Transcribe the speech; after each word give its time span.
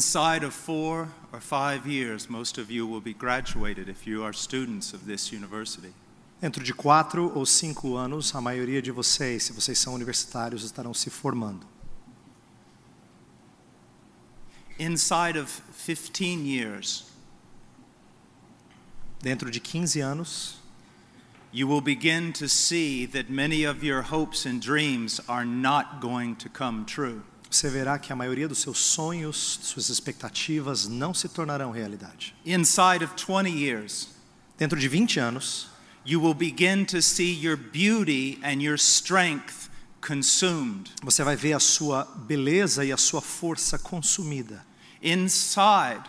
Inside 0.00 0.44
of 0.44 0.54
four 0.54 1.08
or 1.30 1.40
five 1.40 1.86
years, 1.86 2.30
most 2.30 2.56
of 2.56 2.70
you 2.70 2.86
will 2.86 3.02
be 3.02 3.12
graduated 3.12 3.86
if 3.86 4.06
you 4.06 4.24
are 4.24 4.32
students 4.32 4.94
of 4.94 5.04
this 5.04 5.30
university. 5.30 5.92
Dentro 6.40 6.64
de 6.64 6.72
quatro 6.72 7.30
ou 7.36 7.44
cinco 7.44 7.96
anos, 7.96 8.34
a 8.34 8.40
maioria 8.40 8.80
de 8.80 8.90
vocês, 8.90 9.42
se 9.42 9.52
vocês 9.52 9.78
são 9.78 9.92
universitários, 9.92 10.64
estarão 10.64 10.94
se 10.94 11.10
formando. 11.10 11.66
Inside 14.78 15.36
of 15.36 15.60
15 15.74 16.46
years, 16.46 17.04
Dentro 19.20 19.50
de 19.50 19.60
15 19.60 20.00
anos, 20.00 20.60
you 21.52 21.68
will 21.68 21.82
begin 21.82 22.32
to 22.32 22.48
see 22.48 23.04
that 23.04 23.28
many 23.28 23.64
of 23.64 23.84
your 23.84 24.00
hopes 24.00 24.46
and 24.46 24.62
dreams 24.62 25.20
are 25.28 25.44
not 25.44 26.00
going 26.00 26.36
to 26.36 26.48
come 26.48 26.86
true. 26.86 27.22
Você 27.50 27.68
verá 27.68 27.98
que 27.98 28.12
a 28.12 28.16
maioria 28.16 28.46
dos 28.46 28.58
seus 28.60 28.78
sonhos, 28.78 29.58
suas 29.62 29.88
expectativas 29.88 30.86
não 30.86 31.12
se 31.12 31.28
tornarão 31.28 31.70
realidade. 31.72 32.34
Inside 32.46 33.04
of 33.04 33.14
20 33.16 33.48
years, 33.50 34.08
Dentro 34.56 34.78
de 34.78 34.88
20 34.88 35.18
anos, 35.18 35.68
you 36.06 36.20
will 36.22 36.34
begin 36.34 36.84
to 36.84 37.00
see 37.02 37.32
your 37.32 37.56
beauty 37.56 38.38
and 38.44 38.62
your 38.62 38.76
strength 38.78 39.68
consumed. 40.06 40.90
você 41.02 41.24
vai 41.24 41.34
ver 41.34 41.54
a 41.54 41.60
sua 41.60 42.04
beleza 42.04 42.84
e 42.84 42.92
a 42.92 42.96
sua 42.96 43.20
força 43.22 43.78
consumida. 43.78 44.64
Inside 45.02 46.02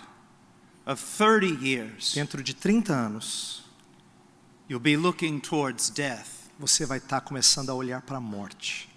of 0.86 1.02
30 1.18 1.66
years, 1.66 2.14
Dentro 2.14 2.44
de 2.44 2.54
30 2.54 2.94
anos, 2.94 3.64
you'll 4.70 4.80
be 4.84 4.98
looking 4.98 5.40
towards 5.40 5.90
death. 5.90 6.28
você 6.60 6.86
vai 6.86 6.98
estar 7.00 7.22
começando 7.22 7.70
a 7.70 7.74
olhar 7.74 8.02
para 8.02 8.18
a 8.18 8.22
morte. 8.22 8.91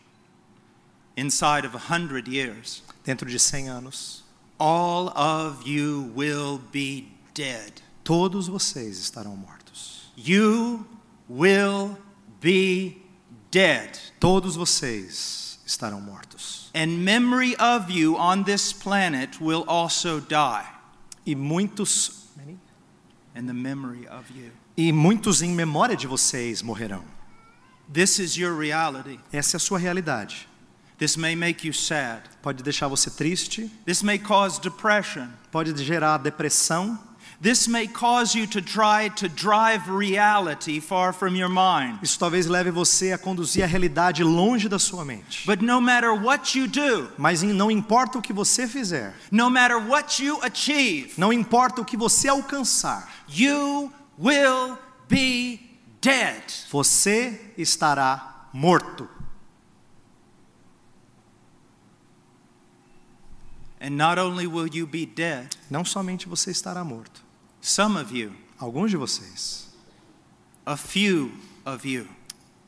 Inside 1.16 1.64
of 1.66 1.74
100 1.74 2.26
years, 2.28 2.82
Dentro 3.04 3.28
de 3.28 3.38
100 3.38 3.68
anos, 3.68 4.22
all 4.58 5.08
of 5.16 5.66
you 5.68 6.10
will 6.16 6.58
be 6.72 7.08
dead. 7.34 7.82
todos 8.02 8.48
vocês 8.48 8.98
estarão 8.98 9.36
mortos. 9.36 10.10
You 10.16 10.86
will 11.28 11.96
be 12.40 13.02
dead. 13.50 13.98
Todos 14.20 14.56
vocês 14.56 15.58
estarão 15.66 16.00
mortos. 16.00 16.70
And 16.74 17.04
memory 17.04 17.54
of 17.60 17.90
you 17.92 18.16
on 18.16 18.42
this 18.44 18.72
planet 18.72 19.40
will 19.40 19.64
also 19.68 20.20
die. 20.20 20.66
E 21.26 21.34
muitos 21.34 22.22
And 23.36 23.46
the 23.46 23.52
memory 23.54 24.06
of 24.08 24.32
you. 24.32 24.52
e 24.76 24.92
muitos 24.92 25.42
em 25.42 25.50
memória 25.52 25.96
de 25.96 26.06
vocês 26.06 26.62
morrerão. 26.62 27.04
This 27.92 28.18
is 28.18 28.36
your 28.36 28.56
reality. 28.58 29.18
Essa 29.32 29.56
é 29.56 29.58
a 29.58 29.60
sua 29.60 29.78
realidade. 29.78 30.48
This 30.98 31.16
may 31.16 31.34
make 31.34 31.66
you 31.66 31.72
sad. 31.74 32.22
Pode 32.42 32.62
deixar 32.62 32.86
você 32.88 33.10
triste, 33.10 33.70
This 33.84 34.02
may 34.02 34.18
cause 34.18 34.60
depression. 34.60 35.28
pode 35.50 35.74
gerar 35.84 36.18
depressão, 36.18 36.98
This 37.42 37.66
may 37.66 37.88
cause 37.88 38.38
you 38.38 38.46
to 38.46 38.62
try 38.62 39.10
to 39.16 39.28
drive 39.28 39.90
reality 39.90 40.80
far 40.80 41.12
from 41.12 41.34
your 41.36 41.48
mind. 41.50 41.98
isso 42.02 42.18
talvez 42.18 42.46
leve 42.46 42.70
você 42.70 43.12
a 43.12 43.18
conduzir 43.18 43.62
a 43.64 43.66
realidade 43.66 44.22
longe 44.22 44.68
da 44.68 44.78
sua 44.78 45.04
mente. 45.04 45.44
But 45.44 45.60
no 45.60 45.80
matter 45.80 46.12
what 46.14 46.56
you 46.58 46.68
do, 46.68 47.10
Mas 47.18 47.42
não 47.42 47.70
importa 47.70 48.18
o 48.18 48.22
que 48.22 48.33
você 48.33 48.66
fizer, 48.68 49.14
no 49.33 49.50
matter 49.50 49.77
what 49.78 50.24
you 50.24 50.38
achieve, 50.42 51.12
não 51.18 51.33
importa 51.33 51.80
o 51.80 51.84
que 51.84 51.96
você 51.96 52.28
alcançar, 52.28 53.10
you 53.28 53.92
will 54.18 54.78
be 55.08 55.58
dead. 56.00 56.40
você 56.70 57.52
estará 57.58 58.48
morto. 58.54 59.08
And 59.08 59.10
not 59.10 59.10
only 63.02 63.10
will 63.10 63.73
you 63.73 63.73
be 63.73 63.73
dead, 65.14 65.48
Não 65.70 65.84
somente 65.84 66.28
você 66.28 66.50
estará 66.50 66.84
morto, 66.84 67.22
some 67.61 67.98
of 67.98 68.17
you, 68.17 68.33
alguns 68.58 68.90
de 68.90 68.96
vocês, 68.96 69.68
a 70.64 70.77
few 70.77 71.33
of 71.64 71.89
you, 71.89 72.06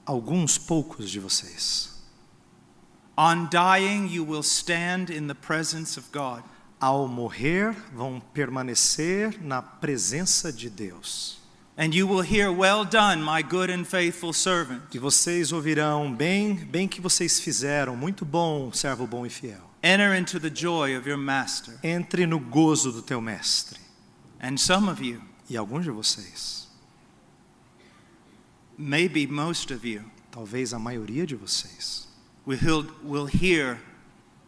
alguns 0.04 0.58
poucos 0.58 1.10
de 1.10 1.20
vocês, 1.20 1.92
on 3.16 3.48
dying, 3.50 4.06
you 4.08 4.24
will 4.24 4.42
stand 4.42 5.10
in 5.10 5.26
the 5.26 5.34
presence 5.34 5.98
of 5.98 6.08
God. 6.12 6.42
ao 6.80 7.08
morrer, 7.08 7.74
vão 7.94 8.20
permanecer 8.34 9.42
na 9.42 9.62
presença 9.62 10.52
de 10.52 10.68
Deus. 10.68 11.38
And 11.78 11.94
you 11.94 12.08
will 12.08 12.22
hear, 12.22 12.50
Well 12.50 12.84
done, 12.86 13.22
my 13.22 13.42
good 13.42 13.70
and 13.70 13.84
faithful 13.84 14.32
servant. 14.32 14.82
E 14.94 14.98
vocês 14.98 15.52
ouvirão 15.52 16.12
bem, 16.12 16.54
bem 16.54 16.88
que 16.88 17.00
vocês 17.00 17.38
fizeram, 17.38 17.94
muito 17.94 18.24
bom, 18.24 18.72
servo 18.72 19.06
bom 19.06 19.26
e 19.26 19.30
fiel. 19.30 19.65
Enter 19.82 20.14
into 20.14 20.38
the 20.38 20.50
joy 20.50 20.96
of 20.96 21.06
your 21.06 21.16
master. 21.18 21.78
Entre 21.82 22.26
no 22.26 22.38
gozo 22.40 22.90
do 22.92 23.02
teu 23.02 23.20
mestre. 23.20 23.78
And 24.40 24.58
some 24.58 24.88
of 24.88 25.00
you, 25.00 25.22
E 25.48 25.56
alguns 25.56 25.84
de 25.84 25.92
vocês, 25.92 26.66
maybe 28.76 29.26
most 29.26 29.70
of 29.70 29.84
you, 29.84 30.02
talvez 30.32 30.72
a 30.72 30.78
maioria 30.78 31.24
de 31.24 31.36
vocês, 31.36 32.06
will 32.44 32.86
will 33.02 33.26
hear 33.26 33.78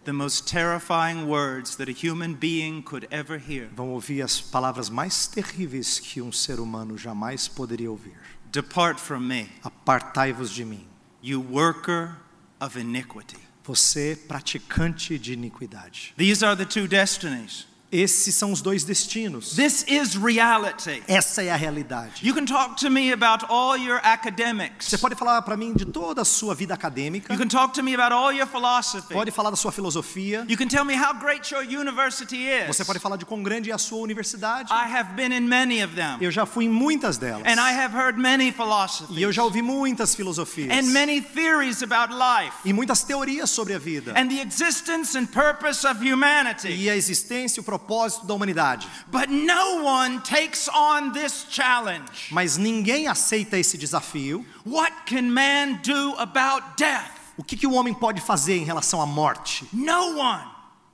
the 0.05 0.13
most 0.13 0.49
terrifying 0.49 1.29
words 1.29 1.77
that 1.77 1.89
a 1.89 1.93
human 1.93 2.35
being 2.35 2.83
could 2.83 3.07
ever 3.11 3.39
hear. 3.39 3.69
vão 3.75 3.91
ouvir 3.91 4.23
as 4.23 4.41
palavras 4.41 4.91
mais 4.91 5.27
terríveis 5.29 6.01
que 6.01 6.21
um 6.21 6.33
ser 6.33 6.59
humano 6.59 6.97
jamais 6.99 7.47
poderia 7.47 7.91
ouvir. 7.91 8.17
Depart 8.51 8.99
from 8.99 9.21
me, 9.21 9.49
Apartai-vos 9.63 10.51
de 10.51 10.65
mim, 10.65 10.87
you 11.23 11.41
worker 11.41 12.17
of 12.61 12.77
iniquity. 12.77 13.39
Você 13.69 14.19
praticante 14.27 15.19
de 15.19 15.35
iniquidade. 15.35 16.15
These 16.17 16.43
are 16.43 16.57
the 16.57 16.65
two 16.65 16.89
destinies. 16.89 17.67
Esses 17.91 18.35
são 18.35 18.53
os 18.53 18.61
dois 18.61 18.85
destinos. 18.85 19.57
This 19.57 19.83
is 19.89 20.15
reality. 20.15 21.03
Essa 21.09 21.43
é 21.43 21.51
a 21.51 21.57
realidade. 21.57 22.21
You 22.27 22.35
can 22.35 22.45
talk 22.45 22.77
to 22.83 22.91
me 22.91 23.11
about 23.15 23.47
all 23.49 23.79
your 23.79 23.99
academics. 24.03 24.89
Você 24.89 24.99
pode 24.99 25.15
falar 25.15 25.41
para 25.41 25.57
mim 25.57 25.73
de 25.73 25.87
toda 25.87 26.21
a 26.21 26.25
sua 26.25 26.55
vida 26.55 26.75
acadêmica, 26.75 27.33
You 27.33 27.39
can 27.39 27.49
talk 27.49 27.73
to 27.75 27.83
me 27.83 27.95
about 27.95 28.13
all 28.15 28.31
your 28.31 28.47
philosophy. 28.47 29.15
pode 29.15 29.31
falar 29.31 29.49
da 29.49 29.57
sua 29.57 29.73
filosofia, 29.73 30.45
You 30.51 30.59
can 30.59 30.69
tell 30.69 30.85
me 30.85 30.95
how 30.95 31.15
great 31.19 31.51
your 31.51 31.63
university 31.63 32.37
is. 32.47 32.67
você 32.67 32.85
pode 32.85 32.99
falar 32.99 33.17
de 33.17 33.25
quão 33.25 33.43
grande 33.43 33.71
é 33.71 33.75
a 33.75 33.79
sua 33.79 34.01
universidade. 34.01 34.71
I 34.71 34.85
have 34.95 35.15
been 35.15 35.33
in 35.35 35.49
many 35.49 35.83
of 35.83 35.95
them. 35.95 36.19
Eu 36.21 36.31
já 36.31 36.45
fui 36.45 36.67
em 36.67 36.69
muitas 36.69 37.17
delas. 37.17 37.43
And 37.47 37.59
I 37.59 37.73
have 37.73 37.97
heard 37.97 38.19
many 38.21 38.49
E 38.49 38.53
philosophies. 38.53 39.19
eu 39.19 39.33
já 39.33 39.43
ouvi 39.43 39.63
muitas 39.63 40.15
filosofias. 40.15 40.71
And 40.77 40.91
many 40.93 41.23
theories 41.23 41.83
about 41.83 42.13
life. 42.13 42.53
E 42.67 42.73
muitas 42.75 43.03
teorias 43.03 43.49
sobre 43.49 43.73
a 43.73 43.79
vida. 43.79 44.13
And 44.15 44.29
the 44.29 44.43
existence 44.43 45.17
and 45.19 45.25
purpose 45.25 45.87
of 45.87 46.01
humanity. 46.07 46.69
E 46.69 46.91
a 46.91 46.95
existência 46.95 47.59
e 47.59 47.63
o 47.63 47.65
propósito 47.65 47.78
da 48.27 48.35
humanidade. 48.35 48.87
But 49.11 49.29
no 49.31 49.85
one 49.85 50.21
takes 50.21 50.69
on 50.69 51.13
this 51.13 51.47
challenge. 51.51 52.29
Mas 52.31 52.57
ninguém 52.57 53.07
aceita 53.09 53.59
esse 53.59 53.79
desafio. 53.79 54.45
What 54.65 54.93
can 55.07 55.31
man 55.31 55.81
do 55.83 56.15
about 56.19 56.77
death? 56.77 57.13
O 57.37 57.45
que, 57.45 57.57
que 57.57 57.67
o 57.67 57.73
homem 57.75 57.95
pode 57.95 58.21
fazer 58.21 58.57
em 58.57 58.65
relação 58.65 59.01
à 59.01 59.07
morte? 59.07 59.65
No 59.73 60.19
one 60.19 60.45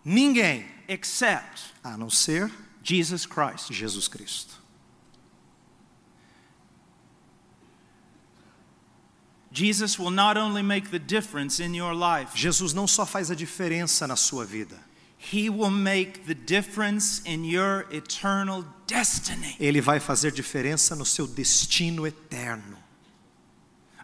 Ninguém. 0.05 0.67
except 0.87 1.73
A 1.83 1.97
não 1.97 2.11
ser 2.11 2.51
Jesus 2.83 3.27
Christ. 3.27 3.73
Jesus 3.73 4.09
Cristo. 4.09 4.65
Jesus 9.55 9.99
will 9.99 10.11
not 10.11 10.37
only 10.37 10.63
make 10.63 10.91
the 10.91 10.99
difference 10.99 11.61
in 11.61 11.75
your 11.75 11.95
life, 11.95 12.33
Jesus 12.35 12.75
não 12.75 12.89
só 12.89 13.07
faz 13.07 13.31
a 13.31 13.37
diferença 13.37 14.05
na 14.07 14.17
sua 14.17 14.45
vida, 14.45 14.77
he 15.33 15.49
will 15.49 15.71
make 15.71 16.25
the 16.27 16.35
difference 16.35 17.23
in 17.25 17.45
your 17.45 17.87
eternal 17.91 18.65
destiny. 18.87 19.57
ele 19.59 19.81
vai 19.81 19.99
fazer 20.01 20.31
diferença 20.33 20.95
no 20.95 21.05
seu 21.05 21.27
destino 21.27 22.07
eterno. 22.07 22.79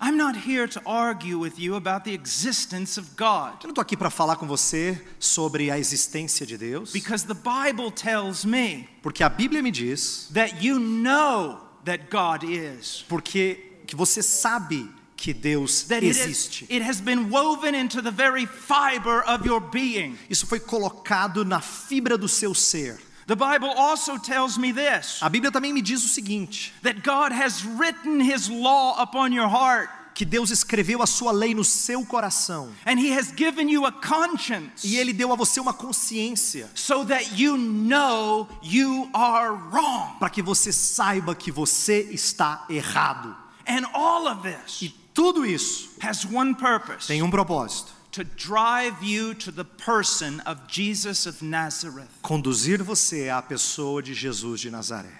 I'm 0.02 0.16
not 0.16 0.34
here 0.48 0.66
to 0.66 0.80
argue 0.86 1.38
with 1.38 1.58
you 1.58 1.76
about 1.76 2.04
the 2.04 2.14
existence 2.14 2.98
of 2.98 3.10
God 3.18 3.58
Eu 3.62 3.64
não 3.64 3.70
estou 3.70 3.82
aqui 3.82 3.98
para 3.98 4.08
falar 4.08 4.36
com 4.36 4.46
você 4.46 4.98
sobre 5.18 5.70
a 5.70 5.78
existência 5.78 6.46
de 6.46 6.56
Deus, 6.56 6.90
because 6.92 7.26
the 7.26 7.34
Bible 7.34 7.90
tells 7.90 8.46
me 8.46 8.88
porque 9.02 9.22
a 9.22 9.28
Bíblia 9.28 9.62
me 9.62 9.70
diz, 9.70 10.30
that 10.32 10.64
you 10.64 10.78
know 10.78 11.60
that 11.84 12.04
God 12.10 12.44
is. 12.44 13.04
porque 13.08 13.82
que 13.86 13.94
você 13.94 14.22
sabe 14.22 14.88
que 15.20 15.34
Deus 15.34 15.86
existe. 15.90 16.66
it 16.70 16.82
has 16.82 17.00
been 17.00 17.28
woven 17.30 17.74
into 17.74 18.00
the 18.00 18.10
very 18.10 18.46
fiber 18.46 19.22
of 19.26 19.44
your 19.46 19.60
being. 19.60 20.16
Isso 20.30 20.46
foi 20.46 20.58
colocado 20.58 21.44
na 21.44 21.60
fibra 21.60 22.16
do 22.16 22.26
seu 22.26 22.54
ser. 22.54 22.98
The 23.26 23.36
Bible 23.36 23.70
also 23.76 24.16
tells 24.18 24.56
me 24.58 24.72
this 24.72 25.18
A 25.22 25.28
Bíblia 25.28 25.52
também 25.52 25.72
me 25.72 25.82
diz 25.82 26.02
o 26.04 26.08
seguinte: 26.08 26.72
that 26.82 27.02
God 27.02 27.32
has 27.32 27.62
written 27.64 28.20
His 28.20 28.48
law 28.48 29.00
upon 29.00 29.32
your 29.32 29.46
heart, 29.46 29.88
que 30.14 30.24
Deus 30.24 30.50
escreveu 30.50 31.00
a 31.02 31.06
sua 31.06 31.30
lei 31.32 31.54
no 31.54 31.62
seu 31.64 32.04
coração 32.04 32.70
and 32.86 32.98
He 32.98 33.12
has 33.12 33.30
given 33.30 33.68
you 33.70 33.84
a 33.86 33.92
conscience 33.92 34.84
e 34.84 34.96
ele 34.96 35.12
deu 35.12 35.32
a 35.32 35.36
você 35.36 35.60
uma 35.60 35.72
consciência 35.74 36.68
so 36.74 37.04
that 37.04 37.38
you 37.40 37.56
know 37.56 38.48
you 38.62 39.08
are 39.12 39.52
wrong. 39.70 40.18
para 40.18 40.30
que 40.30 40.42
você 40.42 40.72
saiba 40.72 41.34
que 41.34 41.52
você 41.52 42.08
está 42.10 42.64
errado. 42.70 43.36
And 43.68 43.84
all 43.94 44.26
of 44.26 44.42
this 44.42 44.82
E 44.82 44.99
tudo 45.14 45.44
isso 45.44 45.90
has 46.00 46.24
one 46.24 46.54
purpose 46.54 47.06
tem 47.08 47.22
um 47.22 47.30
propósito: 47.30 47.92
to 48.12 48.24
drive 48.24 48.96
you 49.02 49.34
to 49.34 49.52
the 49.52 49.64
person 49.64 50.40
of 50.46 50.60
Jesus 50.68 51.26
of 51.26 51.44
Nazareth. 51.44 52.08
Conduzir 52.22 52.82
você 52.82 53.28
à 53.28 53.40
pessoa 53.42 54.02
de 54.02 54.14
Jesus 54.14 54.60
de 54.60 54.70
Nazaré. 54.70 55.12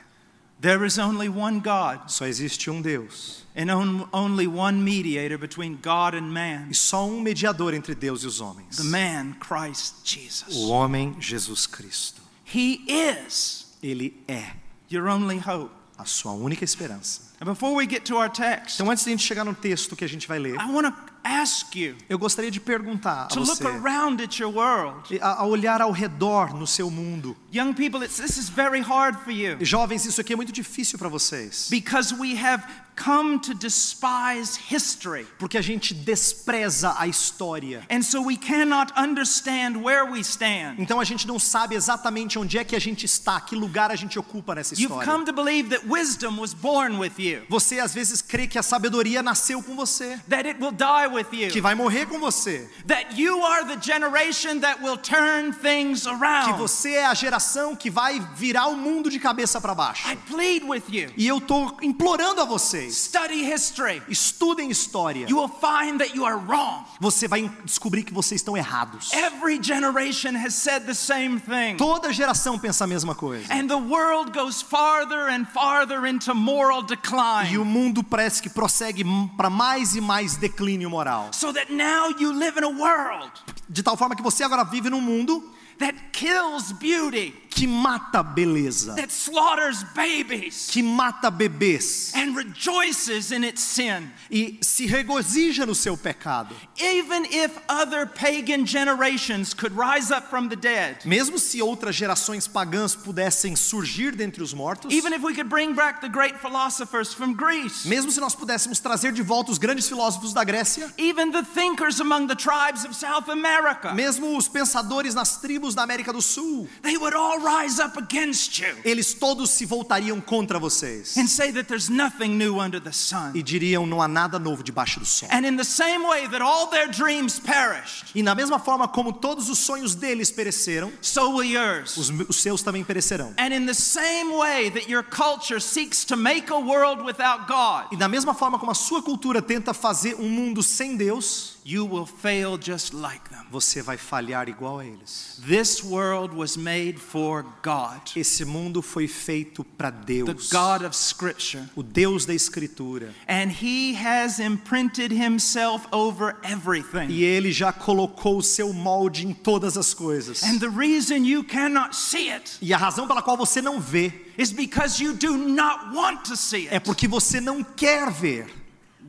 There 0.60 0.84
is 0.84 0.98
only 0.98 1.28
one 1.28 1.60
God 1.60 2.10
Só 2.10 2.26
existe 2.26 2.68
um 2.68 2.82
Deus 2.82 3.44
and 3.56 3.70
on- 3.70 4.06
only 4.12 4.46
one 4.46 4.82
mediator 4.82 5.38
between 5.38 5.76
God 5.80 6.14
and 6.14 6.30
man, 6.30 6.68
e 6.70 6.74
só 6.74 7.06
um 7.06 7.20
mediador 7.20 7.72
entre 7.72 7.94
Deus 7.94 8.22
e 8.24 8.26
os 8.26 8.40
homens. 8.40 8.76
the 8.76 8.84
man 8.84 9.34
Christ 9.40 9.94
O 10.02 10.04
Jesus. 10.04 10.56
homem 10.68 11.16
Jesus 11.20 11.66
Cristo. 11.66 12.20
He 12.44 12.84
is 12.86 13.66
Ele 13.82 14.22
é 14.28 14.52
your 14.90 15.08
only 15.08 15.38
hope. 15.38 15.70
a 15.96 16.04
sua 16.04 16.32
única 16.32 16.64
esperança. 16.64 17.29
And 17.40 17.46
before 17.46 17.74
we 17.74 17.86
get 17.86 18.04
to 18.04 18.16
our 18.16 18.28
text, 18.28 18.78
Então, 18.78 18.90
antes 18.90 19.02
de 19.02 19.10
a 19.10 19.12
gente 19.12 19.24
chegar 19.26 19.44
no 19.44 19.54
texto 19.54 19.96
que 19.96 20.04
a 20.04 20.08
gente 20.08 20.28
vai 20.28 20.38
ler, 20.38 20.56
I 20.56 20.70
want 20.70 20.88
to 20.88 20.94
ask 21.24 21.74
you 21.74 21.96
eu 22.08 22.18
gostaria 22.18 22.50
de 22.50 22.60
perguntar 22.60 23.24
a 23.24 23.26
to 23.28 23.40
look 23.40 23.56
você, 23.62 23.66
around 23.66 24.22
at 24.22 24.38
your 24.38 24.54
world. 24.54 25.18
a, 25.22 25.40
a 25.40 25.46
olhar 25.46 25.80
ao 25.80 25.90
redor 25.90 26.54
no 26.54 26.66
seu 26.66 26.90
mundo. 26.90 27.34
Young 27.52 27.72
people, 27.72 28.04
it's, 28.04 28.18
this 28.18 28.36
is 28.36 28.50
very 28.50 28.82
hard 28.82 29.18
for 29.24 29.30
you 29.30 29.56
Jovens, 29.64 30.04
isso 30.04 30.20
aqui 30.20 30.34
é 30.34 30.36
muito 30.36 30.52
difícil 30.52 30.98
para 30.98 31.08
vocês, 31.08 31.68
because 31.70 32.14
we 32.14 32.36
have 32.36 32.62
come 33.02 33.38
to 33.40 33.54
despise 33.54 34.58
history. 34.70 35.26
porque 35.38 35.56
a 35.58 35.62
gente 35.62 35.94
despreza 35.94 36.94
a 36.98 37.06
história. 37.06 37.82
And 37.90 38.02
so 38.02 38.22
we 38.22 38.36
cannot 38.36 38.92
understand 38.96 39.76
where 39.82 40.04
we 40.10 40.20
stand. 40.20 40.76
Então 40.78 41.00
a 41.00 41.04
gente 41.04 41.26
não 41.26 41.38
sabe 41.38 41.74
exatamente 41.74 42.38
onde 42.38 42.58
é 42.58 42.64
que 42.64 42.76
a 42.76 42.80
gente 42.80 43.04
está, 43.06 43.40
que 43.40 43.54
lugar 43.56 43.90
a 43.90 43.96
gente 43.96 44.18
ocupa 44.18 44.54
nessa 44.54 44.74
You've 44.74 44.84
história. 44.92 45.10
come 45.12 45.24
to 45.24 45.32
believe 45.32 45.70
that 45.70 45.86
wisdom 45.88 46.38
was 46.38 46.52
born 46.54 46.98
with 46.98 47.12
you, 47.18 47.42
Você 47.48 47.80
às 47.80 47.94
vezes 47.94 48.20
crê 48.22 48.46
que 48.46 48.58
a 48.58 48.62
sabedoria 48.62 49.22
nasceu 49.22 49.62
com 49.62 49.74
você, 49.74 50.18
that 50.28 50.46
it 50.46 50.60
will 50.62 50.72
die 50.72 51.06
with 51.12 51.26
que 51.30 51.58
you, 51.58 51.62
vai 51.62 51.74
morrer 51.74 52.06
com 52.06 52.18
você, 52.18 52.68
that 52.86 53.20
you 53.20 53.44
are 53.44 53.64
the 53.66 53.80
generation 53.80 54.60
that 54.60 54.82
will 54.82 54.96
turn 54.96 55.52
things 55.52 56.02
que 56.02 56.08
around. 56.10 56.58
você 56.58 56.94
é 56.94 57.06
a 57.06 57.14
geração 57.14 57.74
que 57.74 57.90
vai 57.90 58.20
virar 58.34 58.66
o 58.66 58.76
mundo 58.76 59.10
de 59.10 59.18
cabeça 59.18 59.60
para 59.60 59.74
baixo. 59.74 60.08
I 60.10 60.16
plead 60.16 60.64
with 60.64 60.82
you 60.88 61.10
E 61.16 61.26
eu 61.26 61.40
tô 61.40 61.76
implorando 61.82 62.40
a 62.40 62.44
vocês, 62.44 62.89
study 62.92 63.42
history. 63.44 64.02
estudem 64.08 64.70
história. 64.70 65.26
You 65.28 65.36
will 65.36 65.48
find 65.48 65.98
that 66.00 66.14
you 66.14 66.24
are 66.24 66.36
wrong. 66.36 66.84
Você 67.00 67.26
vai 67.28 67.50
descobrir 67.64 68.04
que 68.04 68.12
vocês 68.12 68.40
estão 68.40 68.56
errados. 68.56 69.12
Every 69.12 69.58
generation 69.62 70.36
has 70.36 70.54
said 70.54 70.84
the 70.86 70.94
same 70.94 71.40
thing. 71.40 71.76
Toda 71.76 72.12
geração 72.12 72.58
pensa 72.58 72.84
a 72.84 72.86
mesma 72.86 73.14
coisa. 73.14 73.52
And 73.52 73.68
the 73.68 73.76
world 73.76 74.32
goes 74.32 74.62
farther 74.62 75.28
and 75.30 75.46
farther 75.46 76.06
into 76.06 76.34
moral 76.34 76.80
E 76.80 76.82
o 76.82 76.86
decline. 76.86 77.58
mundo 77.58 78.02
parece 78.02 78.42
que 78.42 78.50
prossegue 78.50 79.04
para 79.36 79.50
mais 79.50 79.94
e 79.94 80.00
mais 80.00 80.36
declínio 80.36 80.90
moral. 80.90 81.32
So 81.32 81.52
that 81.52 81.72
now 81.72 82.10
you 82.18 82.32
live 82.32 82.58
in 82.58 82.64
a 82.64 82.68
world 82.68 83.30
De 83.68 83.82
tal 83.82 83.96
forma 83.96 84.16
que 84.16 84.22
você 84.22 84.42
agora 84.42 84.64
vive 84.64 84.90
num 84.90 85.00
mundo 85.00 85.42
that 85.78 85.96
kills 86.12 86.72
beauty, 86.72 87.34
que 87.50 87.66
mata 87.66 88.22
beleza, 88.22 88.94
that 88.96 89.10
slaughters 89.10 89.82
babies, 89.94 90.68
que 90.70 90.82
mata 90.82 91.30
bebês 91.30 92.12
and 92.14 92.34
rejoices 92.36 93.32
in 93.32 93.42
its 93.44 93.60
sin. 93.60 94.10
e 94.30 94.58
se 94.62 94.86
regozija 94.86 95.66
no 95.66 95.74
seu 95.74 95.96
pecado. 95.96 96.54
Even 96.80 97.24
if 97.26 97.58
other 97.68 98.06
pagan 98.06 98.64
generations 98.64 99.52
could 99.52 99.72
rise 99.76 100.10
up 100.10 100.28
from 100.30 100.48
the 100.48 100.56
dead, 100.56 100.98
Mesmo 101.04 101.38
se 101.38 101.60
outras 101.60 101.94
gerações 101.96 102.46
pagãs 102.46 102.94
pudessem 102.94 103.56
surgir 103.56 104.14
dentre 104.14 104.42
os 104.42 104.54
mortos, 104.54 104.92
even 104.92 105.12
if 105.12 105.22
we 105.22 105.34
could 105.34 105.48
bring 105.48 105.74
back 105.74 106.00
the 106.00 106.08
great 106.08 106.38
philosophers 106.38 107.12
from 107.12 107.34
Greece, 107.34 107.88
mesmo 107.88 108.10
se 108.12 108.20
nós 108.20 108.34
pudéssemos 108.34 108.78
trazer 108.78 109.12
de 109.12 109.22
volta 109.22 109.50
os 109.50 109.58
grandes 109.58 109.88
filósofos 109.88 110.32
da 110.32 110.44
Grécia, 110.44 110.92
even 110.96 111.32
the 111.32 111.42
thinkers 111.42 112.00
among 112.00 112.28
the 112.28 112.36
tribes 112.36 112.84
of 112.84 112.94
South 112.94 113.28
America, 113.28 113.92
mesmo 113.94 114.36
os 114.36 114.46
pensadores 114.48 115.14
nas 115.14 115.38
tribos 115.40 115.74
da 115.74 115.82
América 115.82 116.12
do 116.12 116.22
Sul, 116.22 116.68
they 116.82 116.96
would 116.96 117.14
all 117.14 117.39
rise 117.42 117.80
up 117.82 117.98
against 117.98 118.58
you 118.58 118.68
eles 118.84 119.14
todos 119.14 119.50
se 119.50 119.64
voltariam 119.66 120.20
contra 120.20 120.58
vocês 120.58 121.16
and 121.16 121.26
say 121.26 121.52
that 121.52 121.64
there's 121.68 121.88
nothing 121.88 122.36
new 122.36 122.60
under 122.60 122.80
the 122.80 122.92
sun. 122.92 123.32
e 123.34 123.42
diriam 123.42 123.86
não 123.86 124.00
há 124.02 124.08
nada 124.08 124.38
novo 124.38 124.62
debaixo 124.62 125.00
do 125.00 125.06
sol. 125.06 125.28
And 125.32 125.46
in 125.46 125.56
the 125.56 125.64
same 125.64 126.06
way 126.06 126.28
that 126.28 126.42
all 126.42 126.68
their 126.68 126.88
dreams 126.88 127.38
perished, 127.40 128.06
E 128.14 128.22
na 128.22 128.34
mesma 128.34 128.58
forma 128.58 128.86
como 128.88 129.12
todos 129.12 129.48
os 129.48 129.58
sonhos 129.58 129.94
deles 129.94 130.30
pereceram, 130.30 130.92
so 131.00 131.30
will 131.36 131.44
yours. 131.44 131.96
os, 131.96 132.10
os 132.28 132.36
seus 132.36 132.62
também 132.62 132.84
perecerão. 132.84 133.34
And 133.38 133.54
in 133.54 133.66
the 133.66 133.74
same 133.74 134.32
way 134.36 134.70
that 134.70 134.90
your 134.90 135.02
culture 135.04 135.60
seeks 135.60 136.04
to 136.06 136.16
make 136.16 136.50
a 136.52 136.58
world 136.58 137.02
without 137.02 137.46
God, 137.46 137.92
E 137.92 137.96
da 137.96 138.08
mesma 138.08 138.34
forma 138.34 138.58
como 138.58 138.70
a 138.70 138.74
sua 138.74 139.02
cultura 139.02 139.40
tenta 139.42 139.72
fazer 139.74 140.14
um 140.16 140.28
mundo 140.28 140.62
sem 140.62 140.96
Deus, 140.96 141.58
you 141.70 141.84
will 141.86 142.06
fail 142.06 142.56
just 142.58 142.92
like 142.94 143.28
them. 143.30 143.44
você 143.50 143.82
vai 143.82 143.96
falhar 143.96 144.48
igual 144.48 144.78
a 144.80 144.84
eles. 144.86 145.40
This 145.46 145.82
world 145.84 146.34
was 146.34 146.56
made 146.56 146.98
for 146.98 147.44
God, 147.62 148.00
Esse 148.16 148.44
mundo 148.44 148.82
foi 148.82 149.06
feito 149.06 149.62
para 149.64 149.90
the 149.90 150.04
Deus, 150.24 150.50
God 150.50 150.82
of 150.84 150.96
Scripture. 150.96 151.64
o 151.76 151.82
Deus 151.82 152.24
da 152.26 152.34
Escritura. 152.34 153.14
And 153.28 153.50
He 153.50 153.94
has 153.94 154.38
imprinted 154.40 155.12
Himself 155.12 155.86
over 155.92 156.36
everything. 156.42 157.08
E 157.10 157.22
ele 157.24 157.52
já 157.52 157.72
colocou 157.72 158.38
o 158.38 158.42
seu 158.42 158.72
molde 158.72 159.26
em 159.26 159.32
todas 159.32 159.76
as 159.76 159.94
coisas. 159.94 160.42
And 160.42 160.58
the 160.58 160.68
reason 160.68 161.24
you 161.24 161.44
cannot 161.44 161.94
see 161.94 162.30
it 162.30 162.58
E 162.62 162.72
a 162.72 162.76
razão 162.78 163.06
pela 163.06 163.22
qual 163.22 163.36
você 163.36 163.60
não 163.62 163.80
vê 163.80 164.12
is 164.38 164.52
because 164.52 165.02
you 165.02 165.12
do 165.14 165.36
not 165.36 165.94
want 165.94 166.24
to 166.24 166.36
see 166.36 166.66
é 166.68 166.74
it. 166.76 166.84
porque 166.84 167.06
você 167.06 167.40
não 167.40 167.62
quer 167.62 168.10
ver. 168.10 168.59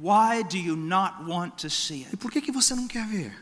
Why 0.01 0.41
do 0.43 0.57
you 0.57 0.75
not 0.75 1.25
want 1.27 1.57
to 1.59 1.69
see 1.69 2.01
E 2.01 2.05
it? 2.07 2.17
por 2.17 2.31
que, 2.31 2.41
que 2.41 2.51
você 2.51 2.73
não 2.73 2.87
quer 2.87 3.05
ver? 3.07 3.33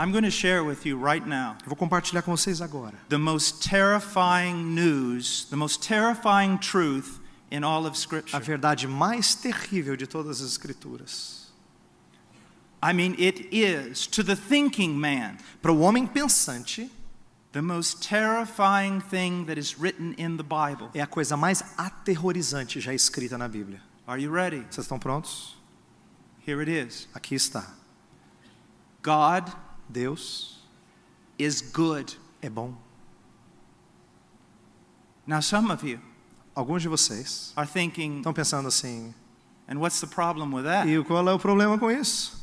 I'm 0.00 0.12
going 0.12 0.22
to 0.22 0.30
share 0.30 0.62
with 0.62 0.86
you 0.86 0.96
right 0.96 1.26
now 1.26 1.56
Eu 1.62 1.68
vou 1.70 1.76
compartilhar 1.76 2.22
com 2.22 2.30
vocês 2.36 2.60
agora. 2.60 2.94
the 3.08 3.18
most 3.18 3.68
terrifying 3.68 4.72
news, 4.74 5.46
the 5.50 5.56
most 5.56 5.82
terrifying 5.82 6.56
truth 6.58 7.18
in 7.50 7.64
all 7.64 7.84
of 7.84 7.94
A 7.96 7.98
Scripture. 8.00 8.38
verdade 8.40 8.86
mais 8.86 9.34
terrível 9.34 9.96
de 9.96 10.06
todas 10.06 10.40
as 10.40 10.52
Escrituras. 10.52 11.48
I 12.80 12.92
mean, 12.92 13.16
it 13.18 13.48
is, 13.50 14.06
to 14.06 14.22
the 14.22 14.36
thinking 14.36 14.94
man, 14.96 15.38
Para 15.60 15.72
o 15.72 15.80
homem 15.80 16.06
pensante, 16.06 16.88
the 17.52 17.62
most 17.62 18.02
terrifying 18.02 19.00
thing 19.00 19.46
that 19.46 19.58
is 19.58 19.78
written 19.78 20.14
in 20.18 20.36
the 20.36 20.42
Bible. 20.42 20.90
é 20.94 21.00
a 21.00 21.06
coisa 21.06 21.36
mais 21.36 21.62
aterrorizante 21.76 22.80
já 22.80 22.92
escrita 22.94 23.36
na 23.38 23.48
Bíblia. 23.48 23.80
Are 24.06 24.20
you 24.22 24.32
ready? 24.32 24.60
Vocês 24.70 24.84
estão 24.84 24.98
prontos? 24.98 25.56
Here 26.46 26.60
it 26.60 26.70
is 26.70 27.08
Aqui 27.14 27.34
está. 27.34 27.74
God 29.02 29.48
Deus 29.88 30.58
is 31.38 31.60
good. 31.60 32.18
é 32.42 32.48
bom. 32.50 32.74
Now, 35.26 35.40
some 35.42 35.70
of 35.70 35.86
you 35.86 36.00
Alguns 36.54 36.82
de 36.82 36.88
vocês 36.88 37.52
are 37.54 37.66
thinking, 37.68 38.18
estão 38.18 38.32
pensando 38.32 38.66
assim: 38.66 39.14
and 39.68 39.78
what's 39.78 40.00
the 40.00 40.06
problem 40.06 40.52
with 40.52 40.64
that? 40.64 40.88
e 40.88 41.02
qual 41.04 41.28
é 41.28 41.32
o 41.32 41.38
problema 41.38 41.78
com 41.78 41.90
isso? 41.90 42.36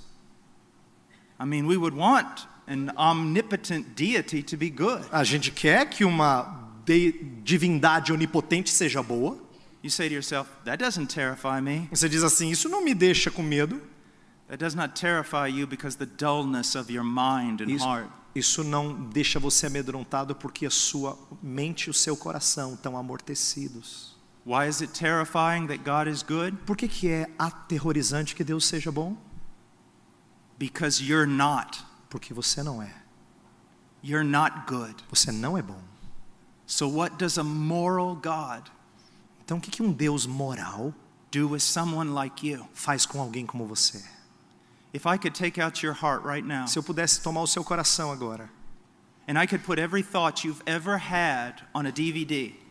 I 1.40 1.46
mean, 1.46 1.66
we 1.68 1.76
would 1.76 1.98
want 1.98 2.48
an 2.68 2.90
omnipotent 2.98 3.96
deity 3.96 4.42
to 4.44 4.58
be 4.58 4.70
good. 4.70 5.04
A 5.12 5.24
gente 5.24 5.52
quer 5.52 5.90
que 5.90 6.04
uma 6.06 6.70
de- 6.86 7.14
divindade 7.44 8.12
onipotente 8.12 8.70
seja 8.70 9.02
boa. 9.04 9.38
You 9.84 9.90
say 9.92 10.08
to 10.10 10.14
yourself, 10.16 10.50
that 10.66 10.84
doesn't 10.84 11.08
terrify 11.14 11.62
me. 11.62 11.88
Você 11.92 12.10
diz 12.10 12.24
assim: 12.24 12.50
isso 12.50 12.68
não 12.68 12.84
me 12.84 12.94
deixa 12.96 13.30
com 13.30 13.44
medo. 13.44 13.80
That 14.48 14.58
does 14.58 14.74
not 14.76 14.94
terrify 15.00 15.48
you 15.48 15.68
because 15.68 15.98
the 15.98 16.06
dullness 16.06 16.76
of 16.76 16.92
your 16.92 17.04
mind 17.04 17.62
and 17.62 17.70
Isso, 17.72 17.86
heart. 17.86 18.10
isso 18.36 18.64
não 18.64 18.94
deixa 19.10 19.40
você 19.40 19.66
amedrontado 19.68 20.36
porque 20.36 20.66
a 20.66 20.70
sua 20.70 21.18
mente 21.42 21.86
e 21.88 21.90
o 21.90 21.94
seu 21.94 22.16
coração 22.16 22.74
estão 22.76 22.96
amortecidos. 22.98 24.16
Why 24.46 24.68
is 24.70 24.82
it 24.82 24.94
terrifying 24.94 25.66
that 25.68 25.80
God 25.84 26.08
is 26.08 26.22
good? 26.22 26.56
Por 26.66 26.78
que, 26.78 26.88
que 26.88 27.08
é 27.10 27.28
aterrorizante 27.40 28.36
que 28.36 28.44
Deus 28.44 28.66
seja 28.68 28.92
bom? 28.92 29.18
Because 30.58 31.04
you're 31.04 31.26
not. 31.28 31.84
Porque 32.16 32.34
você 32.34 32.64
não 32.64 32.82
é. 32.82 32.96
You're 34.02 34.24
not 34.24 34.72
good. 34.72 34.96
Você 35.10 35.34
não 35.34 35.58
é 35.58 35.62
bom. 35.62 35.82
So, 36.66 36.88
what 36.88 37.18
does 37.18 37.38
a 37.38 37.44
moral 37.44 38.16
God 38.16 38.70
Então 39.44 39.58
o 39.58 39.62
que, 39.62 39.84
um 39.84 39.92
Deus 39.92 40.26
moral 40.26 40.94
do 41.30 41.50
with 41.50 41.60
someone 41.60 42.12
like 42.12 42.48
you? 42.48 42.66
faz 42.74 43.06
com 43.06 43.20
alguém 43.20 43.46
como 43.46 43.66
você? 43.66 44.02
If 44.94 45.06
I 45.06 45.18
could 45.18 45.32
take 45.32 45.60
out 45.60 45.86
your 45.86 45.94
heart 45.94 46.24
right 46.26 46.48
now 46.48 46.70
Se 46.70 46.80
eu 46.80 46.84
pudesse 46.84 47.22
tomar 47.22 47.42
o 47.42 47.48
seu 47.48 47.66
coração 47.66 48.10
agora 48.14 48.50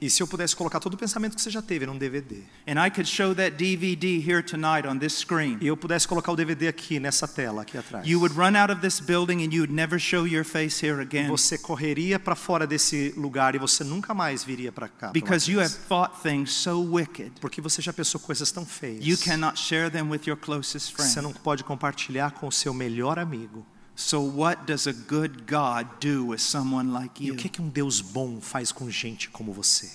E 0.01 0.11
se 0.11 0.23
eu 0.23 0.27
pudesse 0.29 0.55
colocar 0.55 0.79
todo 0.79 0.95
o 0.95 0.97
pensamento 0.97 1.35
que 1.35 1.43
você 1.43 1.51
já 1.51 1.61
teve 1.61 1.85
num 1.85 1.99
DVD, 1.99 2.43
and 2.69 2.85
I 2.85 2.91
could 2.91 3.09
show 3.09 3.35
that 3.35 3.57
DVD 3.57 4.19
here 4.19 4.41
tonight 4.43 4.87
on 4.87 4.99
this 4.99 5.15
screen, 5.15 5.59
e 5.61 5.67
eu 5.67 5.77
pudesse 5.77 6.07
colocar 6.07 6.31
o 6.31 6.37
DVD 6.37 6.69
aqui 6.69 7.01
nessa 7.01 7.27
tela 7.27 7.63
aqui 7.63 7.77
atrás, 7.77 8.07
you 8.07 8.21
would 8.21 8.37
run 8.37 8.55
out 8.57 8.71
of 8.73 8.81
this 8.81 9.01
building 9.01 9.43
and 9.45 9.53
you 9.53 9.63
would 9.63 9.73
never 9.73 9.99
show 9.99 10.27
your 10.27 10.45
face 10.45 10.85
here 10.85 11.01
again 11.01 11.27
você 11.27 11.59
correria 11.59 12.19
para 12.21 12.37
fora 12.37 12.67
desse 12.67 13.13
lugar 13.17 13.55
e 13.55 13.59
você 13.59 13.83
nunca 13.83 14.15
mais 14.15 14.45
viria 14.45 14.71
para 14.71 14.87
cá. 14.89 15.09
because 15.11 15.51
you 15.51 15.61
have 15.61 15.75
thought 15.89 16.15
things 16.23 16.53
so 16.53 16.81
wicked 16.81 17.33
Porque 17.41 17.61
você 17.61 17.83
já 17.83 17.93
pensou 17.93 18.21
coisas 18.21 18.53
tão 18.53 18.65
feias. 18.65 19.05
you 19.05 19.17
cannot 19.19 19.59
share 19.59 19.91
them 19.91 20.09
with 20.09 20.21
your 20.27 20.37
closest 20.37 20.93
Você 20.95 21.15
friend. 21.15 21.23
não 21.23 21.33
pode 21.33 21.65
compartilhar 21.65 22.31
com 22.33 22.47
o 22.47 22.53
seu 22.53 22.73
melhor 22.73 23.19
amigo. 23.19 23.67
So, 23.97 24.21
what 24.21 24.67
does 24.67 24.87
a 24.89 24.93
good 24.93 25.47
God 25.47 25.87
do 26.01 26.27
with 26.27 26.41
someone 26.41 26.93
like 26.93 27.21
E 27.23 27.29
you? 27.29 27.35
o 27.35 27.37
que, 27.37 27.49
que 27.49 27.63
um 27.63 27.69
Deus 27.69 28.01
bom 28.01 28.41
faz 28.41 28.73
com 28.73 28.91
gente 28.91 29.31
como 29.31 29.53
você? 29.53 29.91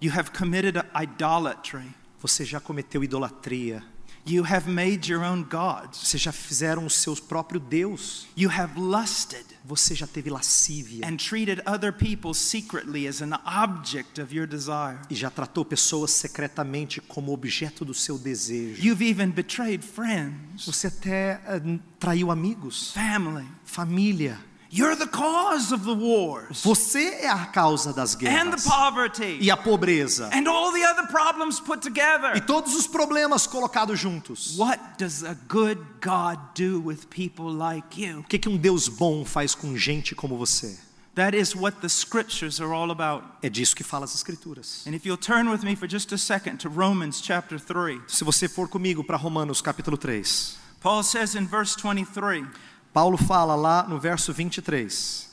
You 0.00 0.12
have 0.12 0.30
committed 0.30 0.76
idolatry. 0.94 1.94
Você 2.20 2.44
já 2.44 2.60
cometeu 2.60 3.04
idolatria. 3.04 3.82
You 4.28 4.44
have 4.44 4.68
made 4.68 5.10
your 5.10 5.24
own 5.24 5.42
gods. 5.44 6.00
Você 6.06 6.18
já 6.18 6.32
fizeram 6.32 6.84
o 6.84 6.90
seu 6.90 7.16
próprio 7.16 7.58
Deus. 7.58 8.26
You 8.36 8.50
have 8.50 8.78
lusted 8.78 9.44
Você 9.64 9.94
já 9.94 10.06
teve 10.06 10.28
lascívia. 10.30 11.06
and 11.06 11.16
treated 11.16 11.62
other 11.66 11.92
people 11.92 12.34
secretly 12.34 13.06
as 13.08 13.22
an 13.22 13.32
object 13.46 14.20
of 14.20 14.34
your 14.34 14.46
desire. 14.46 14.98
E 15.08 15.14
já 15.14 15.30
tratou 15.30 15.64
pessoas 15.64 16.10
secretamente 16.10 17.00
como 17.00 17.32
objeto 17.32 17.84
do 17.84 17.94
seu 17.94 18.18
desejo. 18.18 18.82
You've 18.86 19.02
even 19.02 19.30
betrayed 19.30 19.82
friends, 19.84 20.66
Você 20.66 20.88
até 20.88 21.40
eh, 21.46 21.78
traiu 21.98 22.30
amigos, 22.30 22.92
family. 22.92 23.46
família. 23.64 24.38
You're 24.70 24.96
the 24.96 25.06
cause 25.06 25.72
of 25.72 25.84
the 25.84 25.94
wars 25.94 26.62
Você 26.62 27.20
é 27.22 27.28
a 27.28 27.46
causa 27.46 27.92
das 27.92 28.14
guerras. 28.14 28.38
and 28.46 28.50
the 28.54 28.68
poverty 28.68 29.38
e 29.40 29.50
a 29.50 29.56
pobreza 29.56 30.28
and 30.32 30.46
all 30.46 30.70
the 30.72 30.84
other 30.84 31.06
problems 31.08 31.58
put 31.58 31.80
together. 31.80 32.36
e 32.36 32.40
todos 32.40 32.74
os 32.74 32.86
problemas 32.86 33.46
colocados 33.46 33.98
juntos. 33.98 34.56
What 34.58 34.78
does 34.98 35.24
a 35.24 35.34
good 35.48 35.78
God 36.02 36.38
do 36.54 36.80
with 36.80 37.06
people 37.08 37.50
like 37.50 37.98
you? 37.98 38.20
O 38.20 38.24
que, 38.24 38.38
que 38.38 38.48
um 38.48 38.58
Deus 38.58 38.88
bom 38.88 39.24
faz 39.24 39.54
com 39.54 39.74
gente 39.76 40.14
como 40.14 40.36
você? 40.36 40.78
That 41.14 41.34
is 41.36 41.56
what 41.56 41.78
the 41.80 41.88
scriptures 41.88 42.60
are 42.60 42.72
all 42.72 42.90
about. 42.92 43.24
É 43.42 43.48
disso 43.48 43.74
que 43.74 43.82
fala 43.82 44.04
as 44.04 44.14
Escrituras. 44.14 44.86
And 44.86 44.94
if 44.94 45.04
you'll 45.06 45.16
turn 45.16 45.48
with 45.50 45.64
me 45.64 45.74
for 45.74 45.88
just 45.88 46.12
a 46.12 46.18
second 46.18 46.58
to 46.58 46.68
Romans 46.68 47.20
chapter 47.20 47.58
3, 47.58 48.02
Se 48.06 48.22
você 48.22 48.46
for 48.48 48.68
comigo 48.68 49.02
para 49.02 49.16
Romanos 49.16 49.60
capítulo 49.62 49.96
3, 49.96 50.56
Paul 50.80 51.02
says 51.02 51.34
in 51.34 51.46
verse 51.46 51.74
23 51.74 52.46
Paulo 52.92 53.16
fala 53.16 53.54
lá 53.54 53.86
no 53.88 53.98
verso 53.98 54.32
23: 54.32 55.28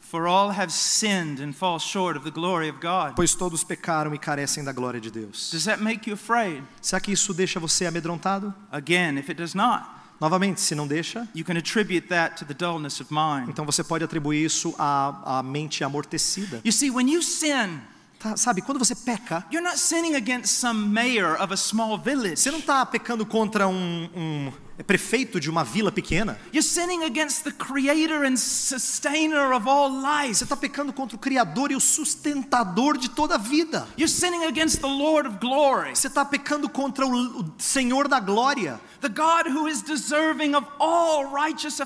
For 0.00 0.26
all 0.26 0.50
have 0.50 0.70
sinned 0.70 1.40
and 1.40 1.52
fall 1.54 1.78
short 1.78 2.18
of 2.18 2.24
the 2.24 2.30
glory 2.30 2.68
of 2.68 2.78
God. 2.80 3.14
Pois 3.16 3.34
todos 3.34 3.64
pecaram 3.64 4.14
e 4.14 4.18
carecem 4.18 4.62
da 4.62 4.72
glória 4.72 5.00
de 5.00 5.10
Deus. 5.10 5.50
Does 5.50 5.64
that 5.64 5.82
make 5.82 6.08
you 6.08 6.14
afraid? 6.14 6.62
Será 6.82 7.00
que 7.00 7.10
isso 7.12 7.32
deixa 7.32 7.58
você 7.58 7.86
amedrontado? 7.86 8.52
Again, 8.70 9.18
if 9.18 9.30
it 9.30 9.34
does 9.34 9.54
not, 9.54 9.84
Novamente, 10.20 10.60
se 10.60 10.74
não 10.76 10.86
deixa, 10.86 11.26
you 11.34 11.44
can 11.44 11.56
attribute 11.56 12.06
that 12.08 12.36
to 12.36 12.44
the 12.44 12.54
dullness 12.54 13.00
of 13.00 13.12
mind. 13.12 13.48
então 13.48 13.64
você 13.64 13.82
pode 13.82 14.04
atribuir 14.04 14.44
isso 14.44 14.72
à, 14.78 15.38
à 15.38 15.42
mente 15.42 15.82
amortecida. 15.82 16.60
You 16.64 16.72
see, 16.72 16.90
when 16.90 17.10
you 17.10 17.22
sin, 17.22 17.80
Tá, 18.20 18.36
sabe, 18.36 18.62
quando 18.62 18.78
você 18.78 18.94
peca, 18.94 19.44
you're 19.50 19.66
not 19.66 19.76
sinning 19.76 20.14
against 20.14 20.60
some 20.60 20.78
mayor 20.90 21.34
of 21.42 21.52
a 21.52 21.56
small 21.56 21.98
village. 21.98 22.36
você 22.36 22.52
não 22.52 22.60
está 22.60 22.86
pecando 22.86 23.26
contra 23.26 23.66
um, 23.66 24.08
um 24.14 24.52
prefeito 24.84 25.40
de 25.40 25.50
uma 25.50 25.64
vila 25.64 25.92
pequena. 25.92 26.38
You're 26.52 26.62
sinning 26.62 27.04
against 27.04 27.44
the 27.44 27.52
creator 27.52 28.24
and 28.24 28.36
sustainer 28.36 29.52
of 29.52 29.68
all 29.68 29.90
life. 29.90 30.34
Você 30.34 30.44
está 30.44 30.56
pecando 30.56 30.92
contra 30.92 31.16
o 31.16 31.18
Criador 31.18 31.70
e 31.70 31.76
o 31.76 31.80
sustentador 31.80 32.96
de 32.96 33.10
toda 33.10 33.34
a 33.34 33.38
vida. 33.38 33.86
You're 33.96 34.12
sinning 34.12 34.44
against 34.44 34.80
the 34.80 34.86
Lord 34.88 35.28
of 35.28 35.38
glory, 35.38 35.94
Você 35.94 36.08
está 36.08 36.24
pecando 36.24 36.68
contra 36.68 37.06
o, 37.06 37.52
Senhor 37.58 38.08
da 38.08 38.20
glória, 38.20 38.80
the 39.00 39.08
God 39.08 39.48
who 39.48 39.68
is 39.68 39.82
deserving 39.82 40.54
of 40.54 40.66
all 40.78 41.26
righteous 41.26 41.80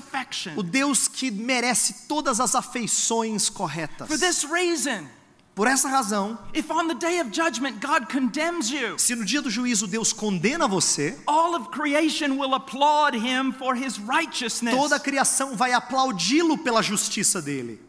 o. 0.55 0.63
Deus 0.63 1.07
que 1.07 1.31
merece 1.31 2.07
todas 2.07 2.39
as 2.39 2.55
afeições 2.55 3.49
corretas. 3.49 4.07
For 4.07 4.17
this 4.17 4.43
reason, 4.43 5.07
Por 5.57 5.65
essa 5.65 5.89
razão, 5.89 6.37
if 6.53 6.69
on 6.69 6.87
the 6.87 6.93
day 6.93 7.19
of 7.19 7.31
judgment 7.31 7.79
God 7.81 8.05
condemns 8.11 8.69
you, 8.69 8.95
se 8.99 9.15
no 9.15 9.25
dia 9.25 9.41
do 9.41 9.49
juízo 9.49 9.87
Deus 9.87 10.13
condena 10.13 10.67
você, 10.67 11.17
all 11.25 11.55
of 11.55 11.71
creation 11.71 12.37
will 12.37 12.53
applaud 12.53 13.17
him 13.17 13.51
for 13.51 13.75
his 13.75 13.97
righteousness. 13.97 14.75
toda 14.75 14.97
a 14.97 14.99
criação 14.99 15.55
vai 15.55 15.73
aplaudi-lo 15.73 16.59
pela 16.59 16.83
justiça 16.83 17.41
dele. 17.41 17.81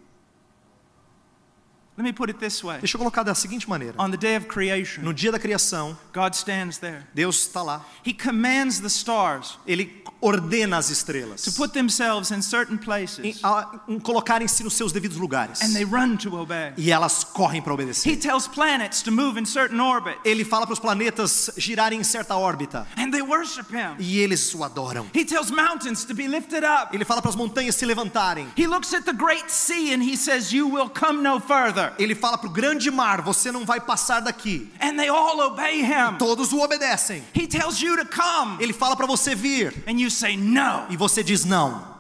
Let 1.99 2.05
me 2.05 2.13
put 2.15 2.31
it 2.31 2.39
this 2.39 2.65
way. 2.65 2.79
Deixa 2.79 2.97
eu 2.97 2.99
colocar 3.01 3.23
da 3.23 3.35
seguinte 3.35 3.69
maneira: 3.69 4.01
On 4.01 4.11
the 4.11 4.17
day 4.17 4.39
of 4.39 4.47
creation, 4.47 5.03
no 5.03 5.13
dia 5.13 5.31
da 5.31 5.39
criação, 5.39 5.95
God 6.15 6.33
stands 6.33 6.79
there. 6.79 7.03
Deus 7.13 7.41
está 7.41 7.63
lá, 7.63 7.85
He 8.03 8.15
commands 8.15 8.81
the 8.81 8.87
stars 8.87 9.59
ele 9.67 10.03
ordena 10.21 10.79
as 10.79 10.91
estrelas 10.91 11.43
to 11.43 11.53
put 11.53 11.73
themselves 11.73 12.31
in 12.31 12.43
certain 12.43 12.75
em, 12.75 12.79
places, 12.79 13.39
a- 13.43 13.81
em 13.89 13.99
colocarem-se 14.01 14.65
nos 14.65 14.75
seus 14.75 14.93
devidos 14.93 15.17
lugares 15.17 15.61
and 15.63 15.73
they 15.75 15.85
run 15.85 16.17
to 16.17 16.35
obey. 16.37 16.73
e 16.77 16.91
elas 16.91 17.23
correm 17.25 17.63
para 17.63 17.73
He 17.73 17.75
obedecer. 17.75 18.17
tells 18.19 18.49
planets 18.49 19.03
to 19.03 19.13
move 19.13 19.39
in 19.39 19.45
certain 19.47 19.79
orbit, 19.81 20.19
Ele 20.25 20.45
fala 20.45 20.67
para 20.67 20.73
os 20.73 20.79
planetas 20.81 21.51
girarem 21.57 22.01
em 22.01 22.05
certa 22.05 22.35
órbita 22.37 22.87
and 22.97 23.11
they 23.13 23.23
worship 23.23 23.67
him. 23.71 23.95
e 23.99 24.19
eles 24.19 24.53
o 24.55 24.65
adoram. 24.65 25.07
He 25.15 25.25
tells 25.25 25.51
mountains 25.53 26.05
to 26.05 26.15
be 26.15 26.27
lifted 26.27 26.65
up. 26.65 26.95
Ele 26.95 27.05
fala 27.05 27.21
para 27.23 27.31
as 27.31 27.37
montanhas 27.37 27.77
se 27.77 27.87
levantarem. 27.87 28.49
He 28.57 28.67
looks 28.67 28.93
at 28.95 29.05
the 29.05 29.13
great 29.13 29.51
sea 29.51 29.95
and 29.95 30.03
he 30.03 30.17
says, 30.17 30.53
You 30.53 30.67
will 30.69 30.89
come 30.91 31.23
no 31.23 31.39
further. 31.41 31.93
Ele 31.99 32.15
fala 32.15 32.37
para 32.39 32.49
o 32.49 32.53
grande 32.53 32.91
mar: 32.91 33.23
você 33.23 33.53
não 33.53 33.65
vai 33.65 33.81
passar 33.81 34.21
daqui. 34.21 34.69
And 34.81 34.97
they 34.97 35.09
all 35.09 35.39
obey 35.41 35.81
him. 35.83 36.17
Todos 36.19 36.53
o 36.53 36.61
obedecem. 36.61 37.23
He 37.35 37.47
tells 37.47 37.81
you 37.81 37.97
to 37.97 38.05
come, 38.07 38.57
Ele 38.61 38.73
fala 38.73 38.97
para 38.97 39.07
você 39.07 39.35
vir 39.35 39.73
and 39.87 39.99
you 40.01 40.08
say, 40.11 40.37
No. 40.37 40.87
e 40.91 40.97
você 40.97 41.23
diz 41.23 41.45
não. 41.45 41.97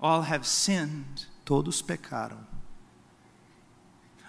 All 0.00 0.22
have 0.22 0.46
sinned. 0.46 1.28
Todos 1.44 1.82
pecaram. 1.82 2.49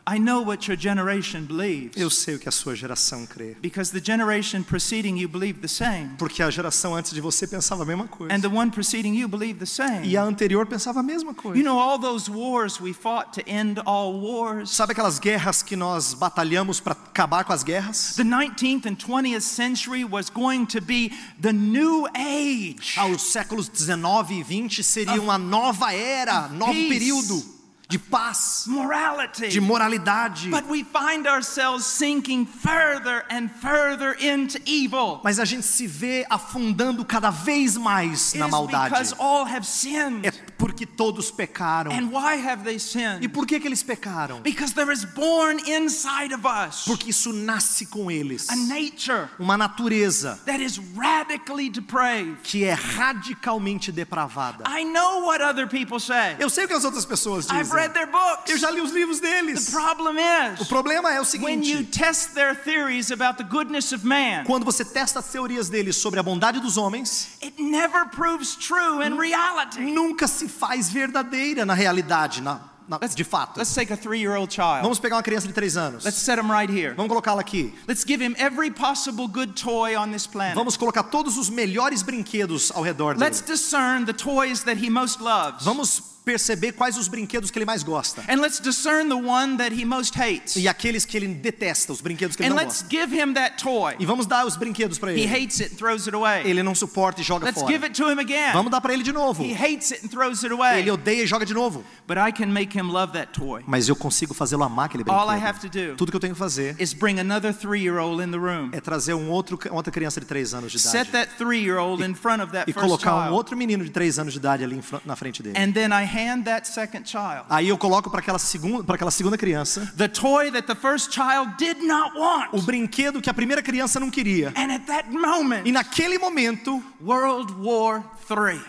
I 0.07 0.17
know 0.17 0.41
what 0.43 0.67
your 0.69 0.75
generation 0.79 1.43
believes 1.45 1.95
Eu 1.95 2.09
sei 2.09 2.35
o 2.35 2.39
que 2.39 2.49
a 2.49 2.51
sua 2.51 2.75
geração 2.75 3.25
crê. 3.27 3.55
because 3.61 3.91
the 3.91 4.01
generation 4.03 4.63
preceding 4.63 5.15
you 5.17 5.29
believed 5.29 5.61
the 5.61 5.67
same, 5.67 6.09
Porque 6.17 6.41
a 6.41 6.49
geração 6.49 6.95
antes 6.95 7.13
de 7.13 7.21
você 7.21 7.45
pensava 7.45 7.83
a 7.83 7.85
mesma 7.85 8.07
coisa. 8.07 8.33
and 8.33 8.41
the 8.41 8.47
one 8.47 8.71
preceding 8.71 9.13
you 9.15 9.27
believed 9.27 9.59
the 9.59 9.65
same. 9.65 10.07
E 10.07 10.17
a 10.17 10.23
anterior 10.23 10.65
pensava 10.65 11.01
a 11.01 11.03
mesma 11.03 11.33
coisa. 11.33 11.57
You 11.57 11.63
know, 11.63 11.77
all 11.79 11.99
those 11.99 12.29
wars 12.29 12.79
we 12.81 12.93
fought 12.93 13.31
to 13.39 13.49
end 13.49 13.79
all 13.85 14.13
wars. 14.19 14.71
Sabe 14.71 14.93
aquelas 14.93 15.19
guerras 15.19 15.61
que 15.61 15.75
nós 15.75 16.13
batalhamos 16.15 16.79
para 16.79 16.93
acabar 16.93 17.43
com 17.43 17.53
as 17.53 17.63
guerras? 17.63 18.15
The 18.15 18.23
19th 18.23 18.85
and 18.87 18.95
20th 18.95 19.41
century 19.41 20.03
was 20.03 20.29
going 20.29 20.65
to 20.67 20.81
be 20.81 21.11
the 21.39 21.53
new 21.53 22.07
age. 22.15 22.95
Ah, 22.97 23.05
os 23.05 23.21
séculos 23.31 23.67
19 23.69 24.39
e 24.39 24.43
20 24.43 24.83
seriam 24.83 25.25
uma 25.25 25.37
nova 25.37 25.93
era, 25.93 26.47
novo 26.47 26.73
período 26.73 27.60
de 27.91 27.99
paz, 27.99 28.63
Morality. 28.67 29.49
de 29.49 29.59
moralidade. 29.59 30.49
But 30.49 30.63
we 30.69 30.83
find 30.83 31.27
ourselves 31.27 31.85
sinking 31.85 32.45
further 32.45 33.25
and 33.29 33.49
further 33.61 34.15
into 34.19 34.57
evil. 34.65 35.19
Mas 35.23 35.39
a 35.39 35.45
gente 35.45 35.63
se 35.65 35.85
vê 35.87 36.25
afundando 36.29 37.03
cada 37.03 37.29
vez 37.29 37.75
mais 37.75 38.31
It 38.33 38.39
na 38.39 38.47
maldade. 38.47 38.89
because 38.89 39.13
all 39.19 39.45
have 39.45 39.65
sinned. 39.65 40.25
É 40.25 40.31
porque 40.61 40.85
todos 40.85 41.31
pecaram. 41.31 41.91
And 41.91 42.11
why 42.11 42.35
have 42.35 42.63
they 42.63 42.75
E 42.75 42.79
sinned? 42.79 43.27
por 43.33 43.47
que 43.47 43.59
que 43.59 43.67
eles 43.67 43.81
pecaram? 43.83 44.39
Because 44.41 44.73
there 44.75 44.91
is 44.93 45.03
born 45.03 45.59
inside 45.67 46.33
of 46.33 46.45
us 46.47 46.85
Porque 46.85 47.09
isso 47.09 47.33
nasce 47.33 47.87
com 47.87 48.11
eles. 48.11 48.47
a 48.49 48.55
nature 48.55 49.27
Uma 49.39 49.57
natureza 49.57 50.39
that 50.45 50.61
is 50.63 50.77
radically 50.95 51.69
depraved. 51.69 52.37
que 52.43 52.63
é 52.63 52.73
radicalmente 52.73 53.91
depravada. 53.91 54.63
I 54.67 54.83
know 54.83 55.25
what 55.25 55.41
other 55.43 55.67
people 55.67 55.99
say. 55.99 56.35
Eu 56.39 56.49
sei 56.49 56.65
o 56.65 56.67
que 56.67 56.73
as 56.73 56.83
outras 56.85 57.05
pessoas 57.05 57.45
I've 57.49 57.63
dizem. 57.63 57.75
read 57.77 57.93
their 57.93 58.07
books. 58.07 58.49
Eu 58.49 58.57
já 58.57 58.69
li 58.69 58.81
os 58.81 58.91
livros 58.91 59.19
The 59.19 59.27
deles. 59.41 59.69
problem 59.69 60.17
O 60.59 60.61
is 60.61 60.67
problema 60.67 61.11
é 61.11 61.19
o 61.19 61.23
when 61.41 61.63
you 61.63 61.77
seguinte: 61.77 61.85
test 61.99 62.33
their 62.33 62.55
theories 62.55 63.11
about 63.11 63.37
the 63.37 63.43
goodness 63.43 63.91
of 63.91 64.05
man, 64.05 64.43
quando 64.45 64.63
você 64.65 64.83
testa 64.85 65.19
as 65.19 65.27
teorias 65.27 65.69
deles 65.69 65.95
sobre 65.95 66.19
a 66.19 66.23
bondade 66.23 66.59
dos 66.59 66.77
homens, 66.77 67.29
it 67.41 67.61
never 67.61 68.05
proves 68.09 68.55
true 68.55 69.01
in 69.05 69.17
reality. 69.17 69.79
nunca 69.81 70.27
se 70.27 70.47
faz 70.51 70.89
verdadeira 70.89 71.65
na 71.65 71.73
realidade, 71.73 72.41
na, 72.41 72.59
na- 72.87 72.99
de 72.99 73.23
fato. 73.23 73.57
Let's 73.57 73.73
take 73.73 73.91
a 73.91 73.97
three-year-old 73.97 74.53
child. 74.53 74.81
Vamos 74.83 74.99
pegar 74.99 75.15
uma 75.15 75.23
criança 75.23 75.47
de 75.47 75.53
três 75.53 75.77
anos. 75.77 76.03
Let's 76.03 76.17
set 76.19 76.37
him 76.39 76.51
right 76.51 76.71
here. 76.71 76.93
Vamos 76.93 77.09
colocá-la 77.09 77.41
aqui. 77.41 77.73
Let's 77.87 78.03
give 78.05 78.21
him 78.23 78.35
every 78.37 78.69
possible 78.71 79.27
good 79.27 79.53
toy 79.55 79.95
on 79.97 80.11
this 80.11 80.27
planet. 80.27 80.55
Vamos 80.55 80.77
colocar 80.77 81.03
todos 81.03 81.37
os 81.37 81.49
melhores 81.49 82.03
brinquedos 82.03 82.71
ao 82.75 82.83
redor 82.83 83.15
dele. 83.15 83.25
Let's 83.25 83.41
discern 83.41 84.05
the 84.05 84.13
toys 84.13 84.63
that 84.63 84.77
he 84.83 84.89
most 84.89 85.21
loves. 85.21 85.63
Vamos 85.63 86.01
perceber 86.23 86.73
quais 86.73 86.97
os 86.97 87.07
brinquedos 87.07 87.49
que 87.51 87.57
ele 87.57 87.65
mais 87.65 87.83
gosta. 87.83 88.23
And 88.29 88.41
let's 88.41 88.59
discern 88.61 89.07
the 89.09 89.15
one 89.15 89.57
that 89.57 89.73
he 89.73 89.83
most 89.85 90.17
hates. 90.19 90.55
E 90.55 90.67
aqueles 90.67 91.05
que 91.05 91.17
ele 91.17 91.27
detesta, 91.27 91.91
os 91.91 92.01
brinquedos 92.01 92.35
que 92.35 92.43
ele 92.43 92.49
And 92.51 92.55
não 92.55 92.63
let's 92.63 92.81
gosta. 92.83 92.89
give 92.95 93.15
him 93.19 93.33
that 93.33 93.61
toy. 93.61 93.95
E 93.99 94.05
vamos 94.05 94.25
dar 94.25 94.45
os 94.45 94.55
brinquedos 94.55 94.97
para 94.99 95.11
He 95.13 95.21
ele. 95.21 95.27
hates 95.33 95.59
it 95.61 95.73
and 95.73 95.77
throws 95.77 96.07
it 96.07 96.15
away. 96.15 96.43
Ele 96.45 96.61
não 96.63 96.75
suporta 96.75 97.21
e 97.21 97.23
joga 97.23 97.45
Let's 97.45 97.59
fora. 97.61 97.71
give 97.73 97.85
it 97.85 97.95
to 97.95 98.09
him 98.11 98.19
again. 98.19 98.53
Vamos 98.53 98.71
dar 98.71 98.81
para 98.81 98.93
ele 98.93 99.03
de 99.03 99.11
novo. 99.11 99.43
He 99.43 99.53
hates 99.53 99.91
it 99.91 100.05
and 100.05 100.09
throws 100.09 100.43
it 100.43 100.53
away. 100.53 100.79
Ele 100.79 100.91
odeia 100.91 101.23
e 101.23 101.27
joga 101.27 101.45
de 101.45 101.53
novo. 101.53 101.83
But 102.07 102.17
I 102.17 102.31
can 102.31 102.47
make 102.47 102.77
him 102.77 102.91
love 102.91 103.13
that 103.13 103.31
toy. 103.33 103.63
Mas 103.65 103.87
eu 103.89 103.95
consigo 103.95 104.33
fazê-lo 104.33 104.63
amar 104.63 104.85
aquele 104.85 105.03
All 105.07 105.27
I 105.35 105.39
have 105.43 105.59
to 105.59 105.69
brinquedo. 105.69 105.91
do 105.93 105.97
Tudo 105.97 106.11
que 106.11 106.15
eu 106.17 106.19
tenho 106.21 106.33
que 106.33 106.39
fazer 106.39 106.75
is 106.79 106.93
bring 106.93 107.19
another 107.19 107.53
three-year-old 107.53 108.21
in 108.23 108.31
the 108.31 108.37
room. 108.37 108.69
é 108.73 108.79
trazer 108.81 109.13
um 109.13 109.29
outro, 109.29 109.59
outra 109.71 109.91
criança 109.91 110.19
de 110.19 110.25
3 110.25 110.53
anos 110.53 110.71
de 110.71 110.79
Set 110.79 111.07
idade 111.09 111.11
that 111.11 111.37
three-year-old 111.37 112.03
in 112.03 112.13
front 112.13 112.41
of 112.43 112.51
that 112.51 112.69
e 112.69 112.73
first 112.73 112.85
colocar 112.85 113.29
um 113.29 113.33
outro 113.33 113.55
menino 113.57 113.83
de 113.83 113.89
3 113.89 114.19
anos 114.19 114.33
de 114.33 114.39
idade 114.39 114.63
ali 114.63 114.81
na 115.05 115.15
frente 115.15 115.41
dele. 115.41 115.57
And 115.57 115.71
then 115.71 115.89
I 115.91 116.05
hand 116.13 116.43
that 116.43 116.67
second 116.67 117.07
child 117.09 117.45
Aí 117.49 117.69
eu 117.69 117.77
coloco 117.77 118.09
para 118.09 118.19
aquela 118.19 118.39
segunda, 118.39 118.83
para 118.83 118.95
aquela 118.95 119.11
segunda 119.11 119.37
criança 119.37 119.91
the 119.97 120.07
toy 120.07 120.51
that 120.51 120.67
the 120.67 120.75
first 120.75 121.13
child 121.13 121.55
did 121.57 121.77
not 121.83 122.15
o 122.17 122.19
want. 122.21 122.65
brinquedo 122.65 123.21
que 123.21 123.29
a 123.29 123.33
primeira 123.33 123.61
criança 123.61 123.99
não 123.99 124.09
queria. 124.09 124.49
And 124.55 124.71
at 124.73 124.85
that 124.87 125.09
moment, 125.09 125.63
E 125.67 125.71
naquele 125.71 126.17
momento, 126.17 126.81
World 127.01 127.53
War 127.59 128.03
III. 128.29 128.61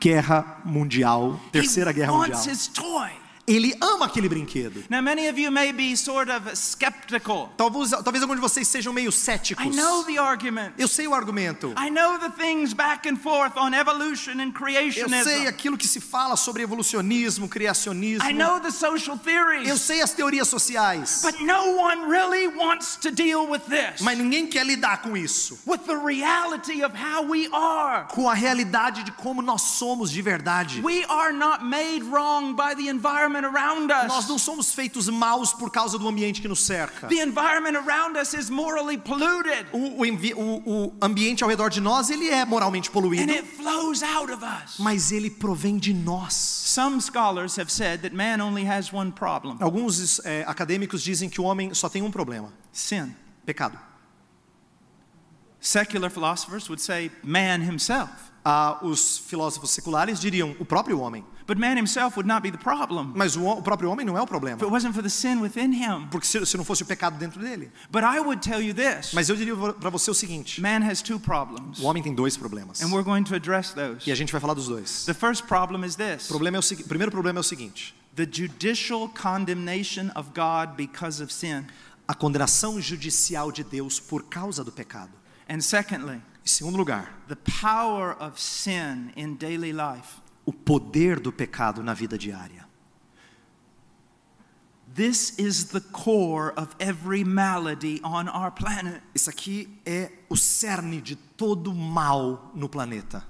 guerra 0.00 0.60
mundial, 0.64 1.38
terceira 1.52 1.92
guerra 1.92 2.12
mundial. 2.12 2.40
Ele 3.50 3.74
ama 3.80 4.06
aquele 4.06 4.28
brinquedo. 4.28 4.84
Now, 4.88 5.02
many 5.02 5.28
of 5.28 5.36
you 5.38 5.50
may 5.50 5.72
be 5.72 5.96
sort 5.96 6.30
of 6.30 6.56
skeptical. 6.56 7.48
Talvez, 7.56 7.90
talvez 7.90 8.22
alguns 8.22 8.36
de 8.36 8.40
vocês 8.40 8.68
sejam 8.68 8.92
meio 8.92 9.10
céticos. 9.10 9.64
I 9.64 9.70
know 9.70 10.04
the 10.04 10.18
argument. 10.18 10.72
Eu 10.78 10.86
sei 10.86 11.08
o 11.08 11.14
argumento. 11.14 11.74
I 11.76 11.90
know 11.90 12.18
the 12.18 12.30
things 12.30 12.72
back 12.72 13.08
and 13.08 13.16
forth 13.16 13.56
on 13.56 13.74
evolution 13.74 14.40
and 14.40 14.52
Eu 14.54 14.92
sei 14.92 14.92
creationism. 15.02 15.46
aquilo 15.48 15.76
que 15.76 15.88
se 15.88 16.00
fala 16.00 16.36
sobre 16.36 16.62
evolucionismo, 16.62 17.48
criacionismo. 17.48 18.24
I 18.28 18.32
know 18.32 18.60
the 18.60 18.70
social 18.70 19.16
Eu 19.16 19.18
theories. 19.18 19.80
sei 19.80 20.00
as 20.00 20.12
teorias 20.12 20.46
sociais. 20.48 21.22
But 21.24 21.40
no 21.40 21.76
one 21.76 22.08
really 22.08 22.46
wants 22.46 22.96
to 23.02 23.10
deal 23.10 23.48
with 23.48 23.62
this. 23.68 24.00
Mas 24.00 24.16
ninguém 24.16 24.46
quer 24.46 24.64
lidar 24.64 25.02
com 25.02 25.16
isso. 25.16 25.58
With 25.66 25.80
the 25.86 25.96
reality 25.96 26.84
of 26.84 26.94
how 26.94 27.22
we 27.24 27.48
are. 27.52 28.04
Com 28.08 28.28
a 28.28 28.34
realidade 28.34 29.02
de 29.02 29.10
como 29.12 29.42
nós 29.42 29.62
somos 29.62 30.10
de 30.10 30.22
verdade. 30.22 30.80
We 30.82 31.04
are 31.08 31.32
not 31.32 31.64
made 31.64 32.04
wrong 32.04 32.54
by 32.54 32.74
the 32.76 32.88
environment 32.88 33.39
around 33.44 33.88
Nós 34.08 34.24
us. 34.24 34.28
não 34.28 34.38
somos 34.38 34.72
feitos 34.72 35.08
maus 35.08 35.52
por 35.52 35.70
causa 35.70 35.98
do 35.98 36.06
ambiente 36.08 36.40
que 36.40 36.48
nos 36.48 36.60
cerca. 36.64 37.08
The 37.08 37.22
environment 37.22 37.76
around 37.76 38.18
us 38.18 38.34
is 38.34 38.48
morally 38.50 38.98
polluted. 38.98 39.66
O, 39.72 40.02
o 40.02 40.86
o- 40.86 40.92
ambiente 41.02 41.42
ao 41.42 41.50
redor 41.50 41.68
de 41.70 41.80
nós, 41.80 42.10
ele 42.10 42.28
é 42.28 42.44
moralmente 42.44 42.88
And 42.88 42.92
poluído, 42.92 43.32
it 43.32 43.42
flows 43.56 44.02
out 44.02 44.30
of 44.32 44.44
us. 44.44 44.78
mas 44.78 45.12
ele 45.12 45.30
provém 45.30 45.78
de 45.78 45.92
nós. 45.94 46.32
Some 46.34 47.00
scholars 47.00 47.58
have 47.58 47.70
said 47.70 48.02
that 48.02 48.14
man 48.14 48.40
only 48.42 48.66
has 48.68 48.92
one 48.92 49.10
problem 49.12 49.56
Alguns 49.60 50.20
é, 50.24 50.44
acadêmicos 50.46 51.02
dizem 51.02 51.28
que 51.28 51.40
o 51.40 51.44
homem 51.44 51.74
só 51.74 51.88
tem 51.88 52.02
um 52.02 52.10
problema: 52.10 52.52
sin. 52.72 53.14
pecado. 53.44 53.78
Secular 55.60 56.10
philosophers 56.10 56.68
would 56.68 56.80
say 56.80 57.10
man 57.22 57.60
himself. 57.62 58.29
Ah, 58.52 58.78
os 58.82 59.16
filósofos 59.18 59.70
seculares 59.70 60.18
diriam 60.18 60.56
o 60.58 60.64
próprio 60.64 60.98
homem, 60.98 61.24
But 61.46 61.56
man 61.58 61.76
himself 61.78 62.16
would 62.16 62.26
not 62.28 62.42
be 62.42 62.50
the 62.50 62.58
problem 62.62 63.12
mas 63.14 63.36
o, 63.36 63.44
o 63.44 63.62
próprio 63.62 63.90
homem 63.90 64.04
não 64.04 64.16
é 64.18 64.22
o 64.22 64.26
problema, 64.26 64.56
if 64.56 64.62
it 64.62 64.72
wasn't 64.72 64.92
for 64.92 65.02
the 65.02 65.08
sin 65.08 65.40
within 65.40 65.72
him. 65.72 66.08
porque 66.10 66.26
se, 66.26 66.44
se 66.44 66.56
não 66.56 66.64
fosse 66.64 66.82
o 66.82 66.86
pecado 66.86 67.16
dentro 67.18 67.40
dele. 67.40 67.70
But 67.90 68.02
I 68.02 68.18
would 68.20 68.40
tell 68.42 68.60
you 68.60 68.74
this 68.74 69.12
Mas 69.12 69.28
eu 69.28 69.36
diria 69.36 69.54
para 69.74 69.90
você 69.90 70.10
o 70.10 70.14
seguinte: 70.14 70.60
man 70.60 70.84
has 70.84 71.00
two 71.00 71.20
problems, 71.20 71.78
o 71.78 71.84
homem 71.84 72.02
tem 72.02 72.12
dois 72.14 72.36
problemas, 72.36 72.80
and 72.82 72.86
we're 72.88 73.04
going 73.04 73.22
to 73.24 73.34
address 73.36 73.72
those. 73.72 74.08
e 74.08 74.12
a 74.12 74.14
gente 74.16 74.32
vai 74.32 74.40
falar 74.40 74.54
dos 74.54 74.66
dois. 74.66 75.04
The 75.06 75.14
first 75.14 75.44
problem 75.44 75.84
is 75.84 75.94
O 75.94 75.98
this 75.98 76.26
problema 76.26 76.56
é 76.56 76.60
o, 76.60 76.84
primeiro 76.88 77.12
problema 77.12 77.38
é 77.38 77.42
o 77.42 77.44
seguinte: 77.44 77.94
the 78.16 78.26
judicial 78.30 79.08
condemnation 79.08 80.10
of 80.16 80.30
God 80.34 80.76
because 80.76 81.22
of 81.22 81.32
sin. 81.32 81.64
a 82.06 82.14
condenação 82.14 82.80
judicial 82.80 83.52
de 83.52 83.62
Deus 83.64 84.00
por 84.00 84.24
causa 84.24 84.64
do 84.64 84.72
pecado. 84.72 85.10
And 85.48 85.60
secondly, 85.60 86.20
segundo 86.50 86.76
lugar, 86.76 87.12
the 87.28 87.36
power 87.36 88.16
of 88.20 88.40
sin 88.40 89.12
in 89.16 89.36
daily 89.36 89.72
life. 89.72 90.20
o 90.44 90.52
poder 90.52 91.20
do 91.20 91.32
pecado 91.32 91.82
na 91.82 91.94
vida 91.94 92.18
diária. 92.18 92.68
This 94.92 95.38
is 95.38 95.66
the 95.66 95.80
core 95.80 96.52
of 96.56 96.74
every 96.80 97.22
malady 97.22 98.00
on 98.02 98.28
our 98.28 98.50
planet. 98.50 99.00
Isso 99.14 99.30
aqui 99.30 99.68
é 99.86 100.10
o 100.28 100.36
cerne 100.36 101.00
de 101.00 101.14
todo 101.14 101.72
mal 101.72 102.50
no 102.54 102.68
planeta. 102.68 103.24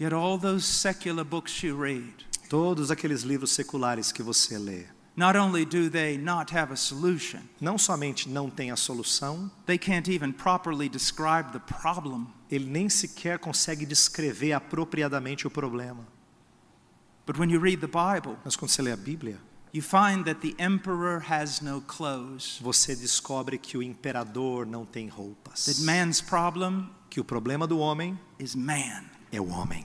Yet 0.00 0.12
all 0.12 0.38
those 0.38 0.64
secular 0.64 1.24
books 1.24 1.62
you 1.62 1.76
read, 1.76 2.26
Todos 2.48 2.90
aqueles 2.90 3.22
livros 3.22 3.52
seculares 3.52 4.10
que 4.10 4.22
você 4.22 4.58
lê, 4.58 4.86
not 5.18 5.36
only 5.36 5.64
do 5.64 5.90
they 5.90 6.16
not 6.16 6.54
have 6.56 6.72
a 6.72 6.76
solution, 6.76 7.40
não 7.60 7.76
somente 7.76 8.28
não 8.28 8.48
tem 8.48 8.70
a 8.70 8.76
solução, 8.76 9.50
they 9.66 9.76
can't 9.76 10.08
even 10.08 10.32
properly 10.32 10.88
describe 10.88 11.50
the 11.52 11.58
problem. 11.58 12.26
ele 12.50 12.66
nem 12.66 12.88
sequer 12.88 13.38
consegue 13.38 13.84
descrever 13.84 14.52
apropriadamente 14.52 15.46
o 15.46 15.50
problema. 15.50 16.06
But 17.26 17.36
when 17.36 17.50
you 17.50 17.60
read 17.60 17.80
the 17.80 17.88
Bible, 17.88 18.36
Mas 18.44 18.56
quando 18.56 18.70
você 18.70 18.80
lê 18.80 18.92
a 18.92 18.96
Bíblia, 18.96 19.38
you 19.74 19.82
find 19.82 20.24
that 20.24 20.40
the 20.40 20.54
emperor 20.62 21.20
has 21.30 21.60
no 21.60 21.80
clothes, 21.82 22.58
você 22.60 22.94
descobre 22.96 23.58
que 23.58 23.76
o 23.76 23.82
imperador 23.82 24.64
não 24.64 24.86
tem 24.86 25.08
roupas. 25.08 25.64
that 25.66 25.82
man's 25.82 26.20
problem 26.22 26.88
Que 27.10 27.20
o 27.20 27.24
problema 27.24 27.66
do 27.66 27.78
homem 27.78 28.18
is 28.38 28.54
man. 28.54 29.04
é 29.32 29.40
o 29.40 29.48
homem. 29.48 29.84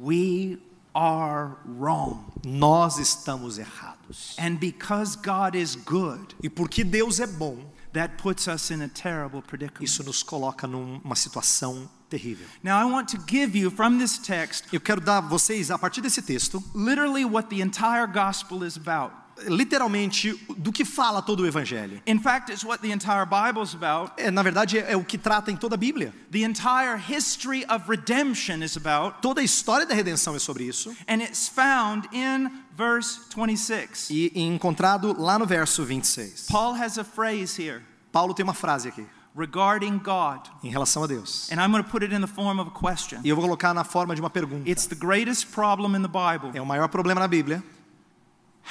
We 0.00 0.58
are 0.94 1.56
wrong. 1.64 2.32
Nós 2.44 2.98
estamos 2.98 3.58
errados. 3.58 4.34
And 4.38 4.58
because 4.58 5.16
God 5.16 5.54
is 5.54 5.76
good, 5.76 6.34
E 6.42 6.48
porque 6.48 6.84
Deus 6.84 7.20
é 7.20 7.26
bom, 7.26 7.58
that 7.92 8.16
puts 8.18 8.46
us 8.48 8.70
in 8.70 8.82
a 8.82 8.88
terrible 8.88 9.42
predicament. 9.42 9.84
isso 9.84 10.02
nos 10.04 10.22
coloca 10.22 10.66
numa 10.66 11.14
situação 11.16 11.88
terrível. 12.08 12.46
Now, 12.62 12.78
I 12.80 12.84
want 12.90 13.08
to 13.10 13.18
give 13.26 13.56
you 13.56 13.70
from 13.70 13.98
this 13.98 14.18
text 14.18 14.64
Eu 14.72 14.80
quero 14.80 15.00
dar 15.00 15.18
a 15.18 15.20
vocês, 15.20 15.70
a 15.70 15.78
partir 15.78 16.00
desse 16.00 16.22
texto, 16.22 16.62
literally 16.74 17.24
what 17.24 17.48
the 17.50 17.60
entire 17.60 18.06
gospel 18.06 18.64
is 18.64 18.76
about. 18.76 19.12
Literalmente 19.48 20.32
do 20.56 20.72
que 20.72 20.84
fala 20.84 21.22
todo 21.22 21.40
o 21.40 21.46
evangelho. 21.46 22.00
In 22.06 22.18
fact, 22.18 22.50
it's 22.50 22.64
what 22.64 22.82
the 22.82 22.92
entire 22.92 23.24
Bible 23.26 23.62
is 23.62 23.74
about. 23.74 24.12
É, 24.16 24.30
na 24.30 24.42
verdade, 24.42 24.78
é, 24.78 24.92
é 24.92 24.96
o 24.96 25.04
que 25.04 25.16
trata 25.18 25.50
em 25.50 25.56
toda 25.56 25.74
a 25.74 25.78
Bíblia. 25.78 26.12
The 26.30 26.40
entire 26.40 26.96
history 26.98 27.64
of 27.68 27.88
redemption 27.88 28.62
is 28.62 28.76
about, 28.76 29.18
Toda 29.22 29.40
a 29.40 29.44
história 29.44 29.86
da 29.86 29.94
redenção 29.94 30.34
é 30.34 30.38
sobre 30.38 30.64
isso. 30.64 30.94
and 31.08 31.22
it's 31.22 31.48
found 31.48 32.08
in 32.12 32.50
verse 32.76 33.20
26. 33.34 34.10
E, 34.10 34.32
e 34.34 34.42
encontrado 34.42 35.14
lá 35.18 35.38
no 35.38 35.46
verso 35.46 35.84
26. 35.84 36.46
Paul 36.50 36.74
has 36.74 36.98
a 36.98 37.04
phrase 37.04 37.60
here 37.60 37.82
Paulo 38.12 38.34
tem 38.34 38.42
uma 38.42 38.54
frase 38.54 38.88
aqui 38.88 39.06
regarding 39.38 39.98
God, 39.98 40.40
em 40.64 40.68
relação 40.70 41.04
a 41.04 41.06
Deus. 41.06 41.48
and 41.52 41.60
I'm 41.60 41.70
going 41.70 41.82
to 41.84 41.88
put 41.88 42.02
it 42.04 42.12
in 42.12 42.20
the 42.20 42.26
form 42.26 42.58
of 42.60 42.68
a 42.68 42.72
question. 42.72 43.20
E 43.24 43.28
eu 43.28 43.36
vou 43.36 43.44
colocar 43.44 43.72
na 43.72 43.84
forma 43.84 44.14
de 44.14 44.20
uma 44.20 44.28
pergunta. 44.30 44.68
It's 44.68 44.86
the 44.86 44.96
greatest 44.96 45.46
problem 45.52 45.94
in 45.96 46.02
the 46.02 46.08
Bible. 46.08 46.50
É 46.52 46.60
o 46.60 46.66
maior 46.66 46.88
problema 46.88 47.20
na 47.20 47.28
Bíblia. 47.28 47.62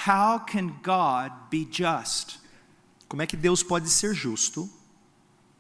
How 0.07 0.39
can 0.39 0.73
God 0.83 1.31
be 1.51 1.67
just 1.69 2.39
Como 3.07 3.21
é 3.21 3.27
que 3.27 3.35
Deus 3.35 3.63
pode 3.63 3.89
ser 3.89 4.13
justo 4.13 4.69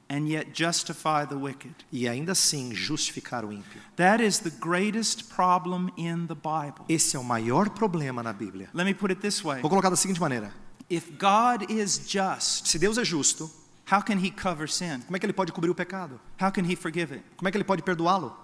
and 0.09 0.27
yet 0.27 0.49
justify 0.53 1.25
the 1.27 1.35
wicked? 1.35 1.73
e 1.91 2.07
ainda 2.07 2.31
assim 2.31 2.73
justificar 2.73 3.43
o 3.43 3.51
ímpio? 3.51 3.81
That 3.95 4.23
is 4.23 4.39
the 4.39 4.49
greatest 4.51 5.25
problem 5.35 5.91
in 5.97 6.27
the 6.27 6.35
Bible. 6.35 6.85
Esse 6.87 7.15
é 7.15 7.19
o 7.19 7.23
maior 7.23 7.69
problema 7.69 8.21
na 8.23 8.31
Bíblia. 8.33 8.69
Let 8.73 8.85
me 8.85 8.93
put 8.93 9.11
it 9.11 9.21
this 9.21 9.43
way 9.43 9.61
Vou 9.61 9.69
colocar 9.69 9.89
da 9.89 9.95
seguinte 9.95 10.19
maneira: 10.19 10.53
If 10.89 11.09
God 11.19 11.69
is 11.69 11.99
just, 12.07 12.67
se 12.67 12.79
Deus 12.79 12.97
é 12.97 13.03
justo, 13.03 13.49
how 13.91 14.01
can 14.01 14.17
He 14.23 14.31
cover 14.31 14.69
sin? 14.69 14.99
como 15.05 15.17
é 15.17 15.19
que 15.19 15.25
ele 15.25 15.33
pode 15.33 15.51
cobrir 15.51 15.69
o 15.69 15.75
pecado? 15.75 16.19
How 16.41 16.51
can 16.51 16.63
He 16.63 16.75
forgive 16.75 17.13
it? 17.15 17.25
Como 17.35 17.47
é 17.47 17.51
que 17.51 17.57
ele 17.57 17.63
pode 17.63 17.81
perdoá-lo? 17.83 18.35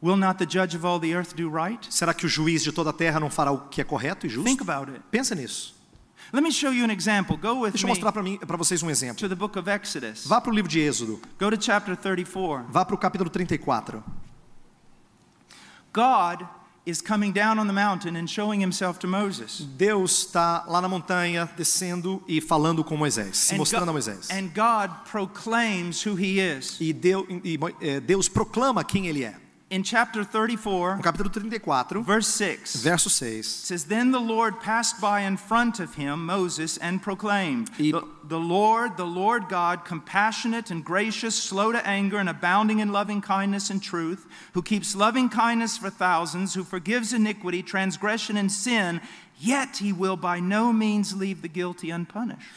Will 0.00 0.16
not 0.16 0.38
the 0.38 0.46
judge 0.46 0.76
of 0.76 0.86
all 0.86 1.00
the 1.00 1.12
earth 1.12 1.34
do 1.34 1.48
right? 1.50 1.84
Será 1.92 2.14
que 2.14 2.24
o 2.24 2.28
juiz 2.28 2.62
de 2.62 2.70
toda 2.72 2.90
a 2.90 2.92
terra 2.92 3.18
não 3.18 3.28
fará 3.30 3.50
o 3.50 3.68
que 3.68 3.80
é 3.80 3.84
correto 3.84 4.26
e 4.26 4.30
Think 4.30 4.58
justo? 4.58 4.62
about 4.62 4.90
it. 4.92 5.02
Pensa 5.10 5.34
nisso. 5.34 5.74
Let 6.32 6.42
me 6.42 6.52
show 6.52 6.72
you 6.72 6.84
an 6.84 6.92
example. 6.92 7.36
Go 7.36 7.60
with 7.62 7.70
Deixa 7.72 7.84
eu 7.86 7.88
mostrar 7.88 8.12
para 8.12 8.56
vocês 8.56 8.82
um 8.82 8.90
exemplo. 8.90 9.16
to 9.16 9.28
the 9.28 9.34
book 9.34 9.58
of 9.58 9.68
Exodus. 9.68 10.26
Vá 10.26 10.40
para 10.40 10.52
o 10.52 10.54
livro 10.54 10.70
de 10.70 10.78
Êxodo. 10.78 11.20
Go 11.40 11.50
to 11.50 11.56
chapter 11.60 11.96
34. 11.96 12.66
Vá 12.70 12.84
para 12.84 12.94
o 12.94 12.98
capítulo 12.98 13.30
34. 13.30 14.04
God 15.92 16.46
is 16.86 17.00
coming 17.02 17.32
down 17.32 17.58
on 17.58 17.66
the 17.66 17.72
mountain 17.72 18.16
and 18.16 18.26
showing 18.28 18.60
himself 18.62 18.98
to 19.00 19.06
Moses. 19.08 19.60
Deus 19.76 20.26
está 20.26 20.64
lá 20.66 20.80
na 20.80 20.88
montanha, 20.88 21.48
descendo 21.56 22.22
e 22.28 22.40
falando 22.40 22.84
com 22.84 22.96
Moisés, 22.96 23.36
se 23.36 23.54
And, 23.54 23.58
mostrando 23.58 23.90
a 23.90 23.92
Moisés. 23.92 24.28
and 24.30 24.48
God 24.54 24.90
proclaims 25.10 26.04
who 26.06 26.14
he 26.14 26.38
is. 26.40 26.76
E 26.80 26.92
Deus, 26.92 27.26
e, 27.44 27.58
eh, 27.80 28.00
Deus 28.00 28.28
proclama 28.28 28.84
quem 28.84 29.06
ele 29.06 29.24
é. 29.24 29.34
In 29.70 29.82
chapter 29.82 30.24
34, 30.24 30.96
No 30.96 31.02
capítulo 31.02 31.30
34, 31.30 32.00
verse 32.02 32.26
6, 32.28 32.74
it 32.74 32.78
verso 32.78 33.10
6. 33.10 33.46
says, 33.46 33.84
Then 33.84 34.12
the 34.12 34.18
Lord 34.18 34.60
passed 34.60 34.98
by 34.98 35.20
in 35.20 35.36
front 35.36 35.78
of 35.78 35.96
him, 35.96 36.24
Moses, 36.24 36.78
and 36.78 37.02
proclaimed, 37.02 37.68
E- 37.78 37.92
the, 37.92 38.02
the 38.24 38.38
Lord, 38.40 38.96
the 38.96 39.04
Lord 39.04 39.50
God, 39.50 39.84
compassionate 39.84 40.70
and 40.70 40.82
gracious, 40.82 41.34
slow 41.34 41.70
to 41.72 41.86
anger, 41.86 42.16
and 42.16 42.30
abounding 42.30 42.78
in 42.78 42.92
loving 42.92 43.20
kindness 43.20 43.68
and 43.68 43.82
truth, 43.82 44.26
who 44.54 44.62
keeps 44.62 44.96
loving 44.96 45.28
kindness 45.28 45.76
for 45.76 45.90
thousands, 45.90 46.54
who 46.54 46.64
forgives 46.64 47.12
iniquity, 47.12 47.62
transgression, 47.62 48.38
and 48.38 48.50
sin, 48.50 49.02
yet 49.38 49.76
he 49.76 49.92
will 49.92 50.16
by 50.16 50.40
no 50.40 50.72
means 50.72 51.14
leave 51.14 51.42
the 51.42 51.48
guilty 51.48 51.90
unpunished. 51.90 52.48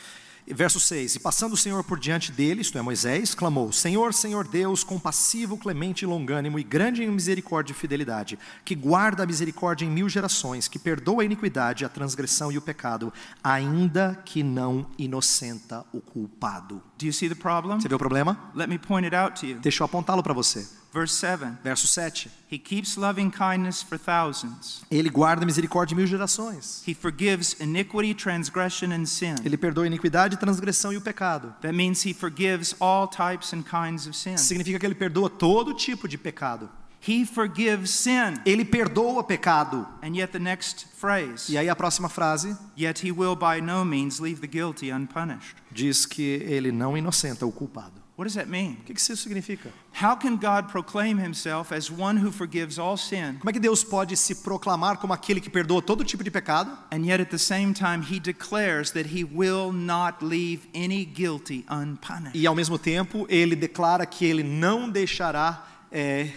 Verso 0.53 0.79
6: 0.79 1.15
E 1.15 1.19
passando 1.19 1.53
o 1.53 1.57
Senhor 1.57 1.83
por 1.83 1.99
diante 1.99 2.31
dele, 2.31 2.61
isto 2.61 2.77
é, 2.77 2.81
Moisés, 2.81 3.33
clamou: 3.33 3.71
Senhor, 3.71 4.13
Senhor 4.13 4.47
Deus, 4.47 4.83
compassivo, 4.83 5.57
clemente 5.57 6.03
e 6.03 6.05
longânimo, 6.05 6.59
e 6.59 6.63
grande 6.63 7.03
em 7.03 7.09
misericórdia 7.09 7.73
e 7.73 7.75
fidelidade, 7.75 8.37
que 8.65 8.75
guarda 8.75 9.23
a 9.23 9.25
misericórdia 9.25 9.85
em 9.85 9.89
mil 9.89 10.09
gerações, 10.09 10.67
que 10.67 10.79
perdoa 10.79 11.21
a 11.21 11.25
iniquidade, 11.25 11.85
a 11.85 11.89
transgressão 11.89 12.51
e 12.51 12.57
o 12.57 12.61
pecado, 12.61 13.13
ainda 13.43 14.21
que 14.25 14.43
não 14.43 14.85
inocenta 14.97 15.85
o 15.93 16.01
culpado. 16.01 16.81
Do 16.97 17.05
you 17.05 17.13
see 17.13 17.29
the 17.29 17.35
problem? 17.35 17.79
Você 17.79 17.87
vê 17.87 17.95
o 17.95 17.99
problema? 17.99 18.51
Let 18.55 18.67
me 18.67 18.77
point 18.77 19.05
it 19.05 19.15
out 19.15 19.39
to 19.39 19.45
you. 19.45 19.59
Deixa 19.59 19.83
eu 19.83 19.85
apontá-lo 19.85 20.21
para 20.21 20.33
você. 20.33 20.80
Verse 20.93 21.13
7 21.15 21.57
Verso 21.63 21.87
7: 21.87 22.29
He 22.51 22.57
keeps 22.59 22.97
loving 22.97 23.31
kindness 23.31 23.81
for 23.81 23.97
thousands. 23.97 24.81
Ele 24.91 25.09
guarda 25.09 25.43
a 25.43 25.45
misericórdia 25.45 25.93
em 25.93 25.97
mil 25.97 26.05
gerações. 26.07 26.83
He 26.85 26.93
forgives 26.93 27.55
iniquity, 27.61 28.13
transgression, 28.13 28.91
and 28.91 29.05
sin. 29.05 29.35
Ele 29.45 29.55
perdoa 29.55 29.85
a 29.85 29.87
iniquidade, 29.87 30.35
transgressão 30.37 30.91
e 30.91 30.97
o 30.97 31.01
pecado. 31.01 31.53
That 31.61 31.73
means 31.73 32.05
he 32.05 32.13
forgives 32.13 32.75
all 32.79 33.07
types 33.07 33.53
and 33.53 33.63
kinds 33.63 34.05
of 34.05 34.17
sin. 34.17 34.35
Significa 34.35 34.77
que 34.77 34.85
ele 34.85 34.95
perdoa 34.95 35.29
todo 35.29 35.73
tipo 35.73 36.09
de 36.09 36.17
pecado. 36.17 36.69
He 37.07 37.25
forgives 37.25 37.89
sin. 37.91 38.35
Ele 38.45 38.65
perdoa 38.65 39.23
pecado. 39.23 39.87
And 40.03 40.13
yet 40.15 40.31
the 40.33 40.39
next 40.39 40.87
phrase, 40.99 41.51
E 41.51 41.57
aí 41.57 41.69
a 41.69 41.75
próxima 41.75 42.09
frase 42.09 42.55
yet 42.77 43.03
he 43.03 43.11
will 43.13 43.35
by 43.35 43.61
no 43.61 43.85
means 43.85 44.19
leave 44.19 44.41
the 44.41 44.47
guilty 44.47 44.91
unpunished. 44.91 45.55
diz 45.71 46.05
que 46.05 46.21
ele 46.21 46.71
não 46.71 46.97
inocenta 46.97 47.45
o 47.45 47.51
culpado. 47.51 48.00
What 48.21 48.27
does 48.27 48.35
that 48.35 48.51
mean? 48.51 48.77
O 48.81 48.83
que 48.83 48.93
isso 48.93 49.17
significa? 49.17 49.71
How 49.99 50.15
can 50.15 50.35
God 50.35 50.67
proclaim 50.69 51.17
himself 51.17 51.71
as 51.71 51.89
one 51.89 52.23
who 52.23 52.31
forgives 52.31 52.77
all 52.77 52.95
sin, 52.95 53.39
Como 53.39 53.49
é 53.49 53.53
que 53.53 53.59
Deus 53.59 53.83
pode 53.83 54.15
se 54.15 54.35
proclamar 54.35 54.97
como 54.97 55.11
aquele 55.11 55.41
que 55.41 55.49
perdoa 55.49 55.81
todo 55.81 56.03
tipo 56.03 56.23
de 56.23 56.29
pecado? 56.29 56.69
and 56.91 57.03
yet 57.03 57.19
at 57.19 57.31
the 57.31 57.39
same 57.39 57.73
time 57.73 58.03
he 58.03 58.19
declares 58.19 58.91
that 58.91 59.07
he 59.07 59.23
will 59.23 59.71
not 59.71 60.23
leave 60.23 60.67
any 60.75 61.03
guilty 61.03 61.65
unpunished? 61.67 62.35
E 62.35 62.45
ao 62.45 62.53
mesmo 62.53 62.77
tempo 62.77 63.25
ele 63.27 63.55
declara 63.55 64.05
que 64.05 64.23
ele 64.23 64.43
não 64.43 64.87
deixará 64.87 65.65
é, 65.91 66.29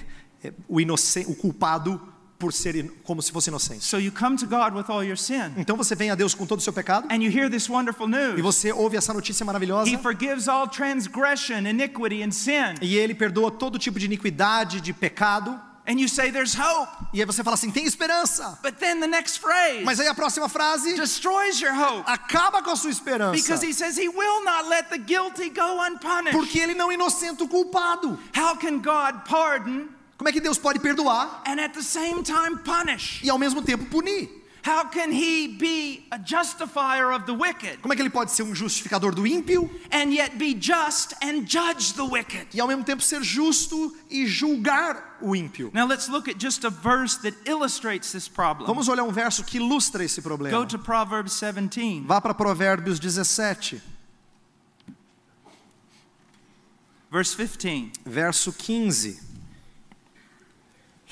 o, 0.66 0.78
o 0.80 1.34
culpado 1.36 2.00
por 2.38 2.52
ser 2.52 2.90
como 3.04 3.22
se 3.22 3.30
fosse 3.32 3.48
inocente. 3.48 3.84
So 3.84 3.98
you 3.98 4.12
come 4.12 4.36
to 4.36 4.46
God 4.46 4.74
with 4.74 4.86
all 4.88 5.04
your 5.04 5.16
sin, 5.16 5.52
Então 5.56 5.76
você 5.76 5.94
vem 5.94 6.10
a 6.10 6.14
Deus 6.14 6.34
com 6.34 6.44
todo 6.46 6.58
o 6.58 6.62
seu 6.62 6.72
pecado 6.72 7.06
and 7.10 7.22
you 7.22 7.30
hear 7.30 7.48
this 7.50 7.68
wonderful 7.68 8.06
e 8.06 8.10
news. 8.10 8.40
você 8.42 8.72
ouve 8.72 8.96
essa 8.96 9.12
notícia 9.14 9.44
maravilhosa 9.46 9.88
He 9.90 9.96
forgives 9.96 10.48
all 10.48 10.68
transgression, 10.68 11.66
iniquity, 11.66 12.22
and 12.22 12.32
sin. 12.32 12.74
e 12.82 12.96
ele 12.96 13.14
perdoa 13.14 13.50
todo 13.50 13.78
tipo 13.78 13.98
de 13.98 14.06
iniquidade, 14.06 14.80
de 14.80 14.92
pecado. 14.92 15.58
And 15.86 16.00
you 16.00 16.08
say 16.08 16.32
there's 16.32 16.54
hope. 16.58 16.90
E 17.12 17.20
aí 17.20 17.26
você 17.26 17.44
fala 17.44 17.54
assim: 17.54 17.70
tem 17.70 17.84
esperança. 17.84 18.58
But 18.62 18.76
then 18.78 19.00
the 19.00 19.06
next 19.06 19.38
phrase 19.38 19.84
Mas 19.84 20.00
aí 20.00 20.08
a 20.08 20.14
próxima 20.14 20.48
frase 20.48 20.94
destroys 20.94 21.60
your 21.60 21.74
hope 21.74 22.04
acaba 22.06 22.62
com 22.62 22.70
a 22.70 22.76
sua 22.76 22.90
esperança. 22.90 23.32
because 23.32 23.62
he 23.62 23.74
says 23.74 23.98
he 23.98 24.08
will 24.08 24.42
not 24.44 24.66
let 24.70 24.88
the 24.88 24.96
guilty 24.96 25.50
go 25.50 25.82
unpunished. 25.84 26.32
Porque 26.32 26.58
ele 26.58 26.72
não 26.74 26.90
inocenta 26.90 27.44
o 27.44 27.48
culpado. 27.48 28.18
How 28.34 28.56
can 28.56 28.78
God 28.78 29.28
pardon 29.28 29.88
Como 30.24 30.30
é 30.30 30.32
que 30.32 30.40
Deus 30.40 30.56
pode 30.56 30.78
perdoar 30.78 31.42
and 31.46 31.60
at 31.60 31.74
the 31.74 31.82
same 31.82 32.22
time 32.22 32.56
punish? 32.64 33.20
e 33.22 33.28
ao 33.28 33.36
mesmo 33.36 33.60
tempo 33.60 33.84
punir? 33.84 34.30
How 34.66 34.86
can 34.88 35.12
he 35.12 35.46
be 35.48 36.06
a 36.10 36.16
justifier 36.16 37.12
of 37.12 37.26
the 37.26 37.34
wicked 37.34 37.82
Como 37.82 37.92
é 37.92 37.96
que 37.96 38.00
ele 38.00 38.08
pode 38.08 38.32
ser 38.32 38.42
um 38.42 38.54
justificador 38.54 39.14
do 39.14 39.26
ímpio 39.26 39.68
and 39.92 40.14
yet 40.14 40.38
be 40.38 40.54
just 40.58 41.12
and 41.22 41.44
judge 41.46 41.92
the 41.92 42.02
wicked? 42.02 42.46
e 42.54 42.58
ao 42.58 42.66
mesmo 42.66 42.82
tempo 42.82 43.02
ser 43.02 43.22
justo 43.22 43.94
e 44.08 44.26
julgar 44.26 45.18
o 45.20 45.36
ímpio? 45.36 45.70
Now 45.74 45.86
let's 45.86 46.08
look 46.08 46.26
at 46.30 46.38
just 46.42 46.64
a 46.64 46.70
verse 46.70 47.18
that 47.20 47.36
illustrates 47.44 48.10
this 48.10 48.26
problem. 48.26 48.66
Vamos 48.66 48.88
olhar 48.88 49.04
um 49.04 49.12
verso 49.12 49.44
que 49.44 49.58
ilustra 49.58 50.02
esse 50.02 50.22
Go 50.22 50.28
problema. 50.30 50.64
to 50.66 50.78
Proverbs 50.78 51.38
17, 51.38 52.00
Vá 52.06 52.18
para 52.22 52.32
Provérbios 52.32 52.98
17, 52.98 53.82
verse 57.12 57.36
15. 57.36 57.92
verso 58.06 58.50
15. 58.54 59.33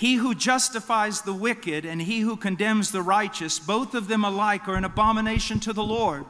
He 0.03 0.17
who 0.17 0.35
justifies 0.35 1.21
the 1.21 1.31
wicked 1.33 1.87
and 1.87 2.03
he 2.03 2.23
who 2.25 2.37
condemns 2.37 2.91
the 2.91 3.03
righteous, 3.03 3.61
both 3.61 3.95
of 3.95 4.09
them 4.09 4.25
alike 4.25 4.67
are 4.69 4.75
an 4.77 4.85
abomination 4.85 5.61
to 5.61 5.73
the 5.73 5.85
Lord. 5.85 6.25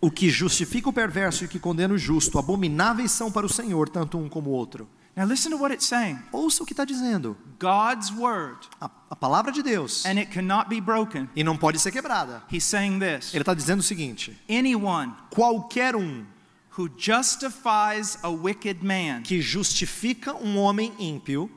O 0.00 0.10
que 0.10 0.28
justifica 0.30 0.88
o 0.88 0.92
perverso 0.92 1.44
e 1.44 1.46
o 1.46 1.48
que 1.48 1.60
condena 1.60 1.94
o 1.94 1.98
justo, 1.98 2.38
abomináveis 2.38 3.12
são 3.12 3.30
para 3.30 3.46
o 3.46 3.48
Senhor, 3.48 3.88
tanto 3.88 4.18
um 4.18 4.28
como 4.28 4.50
o 4.50 4.52
outro. 4.52 4.88
Now 5.16 5.26
listen 5.26 5.50
to 5.50 5.58
what 5.58 5.72
it's 5.72 5.86
saying 5.86 6.18
Ouça 6.32 6.62
o 6.62 6.66
que 6.66 6.72
está 6.72 6.84
dizendo. 6.84 7.36
God's 7.60 8.10
word, 8.12 8.68
A, 8.80 8.90
a 9.10 9.16
palavra 9.16 9.52
de 9.52 9.62
Deus. 9.62 10.04
and 10.04 10.18
it 10.18 10.32
cannot 10.32 10.68
be 10.68 10.80
broken. 10.80 11.28
E 11.36 11.44
não 11.44 11.56
pode 11.56 11.78
ser 11.78 11.92
quebrada. 11.92 12.42
He's 12.52 12.64
saying 12.64 12.98
this 12.98 13.32
Ele 13.32 13.42
está 13.42 13.54
dizendo 13.54 13.80
o 13.80 13.82
seguinte: 13.82 14.36
Anyone 14.48 15.12
qualquer 15.30 15.94
um 15.94 16.24
who 16.76 16.88
justifies 16.96 18.18
a 18.22 18.28
wicked 18.28 18.84
man 18.84 19.22
que 19.22 19.40
justifica 19.40 20.34
um 20.34 20.58
homem 20.58 20.92
ímpio 20.98 21.50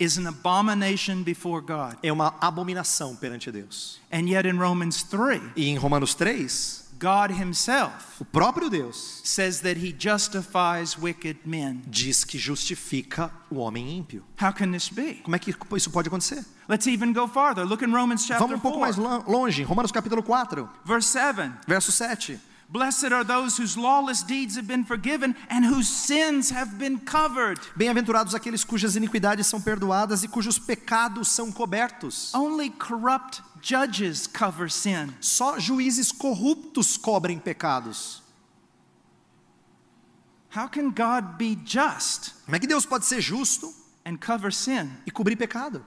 is 0.00 0.16
an 0.18 0.26
abomination 0.26 1.22
before 1.22 1.60
God. 1.60 1.96
é 2.02 2.10
uma 2.12 2.34
abominação 2.40 3.14
perante 3.14 3.52
Deus. 3.52 4.00
And 4.12 4.28
yet 4.28 4.46
in 4.48 4.56
Romans 4.58 5.02
3, 5.04 5.40
E 5.56 5.68
em 5.68 5.76
Romanos 5.76 6.14
3, 6.14 6.80
God 6.98 7.30
himself 7.30 8.20
o 8.20 8.24
próprio 8.26 8.68
Deus 8.68 9.22
says 9.24 9.60
that 9.60 9.78
he 9.80 9.94
justifies 9.98 10.98
wicked 10.98 11.38
men. 11.46 11.82
diz 11.86 12.24
que 12.24 12.38
justifica 12.38 13.30
o 13.50 13.56
homem 13.56 13.96
ímpio. 13.98 14.22
How 14.40 14.52
can 14.52 14.70
this 14.72 14.88
be? 14.90 15.14
Como 15.22 15.34
é 15.34 15.38
que 15.38 15.54
isso 15.76 15.90
pode 15.90 16.08
acontecer? 16.08 16.44
Let's 16.68 16.86
even 16.86 17.12
go 17.12 17.26
farther. 17.26 17.64
Look 17.64 17.82
in 17.84 17.90
Romans 17.92 18.24
chapter 18.26 18.38
Vamos 18.46 18.58
um 18.58 18.60
pouco 18.60 18.80
mais 18.80 18.96
4, 18.96 19.02
lo- 19.02 19.24
longe, 19.38 19.62
Romanos 19.62 19.90
capítulo 19.90 20.22
4, 20.22 20.68
verse 20.84 21.08
7. 21.08 21.50
verso 21.66 21.90
7. 21.90 22.38
Blessed 22.72 23.12
are 23.12 23.24
those 23.24 23.56
whose 23.56 23.76
lawless 23.76 24.22
deeds 24.22 24.54
have 24.54 24.68
been 24.68 24.84
forgiven 24.84 25.34
and 25.50 25.64
whose 25.64 25.88
sins 25.88 26.50
have 26.50 26.78
been 26.78 26.98
covered. 27.00 27.58
Bem-aventurados 27.76 28.32
aqueles 28.32 28.62
cujas 28.62 28.94
iniquidades 28.94 29.48
são 29.48 29.60
perdoadas 29.60 30.22
e 30.22 30.28
cujos 30.28 30.56
pecados 30.56 31.28
são 31.28 31.50
cobertos. 31.50 32.32
Only 32.32 32.70
corrupt 32.70 33.42
judges 33.60 34.28
cover 34.28 34.70
sin. 34.70 35.12
Só 35.20 35.58
juízes 35.58 36.12
corruptos 36.12 36.96
cobrem 36.96 37.40
pecados. 37.40 38.22
How 40.56 40.68
can 40.68 40.90
God 40.90 41.38
be 41.38 41.56
just 41.64 42.34
Como 42.44 42.56
é 42.56 42.60
que 42.60 42.66
Deus 42.68 42.86
pode 42.86 43.04
ser 43.04 43.20
justo 43.20 43.72
and 44.04 44.16
cover 44.16 44.52
sin? 44.52 44.90
e 45.04 45.10
cobrir 45.10 45.36
pecado? 45.36 45.84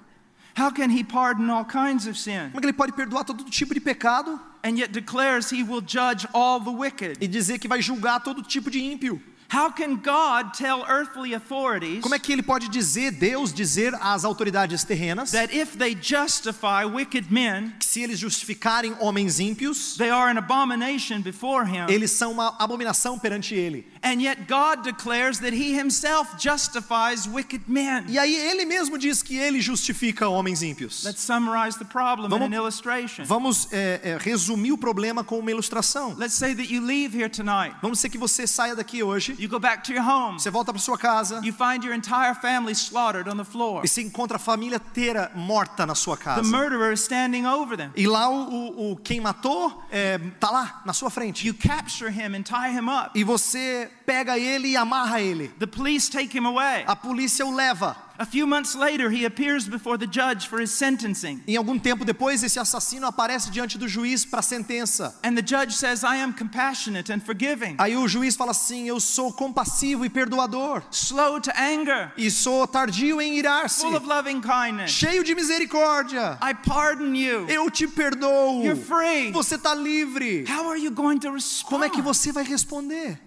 How 0.58 0.70
can 0.70 0.90
he 0.90 1.04
pardon 1.04 1.50
all 1.50 1.64
kinds 1.66 2.06
of 2.08 2.18
sin 2.18 2.50
Como 2.52 2.58
é 2.58 2.60
que 2.60 2.66
ele 2.68 2.74
pode 2.74 2.92
perdoar 2.92 3.24
todo 3.24 3.44
tipo 3.46 3.74
de 3.74 3.80
pecado 3.80 4.40
and 4.64 4.78
yet 4.78 4.92
declares 4.92 5.50
he 5.50 5.64
will 5.64 5.82
judge 5.82 6.26
all 6.34 6.60
the 6.60 6.72
wicked? 6.72 7.18
e 7.22 7.28
dizer 7.28 7.60
que 7.60 7.68
vai 7.68 7.82
julgar 7.82 8.22
todo 8.22 8.42
tipo 8.42 8.72
de 8.72 8.80
ímpio? 8.80 9.22
How 9.54 9.70
can 9.70 9.98
God 9.98 10.54
tell 10.58 10.84
earthly 10.90 11.36
authorities 11.36 12.02
Como 12.02 12.16
é 12.16 12.20
que 12.20 12.34
ele 12.34 12.42
pode 12.42 12.68
dizer, 12.70 13.12
Deus 13.12 13.54
dizer 13.54 13.94
às 14.02 14.26
autoridades 14.26 14.84
terrenas, 14.84 15.30
that 15.32 15.56
if 15.56 15.78
they 15.78 15.96
justify 15.96 16.86
wicked 16.86 17.32
men, 17.32 17.72
que 17.80 17.86
se 17.86 18.02
eles 18.02 18.18
justificarem 18.18 18.96
homens 19.00 19.40
ímpios, 19.40 19.96
they 19.98 20.10
are 20.10 20.32
an 20.32 20.40
abomination 20.40 21.22
before 21.22 21.66
him? 21.66 21.86
eles 21.88 22.10
são 22.12 22.32
uma 22.32 22.56
abominação 22.58 23.20
perante 23.20 23.54
ele? 23.54 23.86
And 24.02 24.22
yet 24.22 24.48
God 24.48 24.84
declares 24.84 25.40
that 25.40 25.54
he 25.54 25.78
himself 25.78 26.36
justifies 26.38 27.28
wicked 27.28 27.64
men. 27.68 28.06
E 28.10 28.18
aí 28.18 28.36
ele 28.36 28.66
mesmo 28.66 28.98
diz 28.98 29.22
que 29.22 29.38
ele 29.38 29.62
justifica 29.62 30.28
homens 30.28 30.62
ímpios. 30.62 31.04
Let's 31.04 31.22
summarize 31.22 31.78
the 31.78 31.86
problem 31.86 32.28
Vamos- 32.30 32.48
in 32.48 32.54
an 32.54 32.58
illustration. 32.58 33.24
Vamos 33.26 33.68
é, 33.72 34.02
é, 34.04 34.18
resumir 34.18 34.72
o 34.72 34.78
problema 34.78 35.24
com 35.24 35.38
uma 35.38 35.52
ilustração. 35.52 36.16
Let's 36.18 36.34
say 36.34 36.56
that 36.56 36.74
you 36.74 36.84
leave 36.84 37.16
here 37.16 37.30
tonight. 37.30 37.76
Vamos 37.82 38.00
ser 38.00 38.10
que 38.10 38.18
você 38.18 38.48
saia 38.48 38.76
daqui 38.76 39.04
hoje, 39.04 39.36
You 39.44 39.50
go 39.50 39.60
back 39.60 39.84
to 39.88 39.92
your 39.94 40.04
home. 40.08 40.40
você 40.40 40.50
volta 40.50 40.72
para 40.72 40.82
sua 40.82 40.98
casa 40.98 41.42
You 41.44 41.54
find 41.54 41.84
your 41.84 41.94
entire 41.94 42.34
family 42.36 42.72
slaughtered 42.74 43.28
on 43.30 43.36
the 43.36 43.44
floor. 43.44 43.82
e 43.84 43.88
se 43.90 44.02
encontra 44.02 44.38
a 44.38 44.40
família 44.40 44.78
inteira 44.78 45.30
morta 45.36 45.86
na 45.86 45.96
sua 45.96 46.16
The 46.16 46.24
casa. 46.24 46.44
murderer 46.44 46.94
is 46.94 47.02
standing 47.02 47.46
over 47.46 47.76
them. 47.76 47.92
E 47.96 48.08
lá 48.08 48.30
o, 48.30 48.92
o, 48.94 48.96
quem 48.96 49.20
matou 49.20 49.84
é, 49.92 50.18
tá 50.40 50.50
lá 50.50 50.82
na 50.86 50.94
sua 50.94 51.10
frente. 51.10 51.46
You 51.46 51.54
capture 51.56 52.10
him 52.10 52.36
and 52.38 52.44
tie 52.44 52.72
him 52.72 52.88
up. 52.90 53.12
E 53.14 53.24
você 53.26 53.92
pega 54.06 54.38
ele 54.40 54.70
e 54.70 54.78
amarra 54.78 55.20
ele. 55.20 55.50
The 55.60 55.66
police 55.68 56.10
take 56.10 56.38
him 56.38 56.46
away. 56.46 56.86
A 56.88 56.96
polícia 56.96 57.46
o 57.46 57.54
leva. 57.54 57.98
A 58.24 58.26
few 58.26 58.48
months 58.48 58.74
later, 58.74 59.10
he 59.10 59.26
appears 59.26 59.68
before 59.68 59.98
the 59.98 60.08
judge 60.08 60.48
for 60.48 60.62
his 60.62 60.72
sentencing. 60.72 61.42
Em 61.46 61.58
algum 61.58 61.78
tempo 61.78 62.06
depois, 62.06 62.42
esse 62.42 62.58
assassino 62.58 63.06
aparece 63.06 63.52
diante 63.52 63.78
do 63.78 63.86
juiz 63.86 64.24
para 64.24 64.40
a 64.40 64.42
sentença. 64.42 65.14
And 65.22 65.36
the 65.36 65.46
judge 65.46 65.74
says, 65.76 66.06
I 66.06 66.22
am 66.22 66.32
compassionate 66.32 67.12
and 67.12 67.20
forgiving, 67.20 67.76
Aí 67.78 67.98
o 67.98 68.08
juiz 68.08 68.38
fala 68.38 68.52
assim: 68.52 68.88
Eu 68.88 69.02
sou 69.02 69.34
compassivo 69.34 70.06
e 70.06 70.10
perdoador, 70.10 70.84
slow 70.90 71.42
to 71.42 71.52
anger, 71.52 72.14
e 72.18 72.32
sou 72.32 72.66
tardio 72.66 73.20
em 73.20 73.38
irar-se, 73.38 73.82
full 73.82 73.98
of 73.98 74.08
loving 74.08 74.40
kindness. 74.40 74.92
cheio 74.92 75.22
de 75.22 75.36
misericórdia. 75.36 76.40
I 76.42 76.54
pardon 76.66 77.14
you. 77.14 77.46
Eu 77.50 77.70
te 77.70 77.86
perdoo. 77.90 78.64
You're 78.64 78.82
free. 78.82 79.34
Você 79.34 79.56
está 79.56 79.76
livre. 79.76 80.46
How 80.48 80.70
are 80.70 80.82
you 80.82 80.92
going 80.92 81.20
to 81.20 81.36
Como 81.66 81.84
é 81.84 81.90
que 81.90 81.98
respond? 81.98 82.04
você 82.04 82.32
vai 82.32 82.46
responder? 82.46 83.20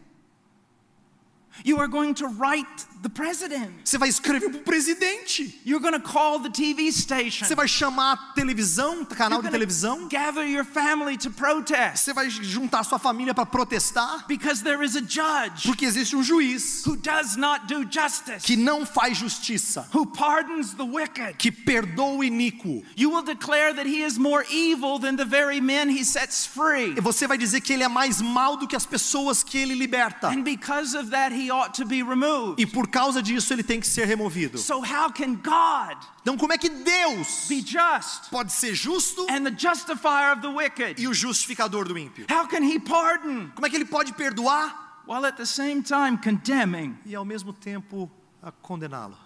You 1.64 1.79
are 1.81 1.88
going 1.88 2.14
to 2.14 2.27
write 2.29 2.66
the 3.03 3.09
president. 3.09 3.71
Você 3.85 3.99
vai 3.99 4.09
escrever 4.09 4.51
para 4.51 4.59
o 4.61 4.62
presidente. 4.62 5.61
You're 5.64 5.81
going 5.81 6.01
to 6.01 6.01
call 6.07 6.40
the 6.40 6.51
TV 6.51 6.90
station. 6.92 7.45
Você 7.47 7.55
vai 7.55 7.66
chamar 7.69 8.12
a 8.12 8.16
televisão, 8.35 9.05
canal 9.05 9.42
de 9.42 9.51
televisão. 9.51 10.09
gather 10.09 10.45
your 10.47 10.64
family 10.64 11.16
to 11.16 11.31
protest 11.31 12.05
Você 12.05 12.12
vai 12.12 12.29
juntar 12.31 12.85
sua 12.85 12.99
família 12.99 13.35
para 13.35 13.47
protestar. 13.47 14.25
because 14.29 14.62
there 14.62 14.83
is 14.85 14.97
a 14.97 15.01
judge 15.01 15.66
Porque 15.66 15.85
existe 15.85 16.14
um 16.16 16.23
juiz 16.23 16.85
who 16.87 16.97
does 16.97 17.37
not 17.37 17.66
do 17.66 17.85
justice, 17.90 18.45
que 18.45 18.57
não 18.57 18.85
faz 18.87 19.16
justiça, 19.19 19.88
who 19.95 20.07
pardons 20.07 20.75
the 20.75 20.85
wicked. 20.85 21.37
que 21.38 21.51
perdoa 21.51 22.16
o 22.19 22.25
iníquo. 22.25 22.83
You 22.97 23.11
will 23.11 23.23
declare 23.23 23.73
that 23.75 23.87
he 23.88 24.03
is 24.03 24.19
more 24.19 24.45
evil 24.51 24.99
than 24.99 25.16
the 25.16 25.25
very 25.25 25.61
men 25.61 25.88
he 25.90 26.05
sets 26.05 26.47
free. 26.47 26.95
E 26.97 27.01
você 27.01 27.27
vai 27.27 27.38
dizer 27.38 27.61
que 27.61 27.73
ele 27.73 27.83
é 27.83 27.88
mais 27.88 28.21
mal 28.21 28.57
do 28.57 28.66
que 28.66 28.77
as 28.77 28.87
pessoas 28.87 29.42
que 29.42 29.59
ele 29.59 29.75
liberta. 29.75 30.29
And 30.29 30.42
because 30.42 30.97
of 30.97 31.11
that, 31.11 31.33
he 31.35 31.45
ought 31.50 31.74
to 31.74 31.85
be 31.87 32.02
removed. 32.02 32.61
E 32.61 32.66
por 32.66 32.88
causa 32.88 33.22
disso 33.22 33.52
ele 33.52 33.62
tem 33.62 33.80
que 33.80 33.87
ser 33.87 34.06
removido. 34.06 34.59
So, 34.59 34.80
how 34.80 35.11
can 35.12 35.35
God 35.37 35.96
Então 36.22 36.37
como 36.37 36.52
é 36.52 36.59
que 36.59 36.68
Deus 36.68 37.46
be 37.48 37.61
just 37.61 38.30
pode 38.30 38.52
ser 38.52 38.74
justo 38.74 39.26
and 39.30 39.44
the 39.44 39.50
justifier 39.56 40.32
of 40.32 40.42
the 40.42 40.48
wicked? 40.48 41.00
e 41.00 41.06
o 41.09 41.14
justificador 41.14 41.87
do 41.87 41.96
ímpio? 41.98 42.26
How 42.30 42.46
can 42.46 42.62
he 42.62 42.78
pardon 42.78 43.50
Como 43.54 43.66
é 43.66 43.70
que 43.70 43.76
ele 43.76 43.85
pode 43.87 44.12
perdoar 44.14 45.02
while 45.06 45.24
at 45.26 45.37
the 45.37 45.46
same 45.46 45.82
time 45.82 46.18
condemning? 46.18 46.96
e 47.04 47.14
ao 47.14 47.24
mesmo 47.24 47.52
tempo 47.52 48.11
condená-lo? 48.62 49.16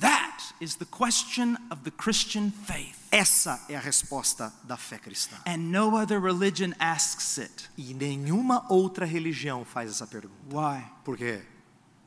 That 0.00 0.42
is 0.60 0.74
the 0.74 0.84
question 0.86 1.56
of 1.70 1.82
the 1.84 1.90
Christian 1.92 2.50
faith. 2.50 2.98
Essa 3.12 3.60
é 3.68 3.76
a 3.76 3.80
resposta 3.80 4.52
da 4.64 4.76
fé 4.76 4.98
cristã. 4.98 5.36
And 5.46 5.70
no 5.70 5.96
other 5.96 6.20
religion 6.20 6.74
asks 6.80 7.38
it. 7.38 7.70
E 7.78 7.94
nenhuma 7.94 8.66
outra 8.68 9.06
religião 9.06 9.64
faz 9.64 9.88
essa 9.88 10.04
pergunta. 10.04 10.34
Why? 10.50 10.84
Por 11.04 11.16
quê? 11.16 11.42
Because 11.42 11.52
all 11.52 11.52
other 11.52 11.92
religions 11.92 12.02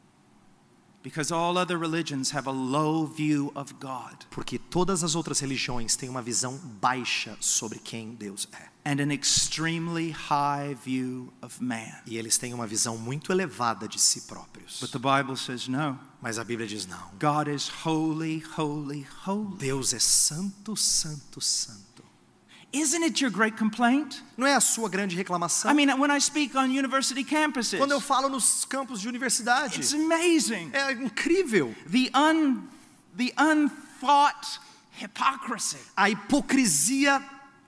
have 0.00 0.08
a 0.08 0.08
low 0.08 0.18
view 0.18 0.58
of 0.58 0.88
God 0.88 0.89
Porque 4.30 4.58
todas 4.58 5.02
as 5.02 5.14
outras 5.14 5.40
religiões 5.40 5.96
têm 5.96 6.08
uma 6.08 6.22
visão 6.22 6.58
baixa 6.80 7.36
sobre 7.40 7.78
quem 7.78 8.14
Deus 8.14 8.48
é. 8.52 8.70
and 8.84 9.00
an 9.00 9.12
extremely 9.12 10.10
high 10.10 10.74
view 10.74 11.32
of 11.42 11.62
man. 11.62 12.00
E 12.06 12.16
eles 12.16 12.38
têm 12.38 12.54
uma 12.54 12.66
visão 12.66 12.96
muito 12.96 13.32
elevada 13.32 13.86
de 13.86 14.00
si 14.00 14.22
próprios. 14.22 14.80
But 14.80 14.90
the 14.90 14.98
Bible 14.98 15.36
says 15.36 15.68
no. 15.68 15.98
Mas 16.20 16.38
a 16.38 16.44
Bíblia 16.44 16.66
diz 16.66 16.86
não. 16.86 17.10
God 17.18 17.48
is 17.48 17.70
holy, 17.84 18.42
holy, 18.56 19.06
holy. 19.26 19.56
Deus 19.56 19.94
é 19.94 19.98
santo, 19.98 20.76
santo, 20.76 21.40
santo. 21.40 21.89
Isn't 22.72 23.02
it 23.04 23.20
your 23.20 23.30
great 23.32 23.56
complaint? 23.58 24.22
Não 24.36 24.46
é 24.46 24.54
a 24.54 24.60
sua 24.60 24.88
grande 24.88 25.16
reclamação? 25.16 25.70
I 25.70 25.74
mean, 25.74 25.88
when 25.98 26.10
I 26.10 26.20
speak 26.20 26.56
on 26.56 26.66
university 26.70 27.24
campuses, 27.24 27.78
Quando 27.78 27.90
eu 27.92 28.00
falo 28.00 28.28
nos 28.28 28.64
campos 28.64 29.00
de 29.00 29.08
universidade, 29.08 29.76
it's 29.80 29.92
amazing. 29.92 30.70
é 30.72 30.92
incrível 30.92 31.74
The, 31.90 32.10
un, 32.14 32.62
the 33.16 33.32
unthought 33.36 34.60
hypocrisy. 35.00 35.78
a 35.96 36.10
hipocrisia 36.10 37.20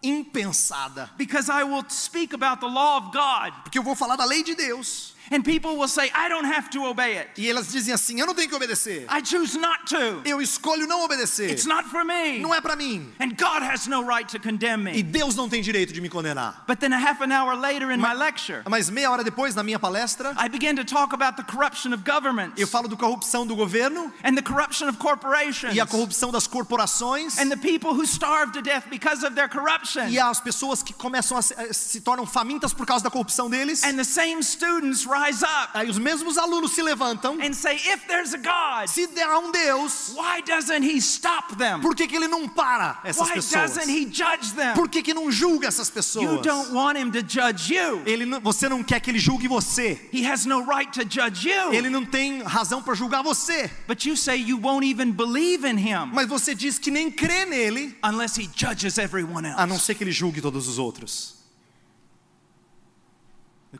impensada. 0.04 1.10
Because 1.16 1.48
I 1.50 1.64
will 1.64 1.84
speak 1.88 2.32
about 2.32 2.60
the 2.60 2.68
law 2.68 2.98
of 2.98 3.12
God, 3.12 3.52
Porque 3.64 3.78
eu 3.78 3.82
vou 3.82 3.94
falar 3.96 4.16
da 4.16 4.24
lei 4.24 4.42
de 4.44 4.54
Deus 4.54 5.14
and 5.32 5.44
people 5.44 5.76
will 5.76 5.88
say, 5.88 6.10
I 6.14 6.28
don't 6.28 6.44
have 6.44 6.70
to 6.70 6.86
obey 6.86 7.18
it. 7.18 7.28
e 7.38 7.48
elas 7.48 7.72
dizem 7.72 7.92
assim: 7.94 8.20
eu 8.20 8.26
não 8.26 8.34
tenho 8.34 8.48
que 8.48 8.54
obedecer. 8.54 9.06
I 9.08 9.22
choose 9.24 9.58
not 9.58 9.86
to. 9.86 10.22
Eu 10.24 10.40
escolho 10.40 10.86
não 10.86 11.04
obedecer. 11.04 11.50
It's 11.50 11.66
not 11.66 11.88
for 11.88 12.04
me. 12.04 12.38
Não 12.38 12.54
é 12.54 12.60
para 12.60 12.76
mim. 12.76 13.12
And 13.18 13.30
God 13.36 13.62
has 13.62 13.86
no 13.86 14.02
right 14.02 14.28
to 14.30 14.38
condemn 14.38 14.88
E 14.88 14.92
me. 14.92 15.02
Deus 15.02 15.34
não 15.34 15.48
tem 15.48 15.62
direito 15.62 15.92
de 15.92 16.00
me 16.00 16.08
condenar. 16.08 16.64
But 16.66 16.80
then 16.80 16.92
a 16.92 16.98
half 16.98 17.20
an 17.22 17.32
hour 17.32 17.54
later 17.56 17.90
in 17.90 17.98
my 18.00 18.14
lecture, 18.14 18.62
Mas 18.68 18.90
meia 18.90 19.10
hora 19.10 19.24
depois, 19.24 19.54
na 19.54 19.62
minha 19.62 19.78
palestra, 19.78 20.34
I 20.36 20.48
begin 20.48 20.76
to 20.76 20.84
talk 20.84 21.14
about 21.14 21.36
the 21.36 21.44
corruption 21.44 21.92
of 21.92 22.04
governments 22.04 22.60
eu 22.60 22.66
falo 22.66 22.88
do 22.88 22.96
corrupção 22.96 23.46
do 23.46 23.56
governo 23.56 24.12
and 24.24 24.34
the 24.34 24.42
corruption 24.42 24.88
of 24.88 24.98
corporations 24.98 25.74
e 25.74 25.80
a 25.80 25.86
corrupção 25.86 26.30
das 26.30 26.46
corporações 26.46 27.38
and 27.38 27.48
the 27.48 27.56
people 27.56 27.90
who 27.90 28.04
starve 28.04 28.52
to 28.52 28.60
death 28.60 28.84
because 28.90 29.24
of 29.24 29.34
their 29.34 29.48
corruption. 29.48 30.08
e 30.08 30.18
as 30.18 30.40
pessoas 30.40 30.82
que 30.82 30.92
começam 30.92 31.36
a 31.36 31.42
se, 31.42 31.54
se 31.72 32.00
tornam 32.00 32.26
famintas 32.26 32.72
por 32.72 32.86
causa 32.86 33.04
da 33.04 33.10
corrupção 33.10 33.48
deles. 33.48 33.82
And 33.84 33.96
the 33.96 34.04
same 34.04 34.42
students 34.42 35.06
rise 35.06 35.21
up 35.42 35.70
Aí 35.74 35.88
os 35.88 35.98
mesmos 35.98 36.36
alunos 36.38 36.72
se 36.72 36.82
levantam. 36.82 37.38
and 37.40 37.54
say, 37.54 37.76
if 37.76 38.06
there's 38.06 38.34
a 38.34 38.38
God, 38.38 38.88
Se 38.88 39.08
há 39.22 39.38
um 39.38 39.52
Deus, 39.52 40.12
why 40.16 40.40
doesn't 40.42 40.82
he 40.84 40.98
stop 40.98 41.56
them? 41.56 41.80
por 41.80 41.94
que, 41.94 42.06
que 42.06 42.16
ele 42.16 42.28
não 42.28 42.48
para 42.48 43.00
essas 43.04 43.28
Why 43.28 43.34
pessoas? 43.34 43.74
doesn't 43.74 43.88
he 43.90 44.04
judge 44.10 44.52
them? 44.54 44.74
Por 44.74 44.88
que, 44.88 45.02
que 45.02 45.14
não 45.14 45.30
julga 45.30 45.68
essas 45.68 45.88
You 45.88 45.94
pessoas? 45.94 46.42
don't 46.42 46.72
want 46.72 46.98
him 46.98 47.10
to 47.12 47.20
judge 47.26 47.72
you. 47.72 48.02
Ele 48.06 48.26
você 48.40 48.68
não 48.68 48.82
quer 48.82 49.00
que 49.00 49.10
ele 49.10 49.18
julgue 49.18 49.46
você. 49.48 50.08
He 50.12 50.24
has 50.26 50.44
no 50.46 50.62
right 50.64 50.90
to 50.92 51.02
judge 51.08 51.48
you. 51.48 51.72
Ele 51.72 51.88
não 51.90 52.04
tem 52.04 52.42
razão 52.42 52.82
para 52.82 52.94
julgar 52.94 53.22
você. 53.22 53.70
But 53.86 54.04
you 54.04 54.16
say 54.16 54.36
you 54.36 54.58
won't 54.58 54.84
even 54.86 55.12
believe 55.12 55.66
in 55.68 55.76
him 55.78 56.10
Mas 56.12 56.26
você 56.28 56.54
diz 56.54 56.78
que 56.78 56.90
nem 56.90 57.10
crê 57.10 57.44
nele, 57.46 57.96
unless 58.04 58.40
he 58.40 58.48
judges 58.56 58.98
everyone 58.98 59.46
a 59.48 59.66
não 59.66 59.74
else. 59.76 59.86
ser 59.86 59.94
que 59.94 60.04
ele 60.04 60.12
julgue 60.12 60.40
todos 60.40 60.68
os 60.68 60.78
outros. 60.78 61.31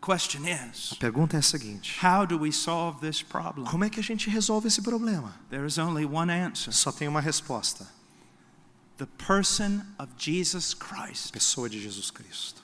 The 0.02 0.06
question 0.06 0.44
is, 0.46 0.90
A 0.92 0.96
pergunta 0.96 1.36
é 1.36 1.38
a 1.38 1.42
seguinte: 1.42 1.96
how 2.02 2.26
do 2.26 2.36
we 2.36 2.50
solve 2.50 3.00
this 3.00 3.22
problem? 3.22 3.64
como 3.68 3.84
é 3.84 3.88
que 3.88 4.00
a 4.00 4.02
gente 4.02 4.28
resolve 4.28 4.66
esse 4.66 4.82
problema? 4.82 5.32
There 5.48 5.64
is 5.64 5.78
only 5.78 6.04
one 6.04 6.28
answer. 6.28 6.72
Só 6.72 6.90
tem 6.90 7.06
uma 7.06 7.20
resposta: 7.20 7.86
The 8.98 9.06
person 9.06 9.82
of 10.00 10.12
Jesus 10.18 10.74
Christ. 10.74 11.32
pessoa 11.32 11.68
de 11.68 11.80
Jesus 11.80 12.10
Cristo. 12.10 12.60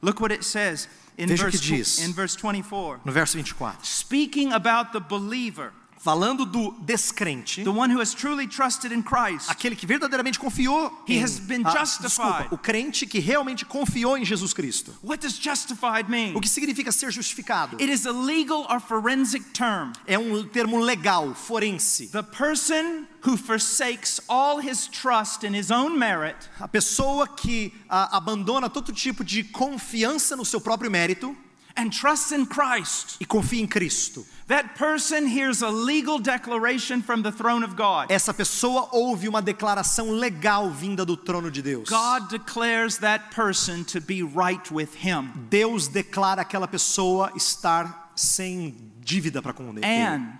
Look 0.00 0.20
what 0.22 0.32
it 0.32 0.42
says 0.42 0.88
in 1.18 1.28
Veja 1.28 1.46
o 1.46 1.50
que 1.50 1.58
verse, 1.58 1.98
diz. 1.98 1.98
in 1.98 2.14
verse 2.14 2.34
24. 2.36 3.02
No 3.04 3.12
verso 3.12 3.34
24, 3.34 3.76
Speaking 3.82 4.50
about 4.54 4.92
the 4.92 5.00
believer, 5.00 5.74
falando 6.02 6.46
do 6.46 6.72
descrente, 6.80 7.62
the 7.62 7.70
one 7.70 7.90
who 7.90 8.00
has 8.00 8.14
truly 8.14 8.46
trusted 8.46 8.90
in 8.90 9.02
Christ, 9.02 9.50
aquele 9.50 9.76
que 9.76 9.86
verdadeiramente 9.86 10.38
confiou 10.38 10.90
He 11.06 11.18
em, 11.18 11.22
has 11.22 11.38
been 11.38 11.62
ah, 11.66 11.70
justified. 11.70 12.48
desculpa, 12.48 12.54
o 12.54 12.58
crente 12.58 13.06
que 13.06 13.20
realmente 13.20 13.66
confiou 13.66 14.16
em 14.16 14.24
Jesus 14.24 14.54
Cristo. 14.54 14.94
what 15.02 15.20
does 15.20 15.38
justified 15.38 16.08
mean? 16.08 16.34
O 16.34 16.40
que 16.40 16.48
significa 16.48 16.90
ser 16.90 17.10
justificado? 17.12 17.76
It 17.78 17.92
is 17.92 18.06
a 18.06 18.12
legal 18.12 18.66
or 18.70 18.80
forensic 18.80 19.44
term. 19.52 19.92
É 20.06 20.18
um 20.18 20.42
termo 20.44 20.80
legal, 20.80 21.34
forense. 21.34 22.06
The 22.08 22.22
person 22.22 23.06
who 23.22 23.36
forsakes 23.36 24.20
all 24.26 24.58
his 24.58 24.88
trust 24.88 25.44
in 25.44 25.54
his 25.54 25.70
own 25.70 25.98
merit 25.98 26.48
A 26.58 26.66
pessoa 26.66 27.28
que 27.28 27.74
ah, 27.90 28.16
abandona 28.16 28.70
todo 28.70 28.90
tipo 28.92 29.22
de 29.22 29.44
confiança 29.44 30.34
no 30.34 30.46
seu 30.46 30.60
próprio 30.62 30.90
mérito 30.90 31.36
and 31.80 31.90
trusts 31.90 32.32
in 32.32 32.46
Christ. 32.46 33.16
e 33.20 33.24
confia 33.24 33.60
em 33.62 33.66
Cristo. 33.66 34.24
That 34.48 34.74
person 34.76 35.26
hears 35.28 35.62
a 35.62 35.68
legal 35.70 36.18
declaration 36.18 37.02
from 37.02 37.22
the 37.22 37.30
throne 37.30 37.64
of 37.64 37.76
God. 37.76 38.10
Essa 38.10 38.34
pessoa 38.34 38.88
ouve 38.92 39.28
uma 39.28 39.40
declaração 39.40 40.10
legal 40.10 40.70
vinda 40.70 41.04
do 41.04 41.16
trono 41.16 41.50
de 41.50 41.62
Deus. 41.62 41.88
God 41.88 42.28
declares 42.28 42.98
that 42.98 43.30
person 43.34 43.84
to 43.84 44.00
be 44.00 44.22
right 44.22 44.72
with 44.72 44.94
him. 45.04 45.30
Deus 45.48 45.86
declara 45.88 46.42
aquela 46.42 46.66
pessoa 46.66 47.32
estar 47.36 48.12
sem 48.16 48.74
dívida 49.00 49.40
para 49.40 49.52
com 49.52 49.70
ele. 49.70 49.84
And 49.84 50.38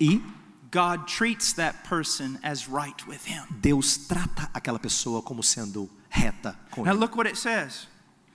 E 0.00 0.22
God 0.72 1.06
treats 1.06 1.52
that 1.54 1.86
person 1.88 2.38
as 2.42 2.66
right 2.66 3.06
with 3.06 3.26
him. 3.26 3.42
Deus 3.60 3.96
trata 4.08 4.48
aquela 4.54 4.78
pessoa 4.78 5.20
como 5.20 5.42
sendo 5.42 5.90
reta 6.08 6.56
com 6.70 6.82
Now 6.84 6.92
ele. 6.92 7.00
look 7.00 7.14
what 7.16 7.28
it 7.28 7.36
says. 7.38 7.86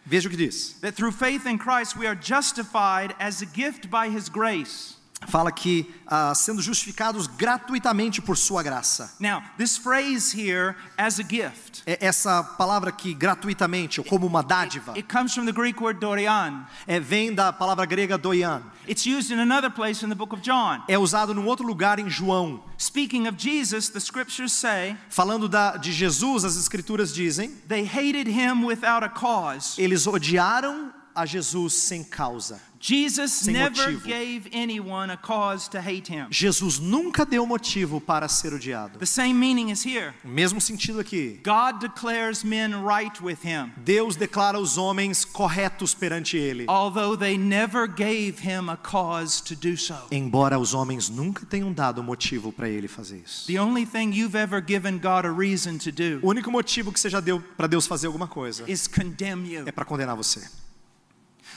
Veja 0.05 0.27
o 0.27 0.29
que 0.29 0.37
diz. 0.37 0.75
That 0.81 0.93
through 0.93 1.11
faith 1.11 1.45
in 1.45 1.57
Christ 1.57 1.97
we 1.97 2.05
are 2.05 2.15
justified 2.15 3.15
as 3.19 3.41
a 3.41 3.45
gift 3.45 3.89
by 3.89 4.09
his 4.09 4.29
grace. 4.29 4.94
Fala 5.27 5.51
que 5.51 5.89
ah, 6.07 6.33
sendo 6.35 6.61
justificados 6.61 7.27
gratuitamente 7.27 8.21
por 8.21 8.37
sua 8.37 8.61
graça. 8.63 9.13
Now, 9.19 9.41
this 9.57 9.77
phrase 9.77 10.33
here, 10.39 10.75
as 10.97 11.19
a 11.19 11.23
gift, 11.23 11.83
É 11.85 11.97
essa 12.05 12.43
palavra 12.43 12.89
aqui, 12.89 13.13
gratuitamente, 13.13 13.99
ou 13.99 14.05
como 14.05 14.25
uma 14.25 14.41
dádiva, 14.43 14.93
it 14.93 15.03
comes 15.11 15.33
from 15.33 15.45
the 15.45 15.51
Greek 15.51 15.81
word 15.81 15.99
dorian. 15.99 16.65
é, 16.87 16.99
vem 16.99 17.33
da 17.33 17.51
palavra 17.53 17.85
grega 17.85 18.17
doian. 18.17 18.61
It's 18.87 19.05
used 19.05 19.31
in 19.31 19.39
another 19.39 19.71
place 19.71 20.05
in 20.05 20.09
the 20.09 20.15
book 20.15 20.33
of 20.33 20.43
John. 20.43 20.83
É 20.87 20.97
usado 20.97 21.33
num 21.33 21.45
outro 21.45 21.65
lugar 21.65 21.97
em 21.99 22.09
João. 22.09 22.63
Speaking 22.77 23.27
of 23.27 23.35
Jesus, 23.37 23.89
the 23.89 23.99
scriptures 23.99 24.51
say 24.53 24.95
Falando 25.09 25.47
da, 25.49 25.77
de 25.77 25.91
Jesus, 25.91 26.43
as 26.45 26.55
escrituras 26.55 27.13
dizem, 27.13 27.49
they 27.67 27.83
hated 27.83 28.29
him 28.29 28.63
without 28.65 29.03
a 29.03 29.09
cause. 29.09 29.81
eles 29.81 30.05
odiaram 30.05 30.93
a 31.15 31.25
Jesus 31.25 31.73
sem 31.73 32.03
causa. 32.03 32.59
Jesus 32.77 33.31
Sem 33.31 33.53
never 33.53 33.71
motivo. 33.93 34.05
gave 34.05 34.47
anyone 34.53 35.11
a 35.11 35.17
cause 35.17 35.67
to 35.71 35.79
hate 35.79 36.07
him. 36.07 36.27
Jesus 36.29 36.77
nunca 36.77 37.25
deu 37.25 37.43
motivo 37.43 37.99
para 37.99 38.27
ser 38.27 38.53
odiado. 38.53 38.99
The 38.99 39.07
same 39.07 39.33
meaning 39.33 39.71
is 39.71 39.83
here. 39.83 40.13
O 40.23 40.27
mesmo 40.27 40.61
sentido 40.61 40.99
aqui. 40.99 41.39
God 41.43 41.79
declares 41.79 42.43
men 42.43 42.83
right 42.85 43.19
with 43.23 43.39
him, 43.43 43.71
Deus 43.77 44.15
declara 44.15 44.59
os 44.59 44.77
homens 44.77 45.25
corretos 45.25 45.95
perante 45.95 46.37
ele, 46.37 46.65
although 46.67 47.17
they 47.17 47.39
never 47.39 47.87
gave 47.87 48.39
him 48.43 48.69
a 48.69 48.77
cause 48.77 49.41
to 49.41 49.55
do 49.55 49.75
so. 49.75 49.95
embora 50.11 50.59
os 50.59 50.75
homens 50.75 51.09
nunca 51.09 51.43
tenham 51.45 51.73
dado 51.73 52.03
motivo 52.03 52.51
para 52.51 52.69
ele 52.69 52.87
fazer 52.87 53.17
isso. 53.25 53.47
The 53.47 53.57
only 53.59 53.85
thing 53.87 54.11
you've 54.13 54.37
ever 54.37 54.61
given 54.63 54.99
God 54.99 55.25
a 55.25 55.31
reason 55.31 55.79
to 55.79 55.91
do 55.91 56.19
O 56.21 56.27
único 56.29 56.51
motivo 56.51 56.91
que 56.91 56.99
você 56.99 57.09
já 57.09 57.19
deu 57.19 57.41
para 57.57 57.65
Deus 57.65 57.87
fazer 57.87 58.05
alguma 58.05 58.27
coisa 58.27 58.63
is 58.69 58.85
condemn 58.85 59.43
you. 59.51 59.63
é 59.65 59.71
para 59.71 59.85
condenar 59.85 60.15
você. 60.15 60.47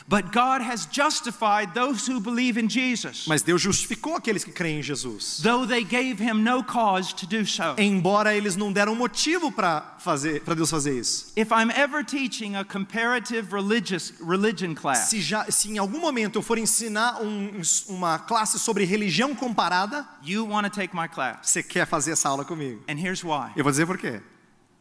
But 0.07 0.33
God 0.33 0.63
has 0.63 0.87
justified 0.91 1.73
those 1.75 2.07
who 2.11 2.21
believe 2.21 2.59
in 2.61 2.69
Jesus, 2.69 3.25
Mas 3.27 3.43
Deus 3.43 3.61
justificou 3.61 4.17
aqueles 4.17 4.45
que 4.45 4.53
creem 4.53 4.79
em 4.79 4.83
Jesus, 4.83 5.41
though 5.43 5.67
they 5.67 5.83
gave 5.85 6.23
him 6.23 6.43
no 6.43 6.63
cause 6.63 7.15
to 7.15 7.27
do 7.27 7.45
so. 7.47 7.75
embora 7.79 8.35
eles 8.35 8.57
não 8.57 8.73
deram 8.73 8.95
motivo 8.95 9.51
para 9.51 9.97
fazer, 9.99 10.43
para 10.43 10.55
Deus 10.55 10.71
fazer 10.71 10.99
isso. 10.99 11.33
If 11.37 11.51
I'm 11.51 11.71
ever 11.75 12.05
teaching 12.05 12.57
a 12.57 12.65
comparative 12.65 13.53
religious 13.53 14.13
religion 14.21 14.75
class, 14.75 15.09
Se, 15.11 15.21
já, 15.21 15.45
se 15.51 15.71
em 15.71 15.79
algum 15.79 15.99
momento 16.01 16.37
eu 16.39 16.43
for 16.43 16.59
ensinar 16.59 17.21
um- 17.23 17.61
uma 17.89 18.19
classe 18.19 18.59
sobre 18.59 18.85
religião 18.85 19.35
comparada, 19.35 20.07
you 20.23 20.47
want 20.47 20.65
to 20.65 20.71
take 20.71 20.95
my 20.95 21.09
class. 21.09 21.39
você 21.51 21.63
quer 21.63 21.87
fazer 21.87 22.13
essa 22.13 22.29
aula 22.29 22.45
comigo? 22.45 22.83
And 22.89 22.99
here's 22.99 23.23
why. 23.25 23.53
Eu 23.57 23.63
vou 23.65 23.71
dizer 23.71 23.87
por 23.87 23.99
quê. 23.99 24.21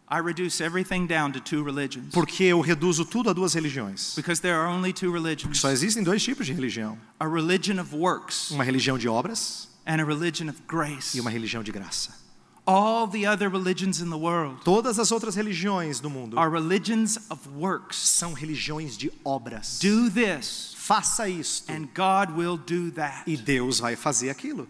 I 0.09 0.19
reduce 0.19 0.61
everything 0.63 1.05
down 1.05 1.33
to 1.33 1.41
two 1.41 1.61
religions. 1.63 2.13
Porque 2.13 2.45
eu 2.45 2.61
reduzo 2.61 3.03
tudo 3.03 3.29
a 3.29 3.33
duas 3.33 3.53
religiões. 3.55 4.15
Because 4.15 4.41
there 4.41 4.55
are 4.55 4.67
only 4.67 4.93
two 4.93 5.11
religions 5.11 5.59
Só 5.59 5.69
existem 5.69 6.01
dois 6.03 6.23
tipos 6.23 6.45
de 6.45 6.53
religião: 6.53 6.97
a 7.19 7.27
religion 7.27 7.79
of 7.81 7.93
works 7.93 8.49
uma 8.51 8.63
religião 8.63 8.97
de 8.97 9.09
obras 9.09 9.67
and 9.85 9.99
a 10.01 10.05
religion 10.05 10.47
of 10.49 10.61
grace. 10.67 11.17
e 11.17 11.19
uma 11.19 11.29
religião 11.29 11.61
de 11.61 11.71
graça. 11.73 12.25
All 12.65 13.07
the 13.07 13.25
other 13.25 13.49
religions 13.49 14.01
in 14.01 14.09
the 14.09 14.17
world 14.17 14.61
Todas 14.65 14.99
as 14.99 15.09
outras 15.11 15.35
religiões 15.35 16.01
do 16.01 16.09
mundo 16.09 16.37
are 16.37 16.49
religions 16.51 17.17
of 17.29 17.47
works. 17.55 17.97
são 17.97 18.33
religiões 18.33 18.97
de 18.97 19.11
obras. 19.25 19.79
Do 19.81 20.09
this, 20.09 20.73
Faça 20.77 21.27
isto 21.29 21.69
and 21.71 21.87
God 21.95 22.37
will 22.37 22.57
do 22.57 22.91
that. 22.91 23.23
e 23.29 23.35
Deus 23.37 23.79
vai 23.79 23.95
fazer 23.97 24.29
aquilo. 24.29 24.67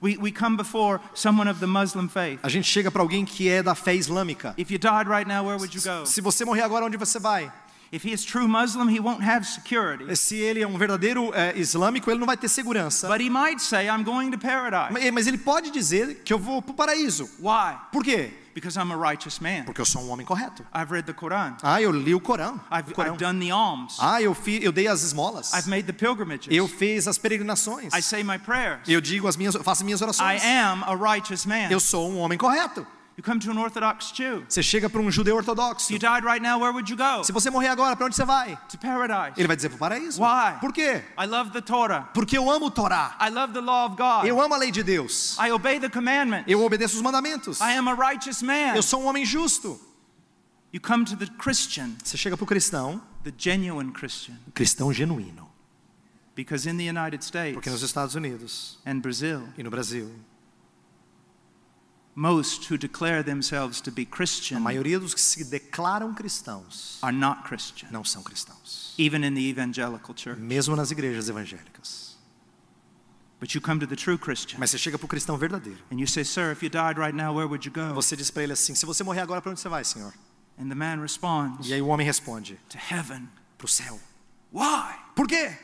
We, 0.00 0.18
we 0.18 0.32
come 0.32 0.56
before 0.56 1.00
someone 1.14 1.48
of 1.48 1.60
the 1.60 1.66
Muslim 1.66 2.08
faith. 2.08 2.40
A 2.42 2.48
gente 2.48 2.66
chega 2.66 2.90
para 2.90 3.02
alguém 3.02 3.24
que 3.24 3.48
é 3.48 3.62
da 3.62 3.74
fé 3.74 3.94
islâmica. 3.94 4.54
If 4.58 4.70
you 4.70 4.78
died 4.78 5.08
right 5.08 5.26
now, 5.26 5.46
where 5.46 5.56
would 5.56 5.74
you 5.74 5.82
go? 5.82 6.04
Se 6.06 6.20
você 6.20 6.44
morrer 6.44 6.62
agora, 6.62 6.84
onde 6.84 6.96
você 6.96 7.18
vai? 7.18 7.50
If 7.92 8.04
he 8.04 8.12
is 8.12 8.24
true 8.24 8.48
Muslim, 8.48 8.88
he 8.88 8.98
won't 8.98 9.22
have 9.22 9.46
security. 9.46 10.16
Se 10.16 10.36
ele 10.36 10.60
é 10.60 10.66
um 10.66 10.76
verdadeiro 10.76 11.32
é, 11.32 11.56
islâmico, 11.56 12.10
ele 12.10 12.18
não 12.18 12.26
vai 12.26 12.36
ter 12.36 12.48
segurança. 12.48 13.06
But 13.08 13.20
he 13.20 13.30
might 13.30 13.62
say, 13.62 13.86
I'm 13.86 14.02
going 14.02 14.30
to 14.32 14.38
paradise. 14.38 14.92
Mas 14.92 15.10
mas 15.12 15.26
ele 15.28 15.38
pode 15.38 15.70
dizer 15.70 16.22
que 16.24 16.32
eu 16.32 16.38
vou 16.38 16.60
para 16.60 16.72
o 16.72 16.74
paraíso. 16.74 17.30
Why? 17.38 17.78
Por 17.92 18.02
quê? 18.02 18.32
Because 18.54 18.76
I'm 18.78 18.92
a 18.92 18.96
righteous 18.96 19.40
man. 19.40 19.64
Porque 19.64 19.80
eu 19.80 19.84
sou 19.84 20.00
um 20.02 20.10
homem 20.10 20.24
correto. 20.24 20.64
I've 20.72 20.90
read 20.92 21.06
the 21.06 21.12
Quran. 21.12 21.56
Ah, 21.62 21.82
eu 21.82 21.90
li 21.90 22.14
o 22.14 22.20
Corão. 22.20 22.60
I've, 22.70 22.92
O 22.92 22.94
Corão. 22.94 23.14
I've 23.14 23.18
done 23.18 23.44
the 23.44 23.50
alms. 23.50 23.96
Ah, 24.00 24.22
eu, 24.22 24.32
fi, 24.32 24.62
eu 24.62 24.70
dei 24.70 24.86
as 24.86 25.02
esmolas. 25.02 25.52
I've 25.52 25.68
made 25.68 25.82
the 25.84 25.92
pilgrimages. 25.92 26.46
Eu 26.50 26.68
fiz 26.68 27.08
as 27.08 27.18
peregrinações. 27.18 27.92
I 27.92 28.00
say 28.00 28.22
my 28.22 28.38
prayers. 28.38 28.88
Eu 28.88 29.00
digo 29.00 29.26
as 29.26 29.36
minhas, 29.36 29.56
faço 29.56 29.84
minhas 29.84 30.00
I 30.00 30.04
orações. 30.04 30.42
am 30.44 30.84
a 30.84 30.94
righteous 30.94 31.44
man. 31.44 31.68
Eu 31.68 31.80
sou 31.80 32.08
um 32.10 32.18
homem 32.20 32.38
correto. 32.38 32.86
You 33.16 33.22
come 33.22 33.38
to 33.40 33.50
an 33.50 33.58
Orthodox 33.58 34.12
Jew. 34.12 34.44
Você 34.48 34.60
chega 34.62 34.90
para 34.90 35.00
um 35.00 35.08
judeu 35.10 35.36
ortodoxo. 35.36 35.92
you 35.92 35.98
died 36.00 36.24
right 36.24 36.42
now, 36.42 36.58
where 36.58 36.72
would 36.72 36.90
you 36.90 36.96
go? 36.96 37.22
Se 37.22 37.30
você 37.30 37.48
morrer 37.48 37.68
agora, 37.68 37.94
para 37.94 38.06
onde 38.06 38.16
você 38.16 38.24
vai? 38.24 38.58
To 38.68 38.78
paradise. 38.78 39.38
Ele 39.38 39.46
vai 39.46 39.54
dizer 39.54 39.68
para 39.68 39.76
o 39.76 39.78
paraíso. 39.78 40.20
Why? 40.20 40.58
Por 40.60 40.72
quê? 40.72 41.04
I 41.16 41.26
love 41.26 41.52
the 41.52 41.60
Torah. 41.60 42.08
Porque 42.12 42.36
eu 42.36 42.50
amo 42.50 42.66
o 42.66 42.70
Torá. 42.70 43.16
I 43.20 43.30
love 43.30 43.52
the 43.52 43.60
law 43.60 43.86
of 43.88 43.96
God. 43.96 44.26
Eu 44.26 44.40
amo 44.40 44.54
a 44.54 44.58
lei 44.58 44.72
de 44.72 44.82
Deus. 44.82 45.36
I 45.38 45.52
obey 45.52 45.78
the 45.78 45.88
commandments. 45.88 46.46
Eu 46.48 46.60
obedeço 46.64 46.96
os 46.96 47.02
mandamentos. 47.02 47.60
I 47.60 47.76
am 47.76 47.88
a 47.88 47.94
righteous 47.94 48.42
man. 48.42 48.74
Eu 48.74 48.82
sou 48.82 49.00
um 49.00 49.06
homem 49.06 49.24
justo. 49.24 49.80
You 50.72 50.80
come 50.80 51.04
to 51.04 51.16
the 51.16 51.26
Christian, 51.38 51.92
Você 52.02 52.16
chega 52.16 52.36
para 52.36 52.42
o 52.42 52.46
cristão, 52.48 53.00
the 53.22 53.32
genuine 53.38 53.92
Christian, 53.92 54.34
cristão 54.52 54.92
genuíno. 54.92 55.48
because 56.34 56.68
in 56.68 56.76
the 56.76 56.88
United 56.90 57.24
States 57.24 57.54
Porque 57.54 57.70
nos 57.70 57.82
Estados 57.82 58.16
Unidos 58.16 58.80
and 58.84 58.98
Brazil, 58.98 59.48
e 59.56 59.62
no 59.62 59.70
Brasil, 59.70 60.10
most 62.16 62.70
who 62.70 62.76
declare 62.78 63.22
themselves 63.24 63.80
to 63.80 63.90
be 63.90 64.02
a 64.02 64.06
Christian 64.06 64.60
maioria 64.60 64.98
dos 65.00 65.14
que 65.14 65.20
se 65.20 65.44
declaram 65.44 66.14
cristãos 66.14 66.98
are 67.02 67.14
not 67.16 67.42
Christian, 67.44 67.88
não 67.90 68.04
são 68.04 68.22
cristãos. 68.22 68.94
even 68.98 69.24
in 69.24 69.34
the 69.34 69.40
evangelical 69.48 70.14
church. 70.16 70.38
Mesmo 70.40 70.76
nas 70.76 70.90
igrejas 70.90 71.28
evangélicas. 71.28 72.14
But 73.40 73.54
you 73.54 73.60
come 73.60 73.78
to 73.80 73.86
the 73.86 73.96
true 73.96 74.16
Christian 74.16 74.58
Mas 74.58 74.70
você 74.70 74.78
chega 74.78 74.96
para 74.96 75.04
o 75.04 75.08
cristão 75.08 75.36
verdadeiro. 75.36 75.80
and 75.90 75.98
you 75.98 76.06
say, 76.06 76.24
Sir, 76.24 76.52
if 76.52 76.62
you 76.62 76.70
died 76.70 76.98
right 76.98 77.14
now, 77.14 77.32
where 77.34 77.46
would 77.48 77.66
you 77.66 77.72
go? 77.72 77.92
Você 77.94 78.16
diz 78.16 78.30
para 78.30 78.42
ele 78.44 78.52
assim: 78.52 78.74
Se 78.74 78.86
você 78.86 79.02
morrer 79.04 79.20
agora, 79.20 79.42
para 79.42 79.50
onde 79.50 79.60
você 79.60 79.68
vai, 79.68 79.84
Senhor? 79.84 80.14
And 80.58 80.68
the 80.68 80.74
man 80.74 81.00
responds, 81.02 81.68
E 81.68 81.74
aí 81.74 81.82
o 81.82 81.88
homem 81.88 82.06
responde: 82.06 82.58
To 82.70 82.78
heaven. 82.90 83.28
Para 83.58 83.64
o 83.66 83.68
céu. 83.68 84.00
Why? 84.52 84.94
Por 85.16 85.26
quê? 85.26 85.58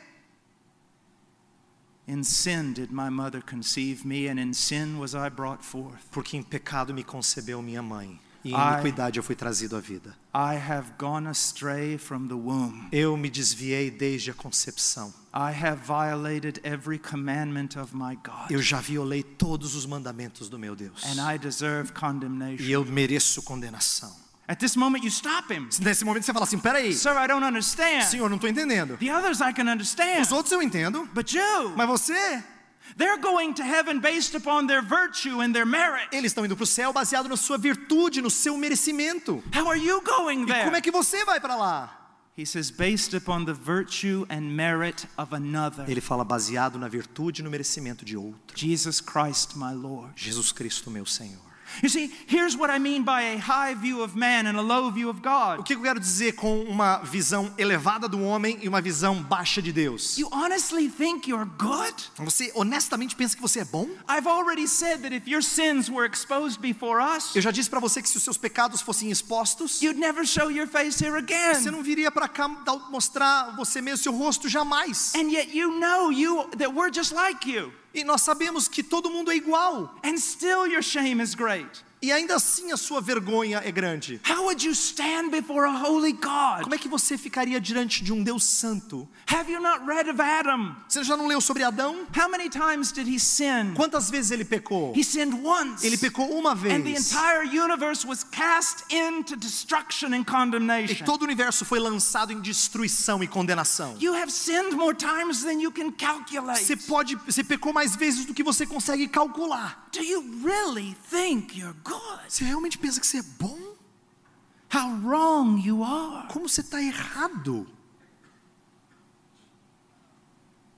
In 2.11 2.25
sin 2.25 2.73
did 2.73 2.91
my 2.91 3.09
mother 3.09 3.41
conceive 3.41 4.03
me, 4.05 4.27
and 4.29 4.37
in 4.37 4.53
sin 4.53 4.99
was 4.99 5.13
I 5.15 5.29
brought 5.29 5.63
forth. 5.63 6.01
Porque 6.11 6.35
em 6.35 6.43
pecado 6.43 6.93
me 6.93 7.05
concebeu 7.05 7.61
minha 7.61 7.81
mãe, 7.81 8.19
e 8.43 8.51
em 8.53 8.53
iniquidade 8.53 9.17
eu 9.17 9.23
fui 9.23 9.33
trazido 9.33 9.77
à 9.77 9.79
vida. 9.79 10.13
I 10.35 10.55
have 10.57 10.91
gone 10.99 11.25
astray 11.25 11.97
from 11.97 12.27
the 12.27 12.33
womb. 12.33 12.89
Eu 12.91 13.15
me 13.15 13.29
desviei 13.29 13.89
desde 13.89 14.29
a 14.29 14.33
concepção. 14.33 15.13
I 15.33 15.53
have 15.53 15.77
violated 15.87 16.59
every 16.65 16.99
commandment 16.99 17.77
of 17.81 17.95
my 17.95 18.17
God. 18.17 18.49
Eu 18.51 18.61
já 18.61 18.81
violei 18.81 19.23
todos 19.23 19.73
os 19.73 19.85
mandamentos 19.85 20.49
do 20.49 20.59
meu 20.59 20.75
Deus. 20.75 21.01
And 21.05 21.33
I 21.33 21.37
deserve 21.39 21.91
E 21.91 21.93
condemnation. 21.93 22.63
eu 22.65 22.83
mereço 22.83 23.41
condenação. 23.43 24.13
At 24.51 24.59
this 24.59 24.75
moment, 24.75 25.01
you 25.01 25.09
stop 25.09 25.49
him. 25.49 25.69
Nesse 25.79 26.03
momento 26.03 26.25
você 26.25 26.33
fala 26.33 26.43
assim: 26.43 26.59
peraí, 26.59 26.93
Sir, 26.93 27.11
I 27.11 27.25
don't 27.25 27.45
understand. 27.45 28.01
senhor, 28.03 28.27
não 28.29 28.35
estou 28.35 28.49
entendendo. 28.49 28.97
The 28.97 29.09
others 29.09 29.39
I 29.39 29.53
can 29.53 29.71
understand. 29.71 30.21
Os 30.21 30.31
outros 30.33 30.51
eu 30.51 30.61
entendo, 30.61 31.07
But 31.13 31.31
you, 31.33 31.73
mas 31.77 31.87
você, 31.87 32.43
they're 32.97 33.17
going 33.21 33.53
to 33.53 33.63
heaven 33.63 34.01
based 34.01 34.35
upon 34.35 34.67
their 34.67 34.81
virtue 34.81 35.39
and 35.39 35.53
their 35.53 35.65
merit. 35.65 36.09
eles 36.11 36.31
estão 36.31 36.45
indo 36.45 36.57
para 36.57 36.65
o 36.65 36.67
céu 36.67 36.91
baseado 36.91 37.29
na 37.29 37.37
sua 37.37 37.57
virtude, 37.57 38.21
no 38.21 38.29
seu 38.29 38.57
merecimento. 38.57 39.41
How 39.55 39.69
are 39.69 39.79
you 39.79 40.01
going 40.01 40.43
E 40.43 40.47
como 40.47 40.51
é 40.51 40.63
there? 40.71 40.81
que 40.81 40.91
você 40.91 41.23
vai 41.23 41.39
para 41.39 41.55
lá? 41.55 41.97
He 42.37 42.45
says, 42.45 42.69
based 42.71 43.15
upon 43.15 43.45
the 43.45 43.53
virtue 43.53 44.25
and 44.29 44.41
merit 44.53 45.07
of 45.17 45.33
another. 45.33 45.89
Ele 45.89 46.01
fala 46.01 46.25
baseado 46.25 46.77
na 46.77 46.89
virtude 46.89 47.41
e 47.41 47.43
no 47.43 47.49
merecimento 47.49 48.03
de 48.03 48.17
outro. 48.17 48.53
Jesus 48.53 48.99
Christ, 48.99 49.55
my 49.55 49.73
Lord. 49.73 50.11
Jesus 50.17 50.51
Cristo, 50.51 50.91
meu 50.91 51.05
Senhor. 51.05 51.50
You 51.81 51.89
see, 51.89 52.11
here's 52.27 52.55
what 52.57 52.69
I 52.73 52.79
mean 52.79 53.03
by 53.03 53.21
a 53.35 53.37
high 53.39 53.73
view 53.75 54.01
of 54.03 54.15
man 54.17 54.45
and 54.47 54.57
a 54.57 54.61
low 54.61 54.91
view 54.91 55.09
of 55.09 55.19
O 55.19 55.21
God. 55.57 55.65
que 55.65 55.73
eu 55.75 55.81
quero 55.81 55.99
dizer 55.99 56.33
com 56.33 56.63
uma 56.63 56.97
visão 56.99 57.53
elevada 57.57 58.07
do 58.07 58.21
homem 58.21 58.57
e 58.61 58.67
uma 58.67 58.81
visão 58.81 59.21
baixa 59.23 59.61
de 59.61 59.71
Deus? 59.71 60.17
You 60.17 60.27
honestly 60.31 60.89
think 60.89 61.29
you're 61.29 61.49
good? 61.57 61.93
Você 62.17 62.51
honestamente 62.55 63.15
pensa 63.15 63.35
que 63.35 63.41
você 63.41 63.59
é 63.61 63.65
bom? 63.65 63.87
I've 64.09 64.27
already 64.27 64.67
said 64.67 65.01
that 65.03 65.13
if 65.15 65.27
your 65.27 65.41
sins 65.41 65.89
were 65.89 66.05
exposed 66.05 66.59
before 66.61 67.01
us, 67.01 67.35
Eu 67.35 67.41
já 67.41 67.51
disse 67.51 67.69
para 67.69 67.79
você 67.79 68.01
que 68.01 68.09
se 68.09 68.17
os 68.17 68.23
seus 68.23 68.37
pecados 68.37 68.81
fossem 68.81 69.09
expostos, 69.11 69.81
you'd 69.81 69.99
never 69.99 70.25
show 70.25 70.51
your 70.51 70.67
face 70.67 71.03
here 71.03 71.11
você 71.21 71.59
again. 71.59 71.71
não 71.71 71.81
viria 71.83 72.11
para 72.11 72.27
cá 72.27 72.47
mostrar 72.89 73.55
você 73.55 73.81
mesmo 73.81 74.03
seu 74.03 74.13
rosto 74.13 74.47
jamais. 74.49 75.13
And 75.15 75.29
yet 75.31 75.55
you 75.55 75.79
know 75.79 76.11
you 76.11 76.45
that 76.57 76.73
we're 76.73 76.91
just 76.93 77.11
like 77.13 77.49
you. 77.49 77.71
E 77.93 78.03
nós 78.03 78.21
sabemos 78.21 78.67
que 78.67 78.83
todo 78.83 79.09
mundo 79.09 79.31
é 79.31 79.35
igual. 79.35 79.95
And 80.03 80.17
still 80.17 80.67
your 80.67 80.81
shame 80.81 81.21
is 81.21 81.35
great. 81.35 81.83
E 82.03 82.11
ainda 82.11 82.35
assim 82.35 82.71
a 82.71 82.77
sua 82.77 82.99
vergonha 82.99 83.61
é 83.63 83.71
grande. 83.71 84.19
How 84.27 84.45
would 84.45 84.65
you 84.65 84.71
stand 84.73 85.29
before 85.29 85.67
a 85.67 85.83
holy 85.87 86.13
God? 86.13 86.63
Como 86.63 86.73
é 86.73 86.77
que 86.79 86.87
você 86.89 87.15
ficaria 87.15 87.61
diante 87.61 88.03
de 88.03 88.11
um 88.11 88.23
Deus 88.23 88.43
santo? 88.43 89.07
Have 89.27 89.51
you 89.51 89.61
not 89.61 89.85
read 89.85 90.09
of 90.09 90.19
Adam? 90.19 90.75
Você 90.89 91.03
já 91.03 91.15
não 91.15 91.27
leu 91.27 91.39
sobre 91.39 91.63
Adão? 91.63 92.07
How 92.17 92.27
many 92.27 92.49
times 92.49 92.91
did 92.91 93.07
he 93.07 93.19
sin? 93.19 93.75
Quantas 93.75 94.09
vezes 94.09 94.31
ele 94.31 94.43
pecou? 94.43 94.93
He 94.97 95.03
sinned 95.03 95.39
once. 95.45 95.85
Ele 95.85 95.95
pecou 95.95 96.27
uma 96.31 96.53
And 96.53 96.55
the 96.55 96.79
vez. 96.79 97.11
entire 97.11 97.47
universe 97.59 98.07
was 98.07 98.23
cast 98.23 98.83
into 98.91 99.35
destruction 99.35 100.07
and 100.07 100.21
E 100.21 100.25
condemnation. 100.25 101.05
todo 101.05 101.21
o 101.21 101.25
universo 101.25 101.63
foi 101.65 101.77
lançado 101.79 102.33
em 102.33 102.41
destruição 102.41 103.21
e 103.23 103.27
condenação. 103.27 103.95
You 103.99 104.15
have 104.15 104.31
sinned 104.31 104.75
more 104.75 104.95
times 104.97 105.43
than 105.43 105.61
you 105.61 105.71
can 105.71 105.91
calculate. 105.91 106.63
Você 106.65 106.75
pode, 106.75 107.15
você 107.27 107.43
pecou 107.43 107.71
mais 107.71 107.95
vezes 107.95 108.25
do 108.25 108.33
que 108.33 108.43
você 108.43 108.65
consegue 108.65 109.07
calcular. 109.07 109.87
Do 109.93 110.01
you 110.01 110.23
really 110.43 110.95
think 111.11 111.59
you're 111.59 111.75
good? 111.83 111.90
Você 112.27 112.43
realmente 112.43 112.77
pensa 112.77 112.99
que 112.99 113.07
você 113.07 113.17
é 113.19 113.23
bom? 113.39 113.57
How 114.73 114.95
wrong 115.03 115.59
you 115.67 115.83
are. 115.83 116.27
Como 116.29 116.47
você 116.47 116.61
está 116.61 116.81
errado? 116.81 117.67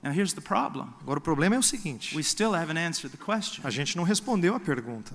Now 0.02 0.12
here's 0.12 0.34
the 0.34 0.40
problem. 0.40 0.88
Agora 1.00 1.18
o 1.18 1.22
problema 1.22 1.54
é 1.54 1.58
o 1.58 1.62
seguinte: 1.62 2.14
We 2.14 2.22
still 2.22 2.54
haven't 2.54 2.78
answered 2.78 3.16
the 3.16 3.24
question. 3.24 3.66
a 3.66 3.70
gente 3.70 3.96
não 3.96 4.04
respondeu 4.04 4.54
a 4.54 4.60
pergunta. 4.60 5.14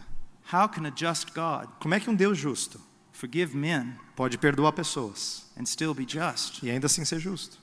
How 0.51 0.67
can 0.67 0.88
a 0.88 0.91
just 0.95 1.31
God 1.35 1.67
Como 1.79 1.93
é 1.93 1.99
que 1.99 2.09
um 2.09 2.15
Deus 2.15 2.38
justo 2.38 2.81
forgive 3.12 3.55
men, 3.55 3.93
pode 4.15 4.38
perdoar 4.38 4.71
pessoas 4.71 5.45
and 5.60 5.65
still 5.65 5.93
be 5.93 6.06
just. 6.08 6.63
e 6.63 6.71
ainda 6.71 6.87
assim 6.87 7.04
ser 7.06 7.19
justo. 7.19 7.60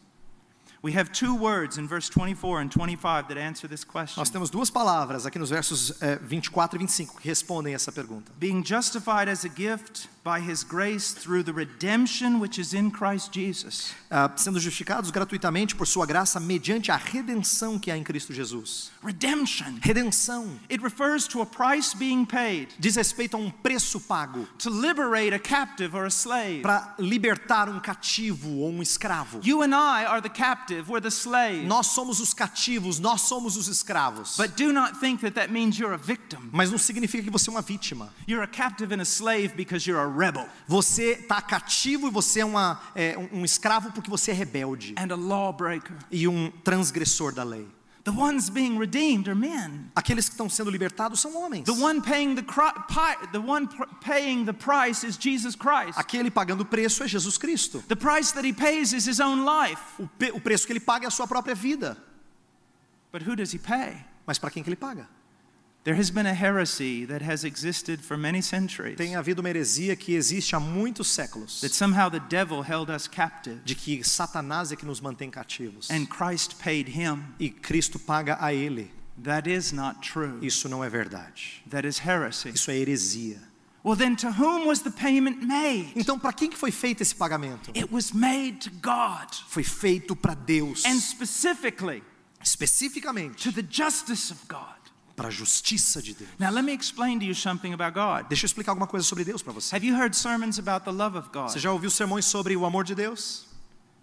We 0.83 0.93
have 0.97 1.11
two 1.11 1.35
words 1.35 1.79
in 1.79 1.87
verse 1.89 2.09
24 2.09 2.61
and 2.61 2.71
25 2.71 3.29
that 3.29 3.39
answer 3.39 3.69
this 3.69 3.85
question. 3.85 4.21
Nós 4.21 4.31
temos 4.31 4.51
duas 4.51 4.71
palavras 4.71 5.27
aqui 5.27 5.39
nos 5.39 5.51
versos 5.51 6.01
eh, 6.03 6.19
24 6.23 6.77
e 6.77 6.79
25 6.79 7.21
que 7.21 7.29
respondem 7.29 7.75
essa 7.75 7.91
pergunta. 7.91 8.33
Being 8.39 8.63
justified 8.65 9.29
as 9.29 9.45
a 9.45 9.49
gift 9.49 10.09
by 10.27 10.41
his 10.41 10.65
grace 10.65 11.13
through 11.13 11.45
the 11.45 11.53
redemption 11.53 12.41
which 12.41 12.59
is 12.59 12.75
in 12.75 12.91
Christ 12.91 13.33
Jesus. 13.33 13.95
Ah, 14.11 14.29
sendo 14.35 14.59
justificados 14.59 15.13
gratuitamente 15.13 15.77
por 15.77 15.87
sua 15.87 16.05
graça 16.05 16.41
mediante 16.41 16.91
a 16.91 16.97
redenção 16.97 17.79
que 17.79 17.93
há 17.93 17.97
em 17.97 18.03
Cristo 18.03 18.33
Jesus. 18.35 18.91
Redemption. 19.05 19.79
Redenção 19.81 20.59
It 20.69 20.83
refers 20.83 21.29
to 21.29 21.41
a 21.43 21.47
price 21.47 21.97
being 21.97 22.25
paid 22.25 22.75
diz 22.77 22.97
respeito 22.97 23.37
a 23.37 23.39
um 23.39 23.51
preço 23.51 24.01
pago 24.01 24.49
to 24.59 24.69
liberate 24.69 25.33
a 25.33 25.39
captive 25.39 25.95
or 25.95 26.07
a 26.07 26.11
slave. 26.11 26.61
para 26.61 26.97
libertar 26.99 27.69
um 27.69 27.79
cativo 27.79 28.51
ou 28.59 28.73
um 28.73 28.83
escravo. 28.83 29.41
You 29.45 29.63
and 29.63 29.75
I 29.75 30.07
are 30.07 30.21
the 30.21 30.29
captive, 30.29 30.91
we're 30.91 31.01
the 31.01 31.09
slave. 31.11 31.65
Nós 31.67 31.87
somos 31.89 32.19
os 32.19 32.35
cativos, 32.35 32.99
nós 32.99 33.21
somos 33.21 33.57
os 33.57 33.69
escravos. 33.69 34.37
But 34.37 34.57
do 34.57 34.73
not 34.73 34.99
think 34.99 35.21
that 35.21 35.37
that 35.37 35.53
means 35.53 35.79
you're 35.79 35.95
a 35.95 35.99
victim. 35.99 36.51
Mas 36.51 36.73
não 36.73 36.79
significa 36.79 37.23
que 37.23 37.31
você 37.31 37.49
é 37.49 37.53
uma 37.53 37.63
vítima. 37.63 38.13
You're 38.27 38.43
a 38.43 38.49
captive 38.49 38.93
and 38.93 39.01
a 39.01 39.05
slave 39.05 39.55
because 39.55 39.89
you're 39.89 40.03
a 40.03 40.16
rebel 40.17 40.49
Você 40.67 41.13
está 41.13 41.41
cativo 41.43 42.09
e 42.09 42.11
você 42.11 42.41
é, 42.41 42.45
uma, 42.45 42.81
é, 42.95 43.17
um- 43.33 43.45
escravo 43.45 43.93
porque 43.93 44.09
você 44.11 44.31
é 44.31 44.35
rebelde 44.35 44.95
and 44.99 45.13
a 45.13 45.17
lawbreaker. 45.17 45.97
e 46.11 46.27
um 46.27 46.51
transgressor 46.65 47.33
da 47.35 47.45
lei. 47.45 47.69
The 48.05 48.13
ones 48.13 48.49
being 48.49 48.79
redeemed 48.79 49.29
are 49.29 49.37
men. 49.37 49.91
Aqueles 49.97 50.29
que 50.29 50.35
estão 50.35 50.49
sendo 50.49 50.71
libertados 50.71 51.21
são 51.21 51.35
homens. 51.37 51.65
The 51.65 51.73
one 51.73 52.01
paying 52.01 52.37
the, 52.37 52.43
the 53.33 53.39
one 53.39 53.69
paying 54.01 54.45
the 54.45 54.53
price 54.53 55.05
is 55.05 55.17
Jesus 55.19 55.57
Christ. 55.57 55.99
Aquele 55.99 56.31
pagando 56.31 56.61
o 56.61 56.65
preço 56.65 57.03
é 57.03 57.09
Jesus 57.09 57.37
Cristo. 57.37 57.83
The 57.89 57.97
price 57.97 58.33
that 58.33 58.47
he 58.47 58.53
pays 58.53 58.93
is 58.93 59.09
his 59.09 59.19
own 59.19 59.45
life. 59.45 59.83
O, 59.99 60.09
o 60.37 60.41
preço 60.41 60.67
que 60.69 60.73
ele 60.73 60.79
paga 60.79 61.07
é 61.07 61.09
a 61.09 61.11
sua 61.11 61.27
própria 61.27 61.55
vida. 61.57 61.97
But 63.13 63.27
who 63.27 63.35
does 63.35 63.53
he 63.53 63.59
pay? 63.59 64.05
Mas 64.25 64.39
para 64.39 64.51
quem 64.53 64.63
que 64.63 64.69
ele 64.69 64.77
paga? 64.77 65.09
Tem 68.97 69.15
havido 69.15 69.41
uma 69.41 69.49
heresia 69.49 69.95
que 69.95 70.15
existe 70.15 70.57
há 70.57 70.61
muitos 70.61 71.09
séculos, 71.09 71.61
that 71.61 71.75
somehow 71.75 72.11
the 72.11 72.19
devil 72.19 72.61
held 72.61 72.91
us 72.91 73.07
captive 73.07 73.61
de 73.65 73.75
que 73.77 74.03
Satanás 74.03 74.73
é 74.73 74.77
que 74.77 74.85
nos 74.85 75.01
mantém 75.01 75.31
cativos 75.31 75.89
and 75.91 76.07
Christ 76.07 76.57
paid 76.57 76.91
him. 76.91 77.23
e 77.39 77.51
Cristo 77.51 77.99
paga 78.01 78.37
a 78.41 78.53
ele. 78.53 78.91
That 79.23 79.49
is 79.49 79.73
not 79.73 80.01
true. 80.01 80.39
Isso 80.43 80.69
não 80.69 80.83
é 80.83 80.91
verdade. 80.91 81.63
That 81.71 81.87
is 81.87 82.01
heresy. 82.05 82.51
Isso 82.51 82.71
é 82.71 82.77
heresia. 82.77 83.41
Well, 83.85 83.97
then 83.97 84.17
to 84.17 84.33
whom 84.33 84.67
was 84.67 84.81
the 84.81 84.91
payment 84.91 85.47
made? 85.47 85.93
Então, 85.95 86.19
para 86.19 86.33
quem 86.33 86.51
que 86.51 86.57
foi 86.57 86.73
feito 86.73 87.03
esse 87.03 87.15
pagamento? 87.15 87.71
It 87.71 87.87
was 87.93 88.11
made 88.11 88.59
to 88.69 88.71
God 88.83 89.33
Foi 89.47 89.63
feito 89.63 90.17
para 90.17 90.35
Deus, 90.35 90.85
and 90.85 90.99
specifically 90.99 92.03
especificamente 92.43 93.37
to 93.45 93.53
the 93.53 93.63
justice 93.63 94.33
of 94.33 94.41
God. 94.49 94.75
Para 95.17 95.29
a 95.29 95.31
justiça 95.31 96.03
de 96.03 96.15
Deus. 96.15 96.31
Now, 96.39 96.51
let 96.51 96.63
me 96.63 96.73
explain 96.73 97.19
to 97.19 97.25
you 97.25 97.35
something 97.35 97.73
about 97.73 97.95
God. 97.95 98.29
Deixa 98.29 98.45
eu 98.45 98.47
explicar 98.47 98.73
alguma 98.73 98.87
coisa 98.87 99.07
sobre 99.07 99.25
Deus 99.25 99.43
para 99.43 99.53
você. 99.53 99.75
Have 99.75 99.87
you 99.87 99.97
heard 99.97 100.15
sermons 100.15 100.59
about 100.59 100.85
the 100.85 100.93
love 100.93 101.17
of 101.17 101.31
God? 101.33 101.51
Você 101.51 101.59
já 101.59 101.73
ouviu 101.73 101.91
sermões 101.91 102.27
sobre 102.27 102.55
o 102.57 102.67
amor 102.67 102.85
de 102.85 102.95
Deus? 102.95 103.47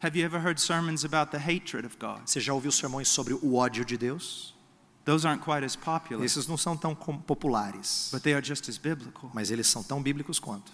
Have 0.01 0.19
you 0.19 0.25
ever 0.25 0.41
heard 0.43 0.59
sermons 0.59 1.05
about 1.05 1.31
the 1.31 1.37
hatred 1.37 1.85
of 1.85 1.95
God? 1.97 2.21
Você 2.25 2.41
já 2.41 2.53
ouviu 2.53 2.71
sermões 2.71 3.07
sobre 3.07 3.33
o 3.33 3.55
ódio 3.55 3.85
de 3.85 3.95
Deus? 3.95 4.53
Those 5.05 5.27
aren't 5.27 5.43
quite 5.43 5.63
as 5.63 5.75
popular, 5.75 6.23
Esses 6.23 6.47
não 6.47 6.57
são 6.57 6.75
tão 6.77 6.95
populares, 6.95 8.09
but 8.11 8.23
they 8.23 8.33
are 8.33 8.45
just 8.45 8.67
as 8.69 8.77
biblical. 8.77 9.29
mas 9.33 9.51
eles 9.51 9.67
são 9.67 9.83
tão 9.83 10.01
bíblicos 10.01 10.39
quanto. 10.39 10.71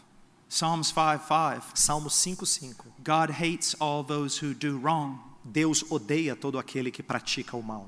Psalms 0.48 0.88
5 0.88 1.26
5. 1.28 1.72
Salmo 1.76 2.10
5:5. 2.10 2.86
God 3.04 3.32
hates 3.32 3.76
all 3.80 4.04
those 4.04 4.44
who 4.44 4.54
do 4.54 4.80
wrong. 4.80 5.20
Deus 5.44 5.84
odeia 5.90 6.36
todo 6.36 6.58
aquele 6.58 6.92
que 6.92 7.04
pratica 7.04 7.58
o 7.58 7.62
mal. 7.62 7.88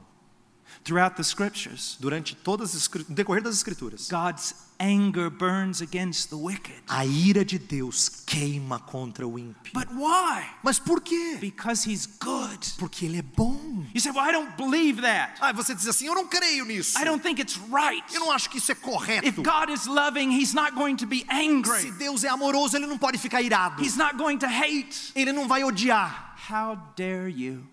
Throughout 0.83 1.15
the 1.15 1.23
scriptures, 1.23 1.97
Durante 1.99 2.35
todas 2.35 2.75
as 2.75 2.87
decorrer 3.07 3.41
das 3.43 3.55
escrituras, 3.55 4.07
God's 4.09 4.55
anger 4.79 5.29
burns 5.29 5.79
against 5.79 6.29
the 6.29 6.35
wicked. 6.35 6.73
a 6.89 7.05
ira 7.05 7.45
de 7.45 7.59
Deus 7.59 8.09
queima 8.25 8.79
contra 8.79 9.27
o 9.27 9.37
ímpio. 9.37 9.71
But 9.73 9.89
why? 9.91 10.43
Mas 10.63 10.79
por 10.79 10.99
quê? 11.01 11.37
Because 11.39 11.87
he's 11.87 12.07
good. 12.07 12.59
Porque 12.79 13.05
ele 13.05 13.19
é 13.19 13.21
bom. 13.21 13.85
You 13.93 14.01
say, 14.01 14.11
Well, 14.11 14.27
I 14.27 14.31
don't 14.31 14.57
believe 14.57 15.01
that. 15.01 15.37
Ah, 15.39 15.51
você 15.51 15.75
diz 15.75 15.87
assim, 15.87 16.07
eu 16.07 16.15
não 16.15 16.27
creio 16.27 16.65
nisso. 16.65 16.97
I 16.99 17.05
don't 17.05 17.21
think 17.21 17.39
it's 17.39 17.57
right. 17.71 18.03
Eu 18.11 18.19
não 18.21 18.31
acho 18.31 18.49
que 18.49 18.57
isso 18.57 18.71
é 18.71 18.75
If 18.75 18.81
correto. 18.81 19.43
God 19.43 19.69
is 19.69 19.85
loving, 19.85 20.31
he's 20.31 20.53
not 20.53 20.71
going 20.71 20.95
to 20.95 21.05
be 21.05 21.19
Se 21.19 21.27
angry. 21.29 21.91
Deus 21.91 22.23
é 22.23 22.29
amoroso, 22.29 22.75
ele 22.75 22.87
não 22.87 22.97
pode 22.97 23.19
ficar 23.19 23.41
irado. 23.43 23.83
He's 23.83 23.95
not 23.95 24.15
going 24.17 24.39
to 24.39 24.47
hate. 24.47 25.11
Ele 25.15 25.31
não 25.31 25.47
vai 25.47 25.63
odiar. 25.63 26.35
How 26.49 26.75
dare 26.97 27.29
you 27.29 27.63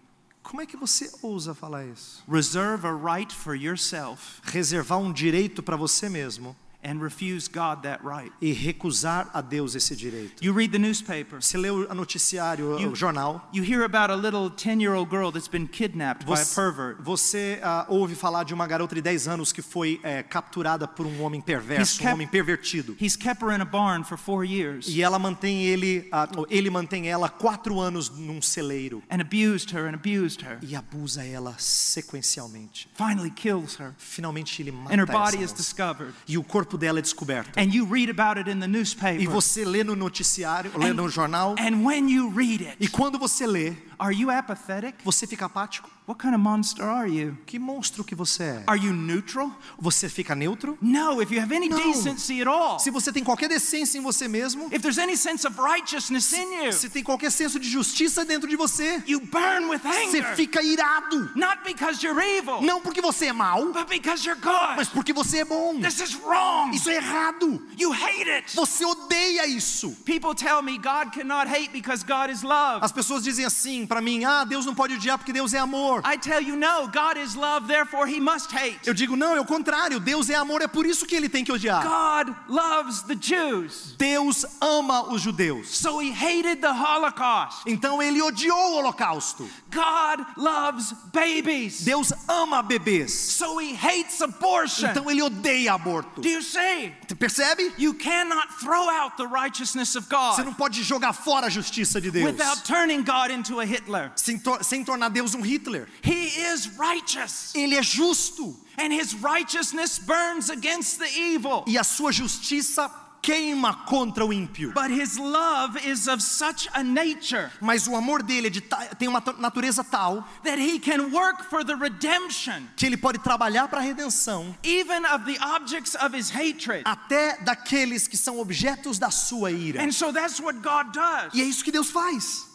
Como 0.48 0.62
é 0.62 0.66
que 0.66 0.78
você 0.78 1.10
ousa 1.20 1.54
falar 1.54 1.84
isso? 1.84 2.24
reserve 2.26 2.86
a 2.86 2.92
right 2.92 3.34
for 3.34 3.54
yourself 3.54 4.40
Reservar 4.44 4.98
um 4.98 5.12
direito 5.12 5.62
para 5.62 5.76
você 5.76 6.08
mesmo 6.08 6.56
and 6.82 7.02
refuse 7.02 7.48
God 7.48 7.82
that 7.82 8.00
right? 8.04 8.32
e 8.40 8.52
recusar 8.52 9.28
a 9.34 9.40
Deus 9.40 9.74
esse 9.74 9.96
direito. 9.96 10.42
You 10.44 10.52
read 10.54 10.70
the 10.72 10.78
newspaper. 10.78 11.40
Você 11.42 11.58
lê 11.58 11.70
o 11.70 11.92
noticiário, 11.94 12.78
You- 12.78 12.92
o 12.92 12.94
jornal, 12.94 13.48
You 13.52 13.64
hear 13.64 13.82
about 13.84 14.10
a 14.12 14.16
little 14.16 14.48
10 14.50 14.80
year 14.80 14.94
old 14.94 15.10
girl 15.10 15.30
that's 15.32 15.48
been 15.48 15.66
kidnapped 15.66 16.24
by 16.24 16.32
a 16.34 16.36
você, 16.36 16.54
pervert. 16.54 16.96
você, 17.02 17.58
ah, 17.62 17.84
ouve 17.88 18.14
falar 18.14 18.44
de 18.44 18.54
uma 18.54 18.66
garota 18.66 18.94
de 18.94 19.02
10 19.02 19.26
anos 19.26 19.52
que 19.52 19.60
foi 19.62 20.00
eh, 20.04 20.22
capturada 20.22 20.86
por 20.86 21.04
um 21.06 21.20
homem 21.22 21.40
perverso, 21.40 21.82
He's 21.82 21.94
um 21.96 22.02
kept- 22.02 22.14
homem 22.14 22.28
pervertido. 22.28 22.96
He's 23.00 23.16
kept 23.16 23.42
her 23.44 23.50
in 23.52 23.60
a 23.60 23.64
barn 23.64 24.04
for 24.04 24.16
four 24.16 24.44
years 24.44 24.86
E 24.88 25.02
ela 25.02 25.18
mantém 25.18 25.64
ele, 25.64 26.08
ou 26.36 26.46
ele 26.48 26.70
mantém 26.70 27.08
ela 27.08 27.28
quatro 27.28 27.80
anos 27.80 28.08
num 28.10 28.40
celeiro 28.40 29.02
and 29.10 29.20
abused 29.20 29.72
her 29.74 29.86
and 29.86 29.94
abused 29.94 30.42
her. 30.44 30.58
e 30.62 30.76
abusa 30.76 31.24
ela 31.24 31.54
sequencialmente. 31.58 32.88
Finally 32.94 33.30
kills 33.30 33.76
her. 33.80 33.94
Finalmente 33.98 34.62
ele 34.62 34.70
mata 34.72 34.94
And 34.94 34.98
her 34.98 35.06
body 35.06 35.42
is 35.42 35.52
discovered. 35.52 36.14
E 36.26 36.36
o 36.38 36.42
corpo 36.44 36.67
dela 36.76 36.98
é 36.98 37.02
descoberto. 37.02 37.58
And 37.58 37.72
you 37.74 37.86
read 37.90 38.10
about 38.10 38.38
it 38.40 38.50
in 38.50 38.58
the 38.60 38.66
E 38.66 38.68
newspaper. 38.68 39.28
você 39.30 39.64
lê 39.64 39.82
no 39.84 39.94
noticiário, 39.96 40.70
lê 40.76 40.90
And- 40.90 40.94
no 40.94 41.08
jornal. 41.08 41.54
And 41.58 41.84
when 41.86 42.10
you 42.10 42.28
read 42.30 42.62
E 42.80 42.84
it, 42.84 42.88
quando 42.90 43.18
você 43.18 43.46
lê, 43.46 43.74
are 43.98 44.14
you 44.14 44.28
apathetic? 44.30 44.96
você 45.04 45.26
fica 45.26 45.46
apático. 45.46 45.88
What 46.08 46.22
kind 46.22 46.34
of 46.34 46.40
monster 46.40 46.84
are 46.84 47.06
you? 47.06 47.36
Que 47.44 47.58
monstro 47.58 48.02
que 48.02 48.14
você 48.14 48.42
é? 48.42 48.62
Are 48.66 48.80
you 48.82 48.94
neutral? 48.94 49.52
Você 49.78 50.08
fica 50.08 50.34
neutro? 50.34 50.78
No, 50.80 51.20
if 51.20 51.30
you 51.30 51.38
have 51.38 51.54
any 51.54 51.68
No. 51.68 51.76
decency 51.76 52.40
at 52.40 52.48
all, 52.48 52.78
Se 52.78 52.90
você 52.90 53.12
tem 53.12 53.22
qualquer 53.22 53.46
decência 53.46 53.98
em 53.98 54.00
você 54.00 54.26
mesmo, 54.26 54.68
if 54.72 54.80
there's 54.80 54.96
any 54.96 55.18
sense 55.18 55.46
of 55.46 55.60
righteousness 55.60 56.32
in 56.32 56.64
you, 56.64 56.72
se 56.72 56.88
tem 56.88 57.02
qualquer 57.04 57.30
senso 57.30 57.60
de 57.60 57.68
justiça 57.68 58.24
dentro 58.24 58.48
de 58.48 58.56
você, 58.56 59.02
you 59.06 59.20
burn 59.20 59.66
with 59.68 59.80
você 59.80 60.18
anger. 60.20 60.34
fica 60.34 60.62
irado. 60.62 61.30
Not 61.36 61.58
because 61.62 62.02
you're 62.02 62.18
evil, 62.38 62.62
Não 62.62 62.80
porque 62.80 63.02
você 63.02 63.26
é 63.26 63.32
mau, 63.34 63.66
but 63.74 63.86
because 63.86 64.26
you're 64.26 64.40
good. 64.40 64.76
mas 64.78 64.88
porque 64.88 65.12
você 65.12 65.40
é 65.40 65.44
bom. 65.44 65.78
This 65.78 66.00
is 66.00 66.14
wrong. 66.24 66.74
Isso 66.74 66.88
é 66.88 66.96
errado. 66.96 67.62
You 67.78 67.92
hate 67.92 68.30
it. 68.30 68.56
Você 68.56 68.82
odeia 68.86 69.46
isso. 69.46 69.90
People 70.06 70.34
tell 70.34 70.62
me 70.62 70.78
God 70.78 71.12
cannot 71.12 71.50
hate 71.50 71.68
because 71.70 72.02
God 72.02 72.30
is 72.32 72.40
love. 72.42 72.78
As 72.82 72.92
pessoas 72.92 73.22
dizem 73.22 73.44
assim 73.44 73.86
pra 73.86 74.00
mim: 74.00 74.24
"Ah, 74.24 74.44
Deus 74.44 74.64
não 74.64 74.74
pode 74.74 74.94
odiar 74.94 75.18
porque 75.18 75.34
Deus 75.34 75.52
é 75.52 75.58
amor". 75.58 75.97
I 76.04 76.16
tell 76.16 76.40
you, 76.42 76.56
no, 76.56 76.88
God 76.88 77.16
is 77.16 77.34
love, 77.34 77.66
therefore 77.68 78.06
he 78.06 78.20
must 78.20 78.52
hate. 78.52 78.78
Eu 78.86 78.94
digo: 78.94 79.16
"Não, 79.16 79.34
é 79.36 79.40
o 79.40 79.44
contrário. 79.44 79.98
Deus 80.00 80.28
é 80.30 80.34
amor, 80.34 80.62
é 80.62 80.66
por 80.68 80.86
isso 80.86 81.06
que 81.06 81.14
ele 81.14 81.28
tem 81.28 81.44
que 81.44 81.52
odiar". 81.52 81.82
God 81.82 82.34
loves 82.48 83.02
the 83.02 83.14
Jews, 83.14 83.94
Deus 83.98 84.44
ama 84.60 85.02
os 85.12 85.22
judeus. 85.22 85.68
so 85.68 86.00
he 86.00 86.10
hated 86.10 86.60
the 86.60 86.70
Holocaust. 86.72 87.62
Então 87.66 88.02
ele 88.02 88.20
odiou 88.22 88.72
o 88.72 88.76
holocausto. 88.76 89.48
God 89.70 90.26
loves 90.36 90.92
babies, 91.12 91.82
Deus 91.84 92.12
ama 92.28 92.62
bebês. 92.62 93.12
so 93.12 93.58
he 93.60 93.74
hates 93.74 94.20
abortion. 94.20 94.88
Então 94.90 95.10
ele 95.10 95.22
odeia 95.22 95.74
aborto. 95.74 96.20
Do 96.20 96.28
you 96.28 96.42
see? 96.42 96.92
Você 97.06 97.14
percebe? 97.14 97.72
You 97.78 97.94
cannot 97.94 98.48
throw 98.60 98.88
out 98.88 99.16
the 99.16 99.26
righteousness 99.26 99.94
of 99.96 100.06
Você 100.08 100.36
God 100.42 100.44
não 100.46 100.54
pode 100.54 100.82
jogar 100.82 101.12
fora 101.12 101.46
a 101.46 101.50
justiça 101.50 102.00
de 102.00 102.10
Deus 102.10 102.24
without 102.26 102.62
turning 102.64 103.02
God 103.02 103.30
into 103.30 103.60
a 103.60 103.64
Hitler. 103.64 104.12
sem, 104.16 104.38
tor- 104.38 104.62
sem 104.64 104.84
tornar 104.84 105.08
Deus 105.10 105.34
um 105.34 105.40
Hitler. 105.40 105.87
He 106.02 106.40
is 106.52 106.68
righteous, 106.78 107.52
Ele 107.54 107.74
é 107.76 107.82
justo 107.82 108.56
and 108.78 108.92
his 108.92 109.14
righteousness 109.14 109.98
burns 109.98 110.50
against 110.50 110.98
the 110.98 111.08
evil. 111.18 111.64
e 111.66 111.76
a 111.78 111.84
sua 111.84 112.12
justiça 112.12 112.90
queima 113.20 113.84
contra 113.86 114.24
o 114.24 114.32
ímpio. 114.32 114.72
But 114.72 114.90
his 114.90 115.18
love 115.18 115.76
is 115.84 116.06
of 116.06 116.22
such 116.22 116.68
a 116.72 116.82
nature 116.84 117.50
Mas 117.60 117.86
o 117.88 117.96
amor 117.96 118.22
dele 118.22 118.46
é 118.46 118.50
de 118.50 118.60
tem 118.96 119.08
uma 119.08 119.20
natureza 119.38 119.82
tal 119.84 120.24
that 120.44 120.58
he 120.58 120.78
can 120.78 121.10
work 121.10 121.42
for 121.50 121.64
the 121.64 121.74
redemption 121.74 122.62
que 122.76 122.86
ele 122.86 122.96
pode 122.96 123.18
trabalhar 123.18 123.66
para 123.68 123.80
a 123.80 123.82
redenção 123.82 124.56
even 124.62 125.04
of 125.06 125.24
the 125.24 125.36
objects 125.56 125.94
of 125.96 126.16
his 126.16 126.30
hatred. 126.30 126.82
até 126.86 127.36
daqueles 127.42 128.06
que 128.06 128.16
são 128.16 128.38
objetos 128.38 128.98
da 128.98 129.10
sua 129.10 129.50
ira. 129.50 129.82
And 129.82 129.90
so 129.92 130.12
that's 130.12 130.40
what 130.40 130.60
God 130.60 130.92
does. 130.92 131.34
E 131.34 131.42
é 131.42 131.44
isso 131.44 131.64
que 131.64 131.72
Deus 131.72 131.90
faz. 131.90 132.47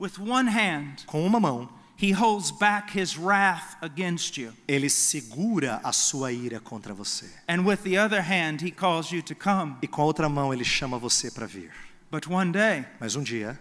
With 0.00 0.18
one 0.18 0.50
hand, 0.50 1.04
Com 1.06 1.24
uma 1.26 1.38
mão, 1.40 1.68
He 1.96 2.10
holds 2.12 2.50
back 2.50 2.90
his 2.98 3.16
wrath 3.16 3.76
against 3.80 4.36
you. 4.36 4.52
Ele 4.66 4.90
segura 4.90 5.80
a 5.84 5.92
sua 5.92 6.32
ira 6.32 6.58
contra 6.58 6.92
você. 6.92 7.30
And 7.48 7.64
with 7.64 7.82
the 7.84 7.96
other 7.98 8.20
hand, 8.20 8.62
he 8.62 8.72
calls 8.72 9.12
you 9.12 9.22
to 9.22 9.34
come. 9.34 9.76
E 9.80 9.86
com 9.86 10.02
a 10.02 10.04
outra 10.04 10.28
mão 10.28 10.52
ele 10.52 10.64
chama 10.64 10.98
você 10.98 11.30
para 11.30 11.46
vir. 11.46 11.70
But 12.10 12.26
one 12.26 12.50
day, 12.50 12.84
Mas 13.00 13.14
um 13.14 13.22
dia, 13.22 13.58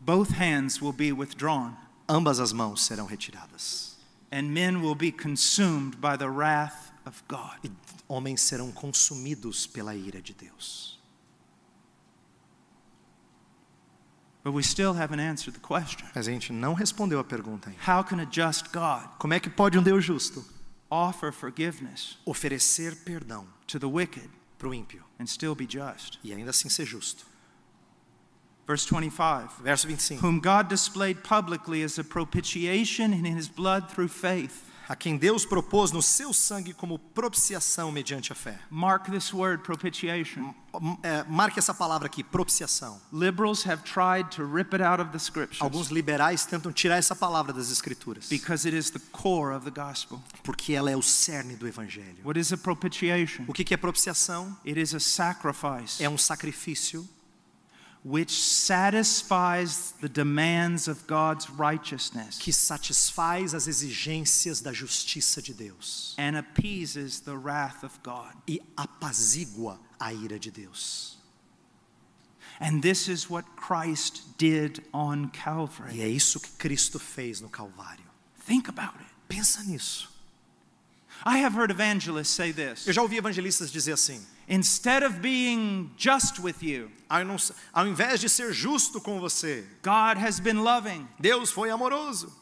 both 0.00 0.30
hands 0.32 0.80
will 0.82 0.92
be 0.92 1.12
withdrawn, 1.12 1.72
ambas 2.08 2.40
as 2.40 2.52
mãos 2.52 2.82
serão 2.84 3.06
retiradas. 3.06 3.96
and 4.32 4.52
men 4.52 4.82
will 4.82 4.94
be 4.96 5.10
consumed 5.12 6.00
by 6.00 6.16
the 6.16 6.28
wrath 6.28 6.90
of 7.06 7.22
God. 7.28 7.58
E 7.64 7.70
homens 8.08 8.40
serão 8.42 8.72
consumidos 8.72 9.66
pela 9.68 9.94
ira 9.94 10.20
de 10.20 10.34
Deus. 10.34 10.97
But 14.48 14.54
we 14.54 14.62
still 14.62 14.94
haven't 14.94 15.20
answered 15.20 15.52
the 15.52 15.60
question 15.60 16.06
Mas 16.14 16.26
a 16.26 16.30
gente 16.30 16.54
não 16.54 16.72
respondeu 16.72 17.20
a 17.20 17.24
pergunta 17.24 17.68
ainda. 17.68 17.82
How 17.86 18.02
can 18.02 18.18
a 18.18 18.24
just 18.24 18.72
God 18.72 19.06
Como 19.18 19.34
é 19.34 19.38
que 19.40 19.50
pode 19.50 19.78
um 19.78 19.82
Deus 19.82 20.02
justo 20.02 20.42
offer 20.90 21.30
forgiveness 21.32 22.16
oferecer 22.24 22.96
perdão 23.04 23.44
to 23.66 23.78
the 23.78 23.86
wicked 23.86 24.30
para 24.56 24.66
o 24.66 24.72
ímpio 24.72 25.04
and 25.20 25.26
still 25.26 25.54
be 25.54 25.66
just? 25.68 26.18
e 26.24 26.32
ainda 26.32 26.48
assim 26.48 26.70
ser 26.70 26.86
justo? 26.86 27.26
Verse 28.66 28.86
25 28.88 29.62
Verso 29.62 29.86
25. 29.86 30.22
Whom 30.22 30.40
God 30.40 30.70
displayed 30.70 31.22
publicly 31.22 31.82
as 31.82 31.98
a 31.98 32.04
propitiation 32.04 33.12
in 33.12 33.26
his 33.26 33.48
blood 33.48 33.90
through 33.90 34.08
faith. 34.08 34.62
A 34.88 34.96
quem 34.96 35.18
Deus 35.18 35.44
propôs 35.44 35.92
no 35.92 36.02
seu 36.02 36.32
sangue 36.32 36.72
como 36.72 36.98
propiciação 36.98 37.92
mediante 37.92 38.32
a 38.32 38.34
fé. 38.34 38.58
Mark 38.70 39.10
this 39.10 39.34
word, 39.34 39.62
propitiation. 39.62 40.54
É, 41.02 41.24
marque 41.28 41.58
essa 41.58 41.74
palavra 41.74 42.06
aqui, 42.06 42.24
propiciação. 42.24 42.98
Liberals 43.12 43.66
have 43.66 43.82
tried 43.82 44.30
to 44.34 44.44
rip 44.46 44.74
it 44.74 44.82
out 44.82 45.02
of 45.02 45.10
the 45.10 45.18
scriptures 45.18 45.60
Alguns 45.60 45.88
liberais 45.88 46.46
tentam 46.46 46.72
tirar 46.72 46.96
essa 46.96 47.14
palavra 47.14 47.52
das 47.52 47.70
escrituras, 47.70 48.28
because 48.28 48.66
it 48.66 48.76
is 48.76 48.90
the 48.90 49.00
core 49.12 49.54
of 49.54 49.70
the 49.70 49.70
gospel. 49.70 50.22
porque 50.42 50.72
ela 50.72 50.90
é 50.90 50.96
o 50.96 51.02
cerne 51.02 51.54
do 51.54 51.66
evangelho. 51.68 52.18
What 52.24 52.38
is 52.40 52.50
a 52.52 52.56
propitiation? 52.56 53.44
O 53.46 53.52
que 53.52 53.74
é 53.74 53.76
propiciação? 53.76 54.56
It 54.64 54.80
is 54.80 54.94
a 54.94 55.00
sacrifice 55.00 56.02
É 56.02 56.08
um 56.08 56.16
sacrifício 56.18 57.06
which 58.04 58.30
satisfies 58.32 59.92
the 60.00 60.08
demands 60.08 60.88
of 60.88 61.06
God's 61.06 61.50
righteousness 61.50 62.38
que 62.38 62.52
satisfaz 62.52 63.54
as 63.54 63.66
exigências 63.66 64.60
da 64.62 64.72
justiça 64.72 65.42
de 65.42 65.52
Deus 65.52 66.14
and 66.18 66.36
appeases 66.38 67.20
the 67.20 67.36
wrath 67.36 67.82
of 67.84 67.98
God. 68.02 68.32
e 68.46 68.60
apazigua 68.76 69.78
a 69.98 70.12
ira 70.12 70.38
de 70.38 70.50
Deus. 70.50 71.16
And 72.60 72.80
this 72.82 73.08
is 73.08 73.28
what 73.30 73.44
Christ 73.56 74.36
did 74.36 74.82
on 74.92 75.26
E 75.26 75.28
Calvary. 75.38 76.00
é 76.00 76.08
isso 76.08 76.40
que 76.40 76.50
Cristo 76.58 76.98
fez 76.98 77.40
no 77.40 77.48
Calvário. 77.48 78.04
Think 78.46 78.68
about 78.68 78.96
it. 78.98 79.06
Pensa 79.28 79.62
nisso. 79.62 80.08
I 81.24 81.38
have 81.38 81.54
heard 81.54 81.70
evangelists 81.70 82.34
say 82.34 82.52
this 82.52 82.86
Eu 82.86 82.92
já 82.92 83.02
ouvi 83.02 83.16
evangelistas 83.16 83.70
dizer 83.70 83.92
assim: 83.92 84.24
instead 84.48 85.04
of 85.04 85.20
being 85.20 85.90
just 85.96 86.38
with 86.38 86.62
you, 86.62 86.90
ao 87.72 87.86
invés 87.86 88.20
de 88.20 88.28
ser 88.28 88.52
justo 88.52 89.00
com 89.00 89.18
você, 89.20 89.64
God 89.82 90.22
has 90.22 90.40
been 90.40 90.62
loving. 90.62 91.08
Deus 91.18 91.50
foi 91.50 91.70
amoroso. 91.70 92.32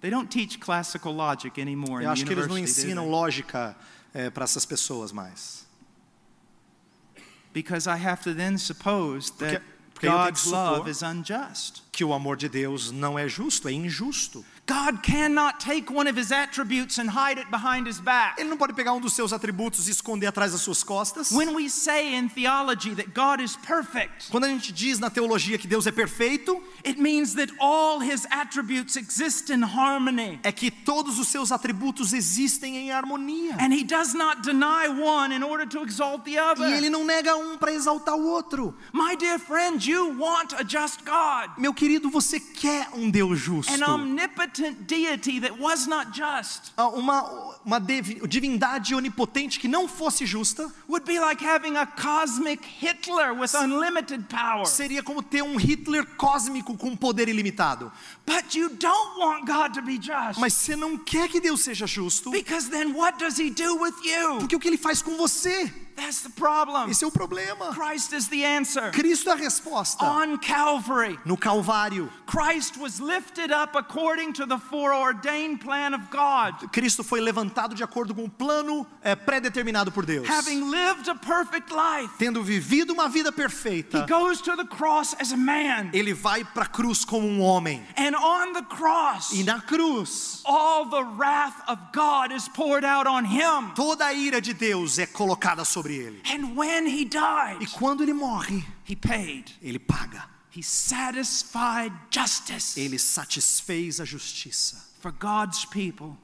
They 0.00 0.10
don't 0.10 0.28
teach 0.28 0.58
classical 0.58 1.12
logic 1.14 1.58
anymore 1.60 2.04
Eu 2.04 2.10
acho 2.10 2.26
que 2.26 2.32
eles 2.32 2.46
não 2.46 2.58
ensinam 2.58 3.08
lógica 3.08 3.74
para 4.32 4.44
essas 4.44 4.66
pessoas 4.66 5.12
mais. 5.12 5.64
because 7.54 7.86
I 7.86 7.96
have 7.96 8.20
to 8.24 8.34
then 8.34 8.58
suppose 8.58 9.30
that 9.38 9.62
porque 9.94 10.06
eu 10.08 10.10
tenho 10.10 10.24
que 10.24 10.30
God's 10.30 10.46
love 10.46 10.90
is 10.90 11.02
unjust. 11.02 11.82
Que 11.92 12.04
o 12.04 12.12
amor 12.12 12.36
de 12.36 12.48
Deus 12.48 12.90
não 12.90 13.16
é 13.16 13.28
justo, 13.28 13.68
é 13.68 13.72
injusto. 13.72 14.44
God 14.66 15.02
cannot 15.02 15.60
take 15.60 15.90
one 15.90 16.06
of 16.08 16.16
his 16.16 16.32
attributes 16.32 16.96
and 16.98 17.10
hide 17.10 17.38
it 17.38 17.50
behind 17.50 17.86
his 17.86 18.00
back. 18.00 18.38
Ele 18.38 18.48
não 18.48 18.56
pode 18.56 18.72
pegar 18.72 18.94
um 18.94 19.00
dos 19.00 19.12
seus 19.12 19.30
atributos 19.30 19.88
e 19.88 19.90
esconder 19.90 20.26
atrás 20.26 20.52
das 20.52 20.62
suas 20.62 20.82
costas. 20.82 21.30
When 21.32 21.54
we 21.54 21.68
say 21.68 22.14
in 22.14 22.30
theology 22.30 22.94
that 22.94 23.12
God 23.12 23.42
is 23.42 23.56
perfect, 23.56 24.30
Quando 24.30 24.44
a 24.44 24.48
gente 24.48 24.72
diz 24.72 24.98
na 24.98 25.10
teologia 25.10 25.58
que 25.58 25.68
Deus 25.68 25.86
é 25.86 25.92
perfeito, 25.92 26.62
it 26.82 26.98
means 26.98 27.34
that 27.34 27.52
all 27.60 28.00
his 28.00 28.26
attributes 28.30 28.96
exist 28.96 29.50
in 29.52 29.60
harmony. 29.62 30.40
é 30.42 30.50
que 30.50 30.70
todos 30.70 31.18
os 31.18 31.28
seus 31.28 31.52
atributos 31.52 32.14
existem 32.14 32.78
em 32.78 32.90
harmonia. 32.90 33.56
And 33.60 33.70
he 33.70 33.84
does 33.84 34.14
not 34.14 34.40
deny 34.42 34.88
one 34.88 35.30
in 35.36 35.42
order 35.42 35.66
to 35.68 35.82
exalt 35.84 36.24
the 36.24 36.38
other. 36.38 36.66
E 36.66 36.72
ele 36.72 36.88
não 36.88 37.04
nega 37.04 37.36
um 37.36 37.58
para 37.58 37.70
exaltar 37.70 38.14
o 38.14 38.26
outro. 38.26 38.74
My 38.94 39.14
dear 39.14 39.38
friend, 39.38 39.86
you 39.86 40.16
want 40.18 40.54
a 40.54 40.62
just 40.64 41.04
God, 41.04 41.50
Meu 41.58 41.74
querido, 41.74 42.08
você 42.08 42.40
quer 42.40 42.88
um 42.94 43.10
Deus 43.10 43.38
justo. 43.38 43.70
an 43.70 43.84
omnipotent 43.84 44.53
deity 44.86 45.40
that 45.40 45.58
was 45.60 45.86
not 45.86 46.12
just. 46.12 46.72
Ah, 46.76 46.88
Uma, 46.88 47.22
uma 47.64 47.80
divindade 47.80 48.94
onipotente 48.94 49.58
que 49.58 49.68
não 49.68 49.86
fosse 49.88 50.24
justa 50.26 50.70
Would 50.88 51.06
be 51.06 51.18
like 51.18 51.44
having 51.44 51.76
a 51.76 51.86
cosmic 51.86 52.62
Hitler 52.80 53.32
with 53.34 53.54
unlimited 53.54 54.24
power. 54.28 54.66
seria 54.66 55.02
como 55.02 55.22
ter 55.22 55.42
um 55.42 55.56
Hitler 55.56 56.04
cósmico 56.16 56.76
com 56.76 56.96
poder 56.96 57.28
ilimitado. 57.28 57.90
But 58.26 58.54
you 58.54 58.68
don't 58.70 59.18
want 59.18 59.46
God 59.46 59.74
to 59.74 59.82
be 59.82 59.98
just. 59.98 60.38
Mas 60.38 60.54
você 60.54 60.76
não 60.76 60.96
quer 60.98 61.28
que 61.28 61.40
Deus 61.40 61.62
seja 61.62 61.86
justo, 61.86 62.30
Because 62.30 62.68
then 62.70 62.94
what 62.94 63.18
does 63.18 63.38
he 63.38 63.50
do 63.50 63.76
with 63.80 63.94
you? 64.04 64.38
porque 64.38 64.56
o 64.56 64.60
que 64.60 64.68
ele 64.68 64.78
faz 64.78 65.02
com 65.02 65.16
você? 65.16 65.72
That's 65.96 66.22
the 66.22 66.30
problem. 66.30 66.90
Esse 66.90 67.04
é 67.04 67.06
o 67.06 67.10
problema. 67.10 67.72
Christ 67.74 68.12
is 68.12 68.26
the 68.28 68.44
answer. 68.44 68.90
Cristo 68.90 69.30
é 69.30 69.32
a 69.32 69.36
resposta. 69.36 70.04
On 70.04 70.36
Calvary, 70.38 71.18
No 71.24 71.36
Calvário, 71.36 72.10
Christ 72.26 72.76
was 72.78 72.98
lifted 72.98 73.52
up 73.52 73.76
according 73.78 74.32
to 74.32 74.44
the 74.46 74.58
foreordained 74.58 75.60
plan 75.60 75.94
of 75.94 76.04
God. 76.10 76.70
Cristo 76.72 77.04
foi 77.04 77.20
levantado 77.20 77.74
de 77.74 77.82
acordo 77.84 78.14
com 78.14 78.24
o 78.24 78.28
plano 78.30 78.86
é, 79.02 79.14
pré-determinado 79.14 79.92
por 79.92 80.04
Deus. 80.04 80.28
Having 80.28 80.68
lived 80.70 81.08
a 81.08 81.14
perfect 81.14 81.72
life, 81.72 82.12
Tendo 82.18 82.42
vivido 82.42 82.92
uma 82.92 83.08
vida 83.08 83.28
he 83.28 83.32
perfeita, 83.32 84.06
goes 84.08 84.40
to 84.40 84.56
the 84.56 84.64
cross 84.66 85.14
as 85.20 85.32
a 85.32 85.36
man. 85.36 85.90
ele 85.92 86.12
vai 86.12 86.44
para 86.44 86.64
a 86.64 86.68
cruz 86.68 87.04
como 87.04 87.26
um 87.26 87.40
homem. 87.40 87.82
And 87.96 88.16
on 88.16 88.52
the 88.52 88.62
cross, 88.62 89.32
E 89.32 89.44
na 89.44 89.60
cruz, 89.60 90.40
all 90.44 90.86
the 90.86 91.02
wrath 91.16 91.62
of 91.68 91.78
God 91.92 92.32
is 92.32 92.48
poured 92.48 92.84
out 92.84 93.06
on 93.08 93.24
him. 93.24 93.72
toda 93.74 94.06
a 94.06 94.12
ira 94.12 94.40
de 94.40 94.52
Deus 94.52 94.98
é 94.98 95.06
colocada 95.06 95.64
sobre 95.64 95.83
ele. 95.90 96.20
And 96.26 96.56
when 96.56 96.86
he 96.86 97.04
died, 97.04 97.62
E 97.62 97.66
quando 97.66 98.02
ele 98.02 98.12
morre, 98.12 98.64
he 98.88 98.94
paid. 98.96 99.52
ele 99.62 99.78
paga. 99.78 100.28
He 100.56 100.62
satisfied 100.62 101.92
justice 102.10 102.78
Ele 102.78 102.96
satisfez 102.98 104.00
a 104.00 104.04
justiça 104.04 104.76
for 105.00 105.10
God's 105.12 105.64
people. 105.66 106.16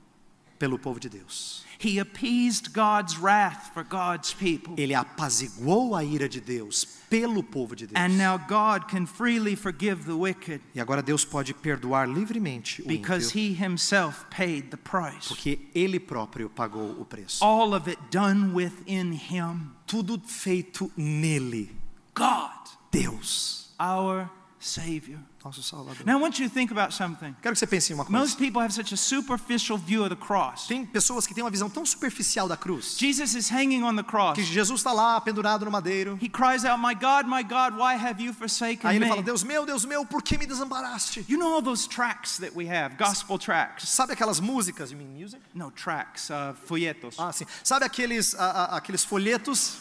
Pelo 0.61 0.79
povo 0.79 1.01
de 1.01 1.09
Deus. 1.09 1.65
He 1.83 1.99
appeased 1.99 2.75
God's 2.75 3.17
wrath 3.19 3.73
for 3.73 3.83
God's 3.83 4.35
people. 4.35 4.75
Ele 4.77 4.95
apaziguou 4.95 5.97
a 5.97 6.05
ira 6.05 6.29
de 6.29 6.39
Deus 6.39 6.85
pelo 7.09 7.43
povo 7.43 7.75
de 7.75 7.87
Deus. 7.87 7.97
And 7.97 8.19
now 8.19 8.37
God 8.37 8.87
can 8.87 9.07
freely 9.07 9.57
forgive 9.57 10.05
the 10.05 10.13
wicked 10.13 10.61
E 10.75 10.81
agora 10.81 11.03
Deus 11.03 11.25
pode 11.25 11.55
perdoar 11.55 12.07
livremente 12.07 12.83
o 12.83 12.87
because 12.87 13.33
ímpio, 13.33 13.41
he 13.41 13.55
himself 13.55 14.27
paid 14.29 14.69
the 14.71 14.77
price. 14.77 15.29
porque 15.29 15.71
ele 15.75 15.99
próprio 15.99 16.51
pagou 16.51 17.01
o 17.01 17.05
preço. 17.07 17.43
All 17.43 17.73
of 17.75 17.89
it 17.91 17.99
done 18.11 18.53
within 18.53 19.15
him. 19.15 19.71
Tudo 19.87 20.21
feito 20.23 20.93
nele, 20.99 21.75
God, 22.15 22.69
Deus, 22.93 23.73
our 23.81 24.29
Savior. 24.61 25.19
nosso 25.43 25.63
Salvador. 25.63 26.05
Now 26.05 26.19
I 26.19 26.21
want 26.23 26.39
you 26.39 26.47
to 26.47 26.53
think 26.55 26.71
about 26.71 26.93
something. 26.93 27.35
Quero 27.41 27.55
que 27.55 27.59
você 27.59 27.67
pense 27.67 27.91
em 27.91 27.95
uma 27.95 28.05
Most 28.05 28.37
coisa. 28.37 28.37
people 28.37 28.61
have 28.61 28.75
such 28.75 28.93
a 28.93 28.97
superficial 28.97 29.79
view 29.79 30.03
of 30.05 30.11
the 30.11 30.17
cross. 30.17 30.67
Tem 30.67 30.85
pessoas 30.85 31.27
que 31.27 31.33
têm 31.33 31.43
uma 31.43 31.49
visão 31.51 31.71
tão 31.71 31.87
superficial 31.87 32.47
da 32.47 32.59
cruz, 32.59 32.95
Jesus 32.99 33.35
is 33.35 33.51
hanging 33.51 33.83
on 33.83 33.97
the 33.97 34.03
cross. 34.03 34.35
que 34.35 34.45
Jesus 34.45 34.81
está 34.81 34.93
lá 34.93 35.19
pendurado 35.19 35.65
no 35.65 35.71
madeiro. 35.71 36.19
He 36.21 36.29
cries 36.29 36.67
out, 36.67 36.79
My 36.79 36.93
God, 36.95 37.25
my 37.27 37.43
God, 37.43 37.75
why 37.79 37.95
have 37.95 38.23
you 38.23 38.35
forsaken 38.35 38.87
Aí 38.91 38.97
ele 38.97 39.07
me? 39.07 39.09
fala: 39.11 39.23
Deus 39.23 39.43
meu, 39.43 39.65
Deus 39.65 39.87
meu, 39.87 40.05
por 40.05 40.23
que 40.23 40.37
me 40.37 40.45
desamparaste? 40.47 41.25
You 41.27 41.39
know 41.39 41.55
all 41.55 41.63
those 41.63 41.89
tracks 41.89 42.37
that 42.37 42.53
we 42.55 42.69
have, 42.69 42.97
gospel 42.99 43.39
tracks? 43.39 43.89
Sabe 43.89 44.13
aquelas 44.13 44.41
músicas? 44.41 44.91
You 44.93 44.99
mean 44.99 45.09
music? 45.19 45.41
No, 45.55 45.71
tracks, 45.71 46.29
uh, 46.29 46.55
folhetos. 46.67 47.15
Ah, 47.19 47.33
sim. 47.33 47.47
Sabe 47.65 47.87
aqueles, 47.87 48.35
a- 48.35 48.51
a- 48.75 48.77
aqueles 48.77 49.07
folhetos 49.07 49.79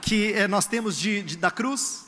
que 0.00 0.32
eh, 0.34 0.46
nós 0.46 0.66
temos 0.66 0.96
de, 0.96 1.20
de- 1.22 1.36
da 1.36 1.50
cruz? 1.50 2.04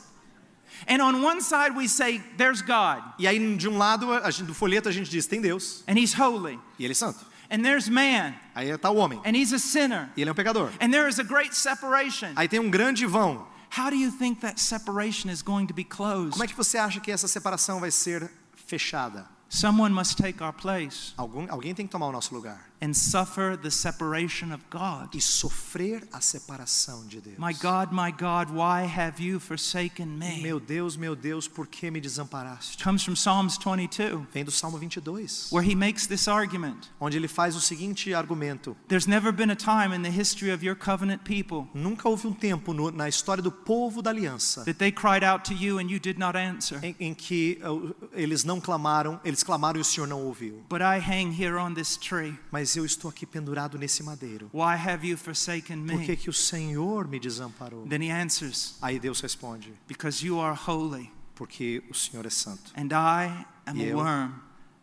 And 0.87 1.01
on 1.01 1.23
one 1.23 1.41
side 1.41 1.75
we 1.75 1.87
say, 1.87 2.19
There's 2.37 2.61
God, 2.61 3.01
E 3.17 3.25
aí 3.27 3.39
de 3.57 3.67
um 3.69 3.77
lado 3.77 4.07
gente- 4.31 4.43
do 4.47 4.53
folheto 4.53 4.87
a 4.89 4.91
gente 4.91 5.09
diz 5.09 5.25
tem 5.25 5.41
Deus 5.41 5.83
and 5.87 5.97
He's 5.97 6.13
holy. 6.13 6.59
e 6.77 6.83
ele 6.85 6.91
é 6.91 6.95
santo. 6.95 7.25
And 7.49 7.61
there's 7.63 7.87
man, 7.87 8.33
Aí 8.53 8.69
está 8.69 8.89
o 8.89 8.97
homem 8.97 9.21
and 9.25 9.35
He's 9.35 9.53
a 9.53 9.59
sinner. 9.59 10.09
e 10.17 10.21
ele 10.21 10.29
é 10.29 10.33
um 10.33 10.35
pecador. 10.35 10.69
And 10.81 10.91
there 10.91 11.07
is 11.09 11.17
a 11.19 11.23
great 11.23 11.55
separation. 11.55 12.33
Aí 12.35 12.47
tem 12.47 12.59
um 12.59 12.69
grande 12.69 13.05
vão. 13.05 13.47
How 13.77 13.89
do 13.89 13.95
you 13.95 14.11
think 14.11 14.41
that 14.41 14.59
separation 14.59 15.29
is 15.29 15.41
going 15.41 15.67
to 15.67 15.73
be 15.73 15.83
closed? 15.83 16.31
Como 16.31 16.43
é 16.43 16.47
que 16.47 16.55
você 16.55 16.77
acha 16.77 16.99
que 16.99 17.11
essa 17.11 17.27
separação 17.27 17.79
vai 17.79 17.91
ser 17.91 18.29
fechada? 18.65 19.27
Someone 19.49 19.93
must 19.93 20.17
take 20.17 20.43
our 20.43 20.53
place 20.53 21.13
Algum, 21.17 21.47
alguém 21.49 21.73
tem 21.73 21.85
que 21.85 21.91
tomar 21.91 22.07
o 22.07 22.11
nosso 22.11 22.33
lugar 22.35 22.67
and 22.79 22.93
suffer 22.93 23.57
the 23.57 23.71
separation 23.71 24.53
of 24.53 24.63
God. 24.69 25.15
e 25.15 25.19
sofrer 25.21 26.07
a 26.13 26.21
separação 26.21 27.07
de 27.07 27.19
Deus. 27.19 27.37
My 27.39 27.51
God, 27.53 27.91
my 27.91 28.11
God, 28.11 28.51
why 28.51 28.85
have 28.85 29.19
you 29.19 29.39
forsaken 29.39 30.05
me? 30.05 30.43
Meu 30.43 30.59
Deus, 30.59 30.95
meu 30.95 31.15
Deus, 31.15 31.47
por 31.47 31.65
que 31.65 31.89
me 31.89 31.99
desamparaste? 31.99 32.83
Comes 32.83 33.03
from 33.03 33.15
Psalms 33.15 33.57
22, 33.57 34.27
Vem 34.31 34.43
do 34.45 34.51
Salmo 34.51 34.77
22, 34.77 35.47
where 35.51 35.63
he 35.67 35.73
makes 35.73 36.05
this 36.05 36.27
argument. 36.27 36.89
onde 36.99 37.17
ele 37.17 37.27
faz 37.27 37.55
o 37.55 37.61
seguinte 37.61 38.13
argumento: 38.13 38.77
There's 38.87 39.07
never 39.07 39.31
been 39.31 39.49
a 39.49 39.55
time 39.55 39.95
in 39.95 40.03
the 40.03 40.11
history 40.11 40.51
of 40.53 40.63
your 40.63 40.75
covenant 40.75 41.23
people 41.23 41.67
Nunca 41.73 42.07
houve 42.07 42.27
um 42.27 42.33
tempo 42.33 42.73
no- 42.73 42.91
na 42.91 43.09
história 43.09 43.41
do 43.41 43.51
povo 43.51 44.03
da 44.03 44.11
aliança 44.11 44.63
that 44.65 44.77
they 44.77 44.91
cried 44.91 45.23
out 45.25 45.43
to 45.49 45.53
you 45.55 45.79
and 45.79 45.89
you 45.89 45.99
did 45.99 46.19
not 46.19 46.37
answer. 46.37 46.79
em, 46.83 46.95
em 46.99 47.13
que 47.15 47.59
uh, 47.63 47.95
eles 48.13 48.43
não 48.43 48.61
clamaram, 48.61 49.19
eles 49.25 49.36
clamaram 49.43 49.77
e 49.77 49.81
o 49.81 49.85
Senhor 49.85 50.07
não 50.07 50.23
ouviu. 50.23 50.63
But 50.69 50.81
I 50.81 50.99
hang 50.99 51.31
here 51.31 51.55
on 51.57 51.73
this 51.73 51.97
tree. 51.97 52.37
Mas 52.51 52.75
eu 52.75 52.85
estou 52.85 53.09
aqui 53.09 53.25
pendurado 53.25 53.77
nesse 53.77 54.01
madeiro. 54.03 54.49
Why 54.53 54.75
have 54.75 55.07
you 55.07 55.17
forsaken 55.17 55.85
Por 55.85 56.01
que, 56.01 56.11
me? 56.11 56.17
que 56.17 56.29
o 56.29 56.33
Senhor 56.33 57.07
me 57.07 57.19
desamparou? 57.19 57.85
Then 57.87 58.01
he 58.03 58.11
answers, 58.11 58.77
Aí 58.81 58.99
Deus 58.99 59.19
responde: 59.21 59.73
Because 59.87 60.25
you 60.25 60.39
are 60.39 60.57
holy, 60.67 61.11
Porque 61.35 61.83
o 61.89 61.93
Senhor 61.93 62.25
é 62.25 62.29
santo. 62.29 62.71
and 62.75 62.89
I 62.91 63.45
am 63.65 63.79
a 63.79 63.83
Eu- 63.83 63.97
worm. 63.97 64.31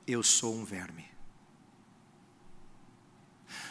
Eu 0.07 0.23
sou 0.23 0.55
um 0.55 0.65
verme. 0.65 1.05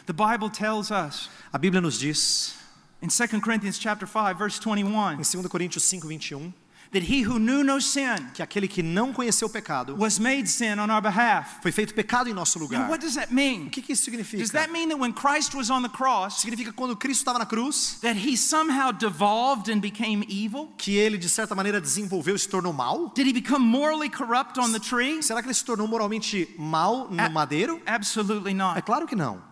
The 0.06 0.12
Bible 0.12 0.50
tells 0.50 0.90
us 0.90 1.30
A 1.52 1.58
Bíblia 1.58 1.80
nos 1.80 1.98
diz, 1.98 2.54
in 3.00 3.08
2 3.08 3.40
Corinthians 3.40 3.78
chapter 3.78 4.06
5 4.06 4.34
verse 4.36 4.58
21 4.60 5.12
em 5.12 5.16
2 5.22 5.46
Coríntios 5.48 5.84
5, 5.84 6.06
21, 6.08 6.52
that 6.92 7.02
he 7.10 7.22
who 7.26 7.38
knew 7.38 7.62
no 7.64 7.80
sin 7.80 8.16
que 8.34 8.42
aquele 8.42 8.68
que 8.68 8.82
não 8.82 9.12
conheceu 9.12 9.48
o 9.48 9.50
pecado 9.50 9.96
was 9.98 10.18
made 10.18 10.48
sin 10.48 10.78
on 10.78 10.90
our 10.90 11.00
behalf. 11.02 11.60
foi 11.62 11.72
feito 11.72 11.92
pecado 11.94 12.28
em 12.28 12.32
nosso 12.32 12.58
Now 12.58 12.64
lugar. 12.66 12.88
what 12.90 13.00
does 13.04 13.14
that 13.16 13.32
mean? 13.34 13.66
O 13.66 13.70
que, 13.70 13.82
que 13.82 13.92
isso 13.92 14.04
significa? 14.04 14.42
Does 14.42 14.50
that 14.52 14.70
mean 14.70 14.88
that 14.88 14.98
when 15.00 15.12
Christ 15.12 15.54
was 15.54 15.70
on 15.70 15.82
the 15.82 15.88
cross 15.88 16.40
Significa 16.40 16.72
quando 16.72 16.96
Cristo 16.96 17.20
estava 17.22 17.38
na 17.38 17.46
cruz, 17.46 17.98
that 18.02 18.16
he 18.16 18.36
somehow 18.36 18.92
devolved 18.92 19.68
and 19.72 19.80
became 19.80 20.24
evil? 20.28 20.72
que 20.78 20.96
ele 20.96 21.18
de 21.18 21.28
certa 21.28 21.54
maneira 21.54 21.80
desenvolveu 21.80 22.36
e 22.36 22.38
se 22.38 22.48
tornou 22.48 22.72
mal? 22.72 23.10
Did 23.14 23.26
he 23.26 23.32
become 23.32 23.64
morally 23.64 24.08
corrupt 24.08 24.58
on 24.58 24.72
the 24.72 24.78
tree? 24.80 25.22
Será 25.22 25.40
que 25.42 25.48
ele 25.48 25.54
se 25.54 25.64
tornou 25.64 25.88
moralmente 25.88 26.54
mal 26.58 27.08
no 27.10 27.22
A- 27.22 27.28
madeiro? 27.28 27.80
Absolutely 27.86 28.52
É 28.52 28.54
not. 28.54 28.82
claro 28.82 29.06
que 29.06 29.16
não. 29.16 29.42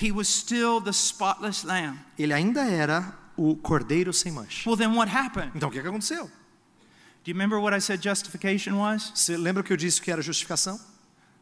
He 0.00 0.12
was 0.12 0.28
still 0.28 0.80
the 0.80 0.92
spotless 0.92 1.64
lamb. 1.66 1.98
Ele 2.16 2.32
ainda 2.32 2.62
era 2.62 3.12
o 3.38 3.56
cordeiro 3.56 4.12
sem 4.12 4.32
mancha. 4.32 4.68
Well, 4.68 4.76
then 4.76 4.94
what 4.96 5.10
happened? 5.10 5.52
Então 5.54 5.68
o 5.68 5.72
que, 5.72 5.80
que 5.80 5.86
aconteceu? 5.88 6.24
Do 6.26 7.30
you 7.30 7.34
remember 7.34 7.58
what 7.60 7.74
I 7.76 7.80
said 7.80 8.02
justification 8.02 8.74
was? 8.76 9.12
Você 9.14 9.36
lembra 9.36 9.62
que 9.62 9.72
eu 9.72 9.76
disse 9.76 10.00
que 10.02 10.10
era 10.10 10.20
justificação? 10.20 10.78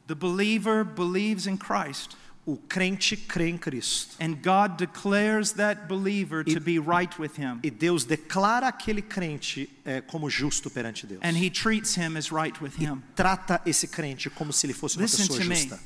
The 0.07 0.15
believer 0.15 0.85
believes 0.85 1.47
in 1.47 1.57
Christ, 1.57 2.17
O 2.45 2.57
crente 2.57 3.17
crê 3.17 3.49
em 3.49 3.59
Cristo. 3.59 4.15
and 4.21 4.37
God 4.43 4.77
declares 4.79 5.53
that 5.55 5.89
believer 5.89 6.45
to 6.45 6.51
It- 6.53 6.61
be 6.61 6.79
right 6.79 7.13
with 7.21 7.33
him, 7.39 7.59
E 7.65 7.71
Deus 7.71 8.05
declara 8.05 8.69
aquele 8.69 9.03
crente 9.03 9.69
eh, 9.85 10.01
como 10.03 10.31
justo 10.31 10.71
perante 10.71 11.07
Deus. 11.09 11.21
and 11.25 11.37
he 11.37 11.51
treats 11.51 11.97
him 11.97 12.17
as 12.17 12.31
right 12.31 12.63
with 12.63 12.75
him. 12.79 13.03
Trata 13.17 13.61
esse 13.67 13.89
crente 13.89 14.31
como 14.31 14.53
se 14.53 14.65
ele 14.67 14.75
fosse 14.75 14.97
uma 14.97 15.03
Listen 15.03 15.27
pessoa 15.27 15.41
to 15.41 15.49
me. 15.49 15.57
justa. 15.57 15.81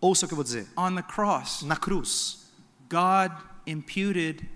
Ouça 0.00 0.24
o 0.24 0.28
que 0.28 0.32
eu 0.32 0.36
vou 0.36 0.44
dizer. 0.44 0.66
On 0.76 0.94
the 0.94 1.02
cross, 1.02 1.62
Na 1.62 1.76
cruz, 1.76 2.46
God 2.88 3.32
imputed 3.66 4.48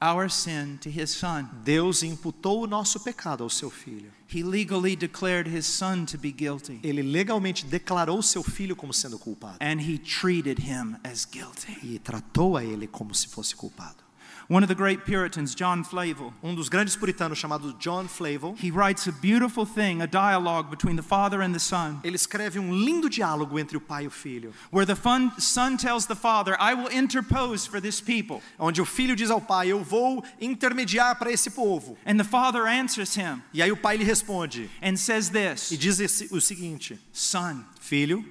our 0.00 0.28
sin 0.30 0.78
to 0.80 0.88
his 0.90 1.10
son. 1.10 1.48
Deus 1.64 2.02
imputou 2.02 2.62
o 2.62 2.66
nosso 2.66 3.00
pecado 3.00 3.42
ao 3.44 3.50
seu 3.50 3.70
filho. 3.70 4.10
He 4.30 4.42
legally 4.42 4.94
declared 4.94 5.48
his 5.48 5.64
son 5.66 6.04
to 6.06 6.18
be 6.18 6.30
guilty, 6.30 6.80
Ele 6.82 7.02
legalmente 7.02 7.64
declarou 7.64 8.22
seu 8.22 8.42
filho 8.42 8.76
como 8.76 8.92
sendo 8.92 9.18
culpado 9.18 9.56
and 9.60 9.80
he 9.80 9.98
treated 9.98 10.60
him 10.60 10.96
as 11.02 11.24
guilty. 11.24 11.78
e 11.82 11.98
tratou 11.98 12.56
a 12.56 12.64
ele 12.64 12.86
como 12.86 13.14
se 13.14 13.26
fosse 13.28 13.56
culpado. 13.56 14.07
One 14.50 14.62
of 14.64 14.68
the 14.68 14.74
great 14.74 15.04
Puritans, 15.04 15.54
John 15.54 15.84
Flavel, 15.84 16.32
Um 16.42 16.54
dos 16.54 16.70
grandes 16.70 16.96
puritanos 16.96 17.36
chamado 17.36 17.74
John 17.78 18.08
Flavel, 18.08 18.54
he 18.58 18.70
writes 18.70 19.06
a 19.06 19.12
beautiful 19.12 19.66
thing, 19.66 20.00
a 20.00 20.06
dialogue 20.06 20.70
between 20.70 20.96
the 20.96 21.02
father 21.02 21.42
and 21.42 21.52
the 21.52 21.58
son, 21.60 22.00
ele 22.02 22.14
escreve 22.16 22.58
um 22.58 22.72
lindo 22.72 23.10
diálogo 23.10 23.58
entre 23.58 23.76
o 23.76 23.80
pai 23.80 24.04
e 24.04 24.06
o 24.06 24.10
filho, 24.10 24.54
where 24.72 24.86
the 24.86 24.96
fun, 24.96 25.30
son 25.38 25.76
tells 25.76 26.06
the 26.06 26.14
father, 26.16 26.56
I 26.58 26.72
will 26.72 26.88
interpose 26.88 27.66
for 27.68 27.78
this 27.78 28.00
people. 28.00 28.40
onde 28.58 28.80
o 28.80 28.86
filho 28.86 29.14
diz 29.14 29.30
ao 29.30 29.38
pai: 29.42 29.68
"Eu 29.68 29.84
vou 29.84 30.24
intermediar 30.40 31.16
para 31.18 31.30
esse 31.30 31.50
povo". 31.50 31.98
And 32.06 32.16
the 32.16 32.24
father 32.24 32.66
answers 32.66 33.14
him 33.18 33.42
E 33.52 33.60
aí 33.62 33.70
o 33.70 33.76
pai 33.76 33.98
lhe 33.98 34.04
responde 34.04 34.70
and 34.82 34.96
says 34.96 35.28
this. 35.28 35.70
e 35.70 35.76
diz 35.76 36.00
esse- 36.00 36.34
o 36.34 36.40
seguinte: 36.40 36.98
Son, 37.12 37.62
"Filho, 37.80 38.24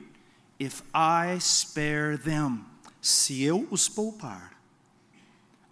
if 0.59 0.81
I 0.95 1.37
spare 1.39 2.17
them, 2.17 2.65
se 2.99 3.43
eu 3.43 3.67
os 3.69 3.87
poupar, 3.87 4.56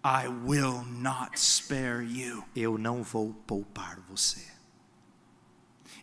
I 0.08 0.28
will 0.28 0.84
not 0.86 1.32
spare 1.40 2.04
you. 2.04 2.44
eu 2.56 2.78
não 2.78 3.02
vou 3.02 3.34
poupar 3.48 4.00
você. 4.08 4.40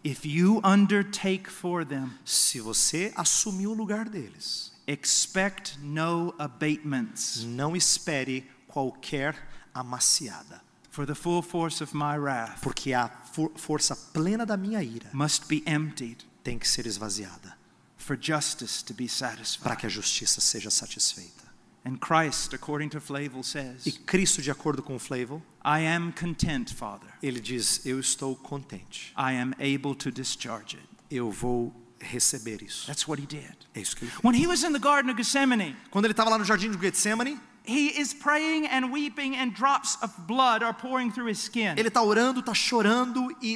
If 0.04 0.24
you 0.26 0.60
undertake 0.64 1.48
for 1.48 1.84
them, 1.86 2.10
Se 2.24 2.60
você 2.60 3.12
assumir 3.16 3.68
o 3.68 3.72
lugar 3.74 4.08
deles, 4.08 4.72
expect 4.88 5.78
no 5.78 6.34
abatements, 6.38 7.44
não 7.44 7.76
espere 7.76 8.50
qualquer 8.66 9.36
amaciada, 9.72 10.60
for 10.90 11.06
the 11.06 11.14
full 11.14 11.40
force 11.40 11.80
of 11.82 11.94
my 11.96 12.16
wrath 12.18 12.60
porque 12.60 12.92
a 12.92 13.08
for- 13.32 13.52
força 13.54 13.94
plena 13.94 14.44
da 14.44 14.56
minha 14.56 14.82
ira 14.82 15.08
must 15.12 15.46
be 15.46 15.62
emptied 15.64 16.24
tem 16.42 16.58
que 16.58 16.68
ser 16.68 16.84
esvaziada 16.86 17.56
for 17.96 18.18
justice 18.20 18.82
to 18.84 18.92
be 18.92 19.06
para 19.06 19.14
satisfied. 19.36 19.76
que 19.78 19.86
a 19.86 19.88
justiça 19.88 20.40
seja 20.40 20.68
satisfeita. 20.70 21.41
And 21.84 21.96
Christ, 21.98 22.54
according 22.54 22.90
to 22.90 23.00
Flavel, 23.00 23.40
E 23.40 23.44
says, 23.44 23.98
Cristo, 24.06 24.40
de 24.40 24.50
acordo 24.52 24.82
com 24.82 24.98
Flavel, 25.00 25.42
I 25.64 25.80
am 25.86 26.12
content, 26.12 26.72
Father. 26.72 27.08
ele 27.22 27.40
diz: 27.40 27.84
Eu 27.84 27.98
estou 27.98 28.36
contente, 28.36 29.12
I 29.16 29.32
am 29.36 29.52
able 29.58 29.94
to 29.96 30.10
discharge 30.12 30.76
it. 30.76 30.88
eu 31.10 31.30
vou 31.30 31.72
receber 32.00 32.62
isso. 32.62 32.86
That's 32.86 33.06
what 33.08 33.20
he 33.20 33.26
did. 33.26 33.56
É 33.74 33.80
isso 33.80 33.96
que 33.96 34.04
ele 34.04 34.10
fez. 34.12 34.22
When 34.24 34.34
he 34.40 34.46
was 34.46 34.62
in 34.62 34.72
the 34.72 34.78
Garden 34.78 35.10
of 35.10 35.16
Gethsemane, 35.20 35.76
Quando 35.90 36.04
ele 36.06 36.12
estava 36.12 36.30
lá 36.30 36.38
no 36.38 36.44
jardim 36.44 36.70
de 36.70 36.78
Getsemane, 36.78 37.38
he 37.66 38.00
is 38.00 38.12
praying 38.14 38.66
and 38.68 38.92
weeping, 38.92 39.36
and 39.36 39.50
drops 39.52 39.96
of 40.02 40.12
blood 40.26 40.62
are 40.64 40.74
pouring 40.74 41.10
through 41.10 41.28
his 41.28 41.38
skin. 41.42 41.74
ele 41.76 41.88
está 41.88 42.00
orando, 42.02 42.40
está 42.40 42.54
chorando 42.54 43.28
e, 43.42 43.54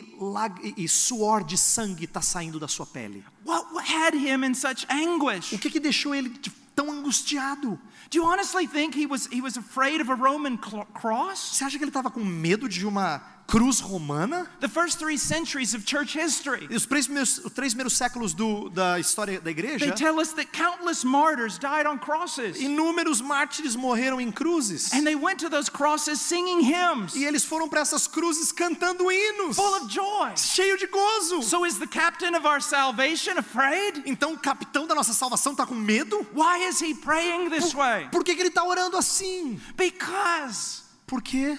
e- 0.65 0.75
e 0.85 0.89
suor 0.89 1.45
de 1.45 1.57
sangue 1.57 2.05
está 2.05 2.21
saindo 2.21 2.59
da 2.59 2.67
sua 2.69 2.87
pele. 2.87 3.25
What 3.45 3.67
had 3.89 4.15
him 4.15 4.45
in 4.45 4.55
such 4.55 4.85
anguish? 4.91 5.53
O 5.53 5.59
que, 5.61 5.71
que 5.71 5.79
deixou 5.81 6.13
ele 6.15 6.31
tão 6.75 6.91
angustiado? 6.91 7.79
Do 8.11 8.19
you 8.19 8.25
honestly 8.25 8.67
think 8.67 8.95
he 8.95 9.07
was, 9.07 9.27
he 9.27 9.41
was 9.41 9.57
afraid 9.57 10.01
of 10.01 10.09
a 10.11 10.15
Roman 10.15 10.57
cross? 10.59 11.57
Você 11.57 11.65
acha 11.65 11.77
que 11.77 11.85
ele 11.85 11.91
estava 11.91 12.11
com 12.11 12.25
medo 12.25 12.69
de 12.69 12.87
uma 12.87 13.21
cruz 13.47 13.81
romana? 13.81 14.49
The 14.61 14.69
first 14.69 14.99
three 14.99 15.17
centuries 15.17 15.73
of 15.75 15.85
church 15.85 16.15
history, 16.19 16.67
os 16.71 16.85
três 16.87 17.07
primeiros, 17.07 17.39
os 17.39 17.53
três 17.53 17.73
primeiros 17.75 17.93
séculos 17.97 18.35
do- 18.35 18.69
da 18.71 18.99
história 18.99 19.39
da 19.39 19.45
they 19.45 19.53
igreja, 19.53 19.93
tell 19.95 20.19
us 20.19 20.33
that 20.33 20.51
countless 20.53 21.05
martyrs 21.07 21.57
died 21.59 21.87
on 21.87 21.97
crosses. 21.99 22.57
inúmeros 22.61 23.21
mártires 23.21 23.77
morreram 23.77 24.21
em 24.21 24.33
cruzes. 24.33 24.93
And 24.93 25.05
they 25.05 25.15
went 25.15 25.39
to 25.41 25.49
those 25.49 25.71
crosses 25.71 26.21
singing 26.21 26.61
hymns, 26.63 27.15
E 27.15 27.25
eles 27.25 27.45
foram 27.45 27.69
para 27.69 27.81
essas 27.83 28.07
cruzes 28.09 28.51
cantando 28.53 29.11
hinos, 29.11 29.57
full 29.57 29.75
of 29.77 29.89
joy. 29.93 30.37
cheio 30.37 30.77
de 30.77 30.87
gozo. 30.89 31.43
So 31.43 31.65
is 31.65 31.79
the 31.79 31.87
captain 31.87 32.35
of 32.37 32.47
our 32.47 32.61
salvation 32.61 33.39
afraid? 33.39 34.03
Então 34.07 34.33
o 34.33 34.39
capitão 34.39 34.87
da 34.87 34.95
nossa 34.95 35.13
salvação 35.13 35.53
está 35.53 35.65
com 35.65 35.75
medo? 35.75 36.27
Why 36.35 36.67
is 36.69 36.81
he 36.83 36.95
praying 36.95 37.51
this 37.51 37.73
way? 37.75 38.09
Por 38.11 38.25
que, 38.25 38.35
que 38.35 38.41
ele 38.43 38.49
está 38.49 38.65
orando 38.65 38.97
assim? 38.97 39.61
Because 39.77 40.83
Por 41.07 41.23
quê? 41.23 41.57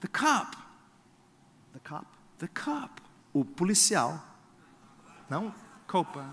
The 0.00 0.08
cup, 0.08 0.56
The 1.72 1.80
cop. 1.80 2.06
the 2.38 2.48
cup, 2.48 3.00
O 3.34 3.44
policial. 3.44 4.20
Não? 5.30 5.52
copa, 5.86 6.24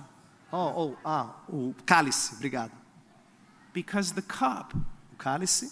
Oh, 0.52 0.74
oh, 0.94 0.98
ah, 1.04 1.34
o 1.50 1.74
cálice, 1.86 2.34
obrigado. 2.36 2.72
because 3.74 4.14
the 4.14 4.22
cup 4.22 4.74
O 5.14 5.16
cálice 5.18 5.72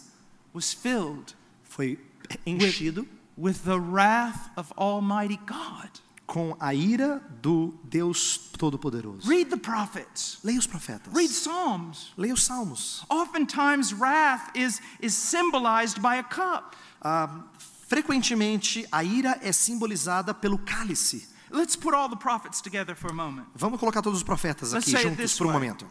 was 0.54 0.74
filled 0.74 1.34
foi 1.64 1.98
enchido 2.46 3.08
with 3.38 3.64
the 3.64 3.80
wrath 3.80 4.50
of 4.58 4.72
Almighty 4.78 5.38
God. 5.46 5.89
com 6.28 6.56
a 6.60 6.74
ira 6.74 7.22
do 7.41 7.78
Deus 7.88 8.38
Todo-Poderoso. 8.58 9.28
Read 9.28 9.50
the 9.50 9.58
prophets, 9.58 10.39
Leia 10.44 10.58
os 10.60 10.66
profetas. 10.68 11.14
read 11.14 11.30
Psalms. 11.30 12.12
Leia 12.18 12.34
os 12.34 12.44
salmos. 12.44 13.06
Oftentimes, 13.10 13.94
wrath 13.94 14.50
is, 14.56 14.82
is 15.02 15.14
symbolized 15.16 16.02
by 16.02 16.16
a 16.18 16.24
cup. 16.24 16.76
Ah, 17.02 17.44
frequentemente, 17.88 18.86
a 18.92 19.04
ira 19.04 19.38
é 19.42 19.52
simbolizada 19.52 20.34
pelo 20.34 20.58
cálice. 20.60 21.28
Let's 21.52 21.76
put 21.76 21.94
all 21.96 22.10
the 22.10 22.16
prophets 22.16 22.62
together 22.62 22.96
for 22.96 23.12
a 23.12 23.14
moment. 23.14 23.46
Vamos 23.56 23.80
colocar 23.80 24.02
todos 24.02 24.18
os 24.18 24.24
profetas 24.24 24.74
aqui 24.74 24.92
juntos 24.98 25.38
por 25.38 25.48
um 25.48 25.52
momento. 25.52 25.86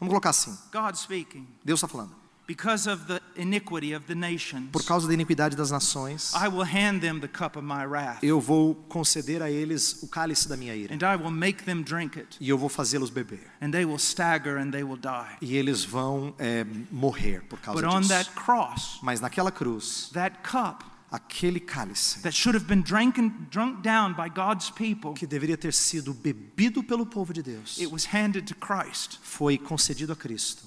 Vamos 0.00 0.10
colocar 0.10 0.30
assim. 0.30 0.56
God 0.72 0.96
speaking. 0.96 1.46
Deus 1.64 1.78
está 1.78 1.86
falando. 1.88 2.24
because 2.46 2.86
of 2.86 3.06
the 3.06 3.20
iniquity 3.36 3.94
of 3.94 4.04
the 4.06 4.14
nations, 4.14 4.68
por 4.70 4.84
causa 4.84 5.08
da 5.08 5.14
iniquidade 5.14 5.56
das 5.56 5.70
nações, 5.70 6.30
I 6.34 6.46
will 6.48 6.64
hand 6.64 7.00
them 7.00 7.18
the 7.18 7.28
cup 7.28 7.56
of 7.56 7.64
my 7.64 7.86
wrath, 7.86 8.22
eu 8.22 8.38
vou 8.38 8.74
conceder 8.74 9.40
a 9.40 9.50
eles 9.50 10.02
o 10.02 10.08
cálice 10.08 10.46
da 10.46 10.54
minha 10.56 10.74
ira. 10.74 10.92
and 10.94 10.98
I 11.02 11.16
will 11.16 11.30
make 11.30 11.62
them 11.64 11.82
drink 11.82 12.18
it, 12.18 12.36
E 12.40 12.50
eu 12.50 12.58
vou 12.58 12.68
fazê-los 12.68 13.08
beber. 13.08 13.40
and 13.62 13.70
they 13.70 13.86
will 13.86 13.98
stagger 13.98 14.58
and 14.58 14.72
they 14.72 14.82
will 14.84 14.98
die. 14.98 15.38
E 15.40 15.56
eles 15.56 15.84
vão 15.86 16.34
é, 16.38 16.66
morrer 16.90 17.40
por 17.48 17.58
causa 17.60 17.80
But 17.80 17.88
on 17.90 18.00
disso. 18.00 18.10
that 18.12 18.30
cross, 18.32 18.98
Mas 19.00 19.20
naquela 19.22 19.50
cruz, 19.50 20.10
that 20.12 20.36
cup 20.42 20.82
aquele 21.14 21.60
cálice 21.60 22.20
that 22.22 22.34
should 22.34 22.56
have 22.56 22.66
been 22.66 22.82
drank, 22.82 23.16
drunk 23.50 23.82
down 23.82 24.14
by 24.14 24.28
God's 24.28 24.70
people, 24.70 25.12
que 25.14 25.26
deveria 25.26 25.56
ter 25.56 25.72
sido 25.72 26.12
bebido 26.12 26.82
pelo 26.82 27.06
povo 27.06 27.32
de 27.32 27.42
Deus, 27.42 27.78
it 27.78 27.90
was 27.92 28.06
handed 28.12 28.46
to 28.46 28.54
Christ, 28.54 29.18
foi 29.22 29.56
concedido 29.58 30.12
a 30.12 30.16
Cristo. 30.16 30.66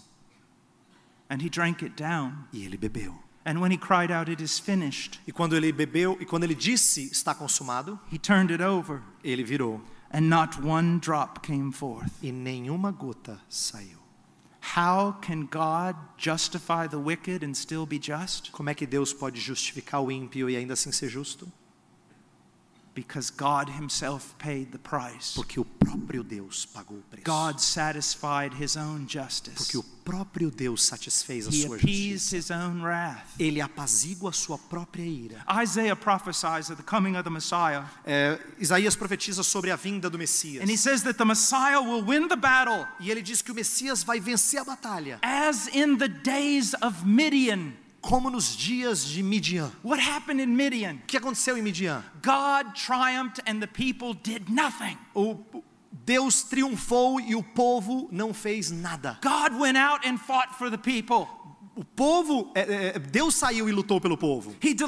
and 1.29 1.41
he 1.41 1.49
drank 1.49 1.83
it 1.83 1.95
down. 1.97 2.47
E 2.53 2.63
ele 2.63 2.77
bebeu. 2.77 3.13
And 3.45 3.59
when 3.61 3.71
he 3.71 3.77
cried 3.77 4.11
out, 4.11 4.29
It 4.29 4.41
is 4.41 4.59
finished, 4.59 5.19
E 5.27 5.31
quando 5.31 5.55
ele 5.55 5.71
bebeu, 5.71 6.17
e 6.21 6.25
quando 6.25 6.43
ele 6.45 6.55
disse 6.55 7.09
está 7.11 7.33
consumado, 7.35 7.99
he 8.11 8.17
turned 8.17 8.51
it 8.53 8.61
over, 8.63 9.01
ele 9.23 9.43
virou. 9.43 9.81
and 10.11 10.29
not 10.29 10.57
one 10.61 10.99
drop 10.99 11.41
came 11.45 11.71
forth. 11.73 12.09
E 12.21 12.31
nenhuma 12.31 12.91
gota 12.91 13.39
saiu. 13.49 13.99
How 14.75 15.13
can 15.21 15.47
God 15.47 15.95
justify 16.17 16.87
the 16.87 16.99
wicked 16.99 17.41
and 17.41 17.55
still 17.55 17.85
be 17.85 17.97
just? 17.97 18.51
Como 18.51 18.69
é 18.69 18.75
que 18.75 18.85
Deus 18.85 19.13
pode 19.13 19.39
justificar 19.39 20.01
o 20.01 20.11
ímpio 20.11 20.49
e 20.49 20.57
ainda 20.57 20.73
assim 20.73 20.91
ser 20.91 21.09
justo? 21.09 21.51
Because 22.97 23.29
God 23.29 23.69
Himself 23.69 24.33
paid 24.39 24.71
the 24.71 24.79
price. 24.79 25.35
Porque 25.35 25.59
o 25.59 25.63
próprio 25.65 26.23
Deus 26.23 26.65
pagou 26.65 26.97
o 26.97 27.01
preço. 27.03 27.23
God 27.23 27.59
satisfied 27.61 28.55
His 28.59 28.75
own 28.75 29.05
justice. 29.07 29.55
Porque 29.55 29.77
o 29.77 29.83
próprio 30.03 30.49
Deus 30.49 30.83
satisfez 30.83 31.45
a 31.45 31.51
He 31.51 31.61
sua 31.67 31.77
justiça. 31.77 32.35
His 32.35 32.49
own 32.49 32.81
wrath. 32.81 33.23
Ele 33.37 33.61
apazigua 33.61 34.31
a 34.31 34.33
sua 34.33 34.57
própria 34.57 35.05
ira. 35.05 35.45
Isaiah 35.63 35.95
prophesies 35.95 36.71
of 36.71 36.77
the 36.77 36.83
coming 36.83 37.15
of 37.15 37.23
the 37.23 37.29
Messiah, 37.29 37.83
É, 38.03 38.39
Isaías 38.59 38.95
profetiza 38.95 39.43
sobre 39.43 39.69
a 39.69 39.75
vinda 39.75 40.09
do 40.09 40.17
Messias. 40.17 40.63
and 40.63 40.69
he 40.71 40.77
says 40.77 41.03
that 41.03 41.19
the 41.19 41.25
Messiah 41.25 41.79
will 41.79 42.03
win 42.03 42.27
the 42.27 42.35
battle 42.35 42.87
E 42.99 43.11
ele 43.11 43.21
diz 43.21 43.43
que 43.43 43.51
o 43.51 43.55
Messias 43.55 44.01
vai 44.03 44.19
vencer 44.19 44.59
a 44.59 44.63
batalha, 44.65 45.19
as 45.21 45.67
in 45.67 45.97
the 45.97 46.07
days 46.07 46.73
of 46.81 47.05
Midian. 47.05 47.73
Como 48.01 48.29
nos 48.29 48.55
dias 48.55 49.05
de 49.05 49.23
Midian. 49.23 49.71
What 49.83 49.99
happened 49.99 50.41
in 50.41 50.55
Midian? 50.55 51.01
O 51.03 51.07
que 51.07 51.17
aconteceu 51.17 51.57
em 51.57 51.61
Midian? 51.61 52.03
God 52.21 52.75
triumphed 52.75 53.41
and 53.45 53.61
the 53.61 53.67
people 53.67 54.13
did 54.13 54.49
nothing. 54.49 54.97
O 55.15 55.39
Deus 56.05 56.43
triunfou 56.43 57.19
e 57.19 57.35
o 57.35 57.43
povo 57.43 58.07
não 58.11 58.33
fez 58.33 58.71
nada. 58.71 59.19
God 59.21 59.59
went 59.59 59.77
out 59.77 60.05
and 60.05 60.17
fought 60.17 60.55
for 60.57 60.69
the 60.69 60.77
people. 60.77 61.27
O 61.77 61.85
povo, 61.85 62.51
é, 62.55 62.93
é, 62.95 62.99
Deus 62.99 63.35
saiu 63.35 63.69
e 63.69 63.71
lutou 63.71 64.01
pelo 64.01 64.17
povo. 64.17 64.55
Right. 64.59 64.83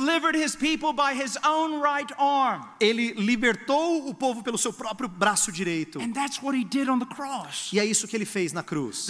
Ele 2.79 3.13
libertou 3.13 4.09
o 4.09 4.15
povo 4.15 4.41
pelo 4.41 4.57
seu 4.57 4.73
próprio 4.73 5.07
braço 5.07 5.51
direito. 5.51 6.01
And 6.01 6.13
that's 6.13 6.41
what 6.41 6.57
he 6.57 6.65
did 6.65 6.89
on 6.89 6.97
the 6.97 7.05
cross. 7.05 7.71
E 7.71 7.79
é 7.79 7.85
isso 7.85 8.07
que 8.07 8.17
ele 8.17 8.25
fez 8.25 8.53
na 8.53 8.63
cruz. 8.63 9.07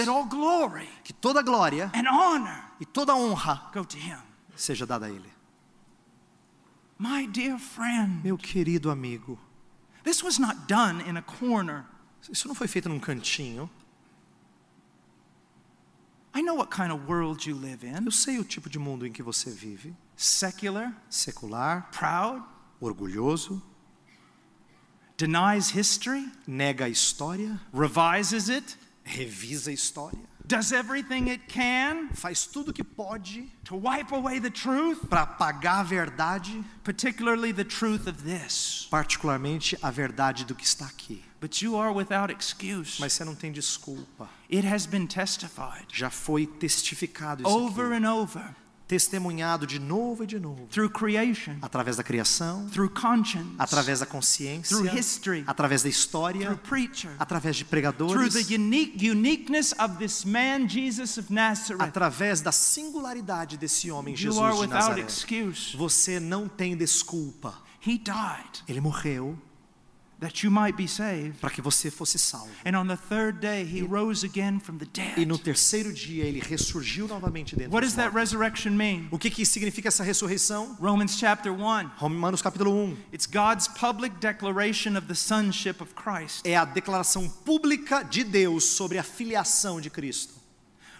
Que 1.06 1.14
toda 1.14 1.42
glória 1.42 1.90
e 2.82 2.86
toda 2.86 3.16
honra 3.16 3.72
seja 4.58 4.86
dada 4.86 5.06
a 5.06 5.10
ele. 5.10 5.32
Friend, 7.60 8.22
Meu 8.22 8.38
querido 8.38 8.92
amigo, 8.92 9.40
this 10.04 10.22
was 10.22 10.38
not 10.38 10.68
done 10.68 11.02
in 11.10 11.16
a 11.16 11.22
corner. 11.22 11.86
isso 12.30 12.46
não 12.46 12.54
foi 12.54 12.68
feito 12.68 12.90
num 12.90 13.00
cantinho. 13.00 13.70
I 16.34 16.42
know 16.42 16.54
what 16.56 16.70
kind 16.70 16.92
of 16.92 17.08
world 17.08 17.46
you 17.48 17.56
live 17.56 17.84
in 17.84 18.06
Eu 18.06 18.12
sei 18.12 18.38
o 18.40 18.44
tipo 18.44 18.70
de 18.70 18.78
mundo 18.78 19.06
em 19.06 19.12
que 19.12 19.24
você 19.24 19.50
vive. 19.50 19.96
secular, 20.16 20.94
Secular, 21.10 21.90
proud, 21.92 22.44
orgulhoso, 22.80 23.62
denies 25.18 25.70
history, 25.76 26.32
nega 26.48 26.86
a 26.86 26.90
história, 26.90 27.60
revises 27.74 28.50
it, 28.50 28.78
revisa 29.04 29.70
a 29.70 29.74
história, 29.74 30.20
does 30.46 30.72
everything 30.72 31.30
it 31.30 31.44
can 31.48 32.10
faz 32.14 32.46
tudo 32.48 32.72
que 32.74 32.84
pode 32.84 33.52
to 33.64 33.76
wipe 33.76 34.14
away 34.14 34.40
the 34.40 34.50
truth, 34.50 35.08
para 35.10 35.24
apagar 35.24 35.80
a 35.80 35.84
verdade, 35.84 36.64
particularly 36.84 37.52
the 37.52 37.64
truth 37.66 38.08
of 38.08 38.24
this. 38.24 38.88
particularmente 38.90 39.78
a 39.82 39.90
verdade 39.92 40.46
do 40.46 40.56
que 40.56 40.64
está 40.64 40.86
aqui. 40.86 41.24
But 41.42 41.62
you 41.62 41.78
are 41.78 41.94
without 41.94 42.34
excuse. 42.34 42.98
Mas 43.00 43.14
você 43.14 43.24
não 43.24 43.34
tem 43.36 43.52
desculpa. 43.52 44.30
It 44.52 44.68
has 44.68 44.86
been 44.86 45.06
testified 45.08 45.86
Já 45.94 46.10
foi 46.10 46.46
testificado 46.46 47.44
isso 47.44 47.50
over 47.52 47.94
aqui. 47.94 48.04
and 48.06 48.14
over 48.14 48.56
Testemunhado 48.90 49.68
de 49.68 49.78
novo 49.78 50.24
e 50.24 50.28
de 50.28 50.40
novo. 50.40 50.66
through 50.72 50.90
creation, 50.92 51.58
Através 51.62 51.96
da 51.98 52.04
criação, 52.04 52.68
through 52.72 52.90
conscience, 52.90 53.54
através 53.60 54.00
da 54.00 54.06
consciência, 54.08 54.76
through 54.76 54.90
history, 54.98 55.44
através 55.46 55.84
da 55.84 55.90
through 55.92 56.00
história, 56.00 56.56
preacher, 56.68 57.12
através 57.20 57.56
de 57.56 57.64
through 57.66 57.70
pregadores, 57.70 58.34
the 58.48 58.56
unique 58.56 58.98
uniqueness 59.08 59.74
of 59.80 59.98
this 60.00 60.26
man 60.26 60.68
Jesus 60.68 61.18
of 61.20 61.32
Nazareth. 61.32 61.84
através 61.84 62.42
da 62.42 62.52
singularidade 62.52 63.58
desse 63.58 63.92
homem 63.92 64.16
You 64.16 64.32
are 64.42 64.54
Jesus 64.54 64.56
de 64.56 64.62
without 64.62 64.74
Nazaré. 64.90 65.02
excuse. 65.04 65.78
Você 65.78 66.20
não 66.20 66.48
tem 66.50 66.76
desculpa. 66.76 67.54
He 67.86 68.00
died 68.00 68.64
Ele 68.68 68.82
morreu 68.82 69.38
that 70.20 70.44
you 70.44 70.52
might 70.52 70.76
be 70.76 70.88
saved. 70.88 71.40
para 71.40 71.50
que 71.50 71.62
você 71.62 71.90
fosse 71.90 72.20
salvo. 72.20 72.50
And 72.66 72.78
on 72.78 72.88
the 72.88 72.98
third 72.98 73.40
day, 73.40 73.64
he 73.64 73.82
rose 73.82 74.26
again 74.26 74.60
from 74.60 74.78
the 74.78 74.86
E 75.18 75.26
no 75.26 75.36
dead. 75.38 75.44
terceiro 75.46 75.94
dia 75.94 76.26
ele 76.26 76.40
ressurgiu 76.40 77.08
novamente 77.08 77.56
dentro 77.56 77.72
What 77.74 77.86
does 77.86 77.96
that 77.96 78.14
resurrection 78.14 78.72
mean? 78.72 79.08
O 79.12 79.18
que, 79.18 79.30
que 79.30 79.46
significa 79.46 79.88
essa 79.88 80.04
ressurreição? 80.04 80.76
Romans 80.80 81.18
chapter 81.18 81.52
1. 81.54 81.92
Romanos 81.98 82.42
capítulo 82.42 82.72
1. 82.72 82.98
It's 83.14 83.26
God's 83.26 83.68
public 83.68 84.16
declaration 84.20 84.98
of 84.98 85.08
the 85.08 85.16
sonship 85.16 85.82
of 85.82 85.94
Christ. 85.96 86.46
É 86.46 86.56
a 86.58 86.66
declaração 86.66 87.30
pública 87.30 88.04
de 88.04 88.24
Deus 88.24 88.64
sobre 88.66 88.98
a 88.98 89.04
filiação 89.04 89.80
de 89.80 89.90
Cristo. 89.90 90.34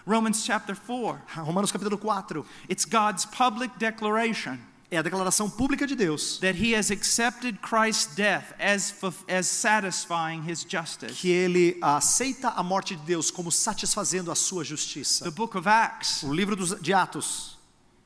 Romans 0.06 0.42
chapter 0.44 0.74
4. 0.74 1.20
Romanos 1.44 1.70
capítulo 1.70 1.98
4. 1.98 2.44
It's 2.70 2.86
God's 2.86 3.26
public 3.26 3.72
declaration 3.78 4.58
É 4.90 4.96
a 4.98 5.02
declaração 5.02 5.48
pública 5.48 5.86
de 5.86 5.94
Deus 5.94 6.38
that 6.40 6.58
he 6.60 6.74
has 6.74 6.90
accepted 6.90 7.58
Christ's 7.60 8.14
death 8.16 8.52
as, 8.58 8.92
as 9.28 9.46
satisfying 9.46 10.42
his 10.50 10.66
justice. 10.68 11.14
que 11.14 11.28
ele 11.30 11.78
aceita 11.80 12.48
a 12.48 12.62
morte 12.62 12.96
de 12.96 13.02
Deus 13.04 13.30
como 13.30 13.52
satisfazendo 13.52 14.32
a 14.32 14.34
sua 14.34 14.62
The 14.64 14.68
justiça. 14.70 15.30
book 15.30 15.56
of 15.56 15.68
Acts, 15.68 16.22
O 16.24 16.32
livro 16.32 16.56
dos, 16.56 16.74
de 16.80 16.92
Atos 16.92 17.56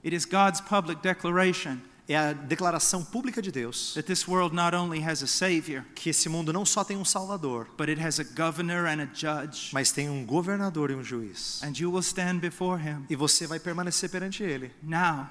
it 0.04 0.14
is 0.14 0.26
God's 0.26 0.60
public 0.60 1.00
declaration 1.02 1.78
é 2.06 2.18
a 2.18 2.34
declaração 2.34 3.02
pública 3.02 3.40
de 3.40 3.50
Deus 3.50 3.94
that 3.94 4.06
this 4.06 4.28
world 4.28 4.54
not 4.54 4.76
only 4.76 5.02
has 5.02 5.22
a 5.22 5.26
Savior, 5.26 5.82
que 5.94 6.10
esse 6.10 6.28
mundo 6.28 6.52
não 6.52 6.66
só 6.66 6.84
tem 6.84 6.98
um 6.98 7.04
Salvador, 7.04 7.66
but 7.78 7.88
it 7.88 7.98
has 7.98 8.20
a 8.20 8.24
governor 8.24 8.84
and 8.86 9.00
a 9.00 9.08
judge. 9.14 9.70
mas 9.72 9.90
tem 9.90 10.10
um 10.10 10.22
governador 10.26 10.90
e 10.90 10.94
um 10.94 11.02
juiz. 11.02 11.62
And 11.62 11.72
you 11.78 11.90
will 11.90 12.02
stand 12.02 12.40
before 12.40 12.78
him. 12.78 13.06
E 13.08 13.16
você 13.16 13.46
vai 13.46 13.58
permanecer 13.58 14.10
perante 14.10 14.42
ele. 14.42 14.70
Now, 14.82 15.30